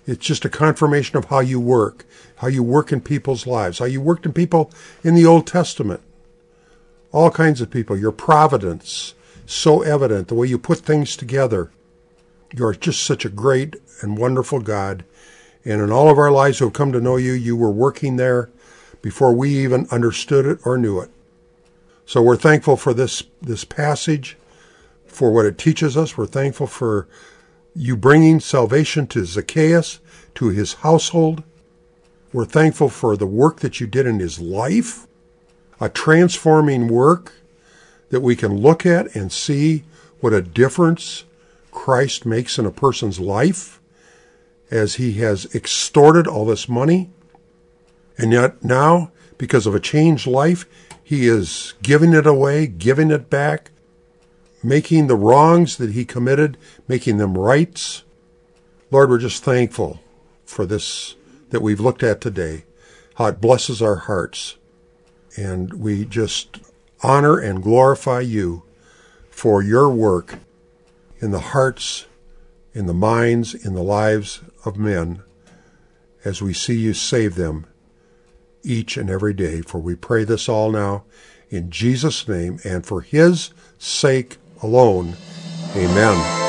It's 0.05 0.25
just 0.25 0.45
a 0.45 0.49
confirmation 0.49 1.17
of 1.17 1.25
how 1.25 1.41
you 1.41 1.59
work, 1.59 2.05
how 2.37 2.47
you 2.47 2.63
work 2.63 2.91
in 2.91 3.01
people's 3.01 3.45
lives, 3.45 3.79
how 3.79 3.85
you 3.85 3.99
worked 3.99 4.25
in 4.25 4.33
people 4.33 4.71
in 5.03 5.15
the 5.15 5.25
Old 5.25 5.45
Testament. 5.45 6.01
All 7.11 7.29
kinds 7.29 7.61
of 7.61 7.69
people. 7.69 7.97
Your 7.97 8.11
providence, 8.11 9.13
so 9.47 9.81
evident, 9.81 10.27
the 10.27 10.35
way 10.35 10.47
you 10.47 10.59
put 10.59 10.79
things 10.79 11.15
together. 11.15 11.71
You're 12.53 12.73
just 12.73 13.03
such 13.03 13.25
a 13.25 13.29
great 13.29 13.75
and 14.01 14.17
wonderful 14.17 14.59
God. 14.59 15.05
And 15.65 15.81
in 15.81 15.91
all 15.91 16.09
of 16.09 16.17
our 16.17 16.31
lives 16.31 16.59
who 16.59 16.65
have 16.65 16.73
come 16.73 16.91
to 16.91 17.01
know 17.01 17.15
you, 17.15 17.33
you 17.33 17.55
were 17.55 17.71
working 17.71 18.17
there 18.17 18.49
before 19.01 19.33
we 19.33 19.49
even 19.57 19.87
understood 19.91 20.45
it 20.45 20.59
or 20.65 20.77
knew 20.77 20.99
it. 20.99 21.09
So 22.05 22.21
we're 22.21 22.37
thankful 22.37 22.77
for 22.77 22.93
this, 22.93 23.23
this 23.41 23.65
passage, 23.65 24.37
for 25.05 25.31
what 25.31 25.45
it 25.45 25.57
teaches 25.57 25.97
us. 25.97 26.17
We're 26.17 26.25
thankful 26.25 26.67
for 26.67 27.07
you 27.75 27.97
bringing 27.97 28.39
salvation 28.39 29.07
to 29.07 29.25
Zacchaeus, 29.25 29.99
to 30.35 30.49
his 30.49 30.75
household. 30.75 31.43
We're 32.33 32.45
thankful 32.45 32.89
for 32.89 33.17
the 33.17 33.27
work 33.27 33.59
that 33.61 33.79
you 33.79 33.87
did 33.87 34.05
in 34.05 34.19
his 34.19 34.39
life, 34.39 35.07
a 35.79 35.89
transforming 35.89 36.87
work 36.87 37.33
that 38.09 38.21
we 38.21 38.35
can 38.35 38.57
look 38.57 38.85
at 38.85 39.15
and 39.15 39.31
see 39.31 39.83
what 40.19 40.33
a 40.33 40.41
difference 40.41 41.25
Christ 41.71 42.25
makes 42.25 42.57
in 42.57 42.65
a 42.65 42.71
person's 42.71 43.19
life 43.19 43.79
as 44.71 44.95
he 44.95 45.13
has 45.13 45.53
extorted 45.53 46.27
all 46.27 46.45
this 46.45 46.67
money. 46.67 47.09
And 48.17 48.31
yet 48.31 48.63
now, 48.63 49.11
because 49.37 49.67
of 49.67 49.75
a 49.75 49.79
changed 49.79 50.27
life, 50.27 50.65
he 51.03 51.27
is 51.27 51.73
giving 51.81 52.13
it 52.13 52.25
away, 52.25 52.67
giving 52.67 53.11
it 53.11 53.29
back, 53.29 53.71
making 54.63 55.07
the 55.07 55.15
wrongs 55.15 55.77
that 55.77 55.91
he 55.91 56.03
committed, 56.03 56.57
making 56.87 57.17
them 57.17 57.37
rights. 57.37 58.03
Lord, 58.91 59.09
we're 59.09 59.17
just 59.19 59.43
thankful 59.43 59.99
for 60.45 60.65
this 60.65 61.15
that 61.49 61.61
we've 61.61 61.79
looked 61.79 62.03
at 62.03 62.19
today, 62.19 62.65
how 63.15 63.27
it 63.27 63.39
blesses 63.39 63.81
our 63.81 63.95
hearts. 63.95 64.57
And 65.37 65.75
we 65.75 66.03
just 66.03 66.59
honor 67.01 67.37
and 67.37 67.63
glorify 67.63 68.21
you 68.21 68.63
for 69.29 69.61
your 69.61 69.89
work 69.89 70.39
in 71.19 71.31
the 71.31 71.39
hearts, 71.39 72.05
in 72.73 72.85
the 72.85 72.93
minds, 72.93 73.53
in 73.53 73.73
the 73.73 73.83
lives 73.83 74.41
of 74.65 74.77
men 74.77 75.21
as 76.25 76.41
we 76.41 76.53
see 76.53 76.77
you 76.77 76.93
save 76.93 77.35
them 77.35 77.65
each 78.63 78.97
and 78.97 79.09
every 79.09 79.33
day. 79.33 79.61
For 79.61 79.79
we 79.79 79.95
pray 79.95 80.23
this 80.23 80.49
all 80.49 80.71
now 80.71 81.05
in 81.49 81.71
Jesus' 81.71 82.27
name 82.27 82.59
and 82.63 82.85
for 82.85 83.01
his 83.01 83.51
sake 83.77 84.37
alone. 84.61 85.15
Amen. 85.75 86.46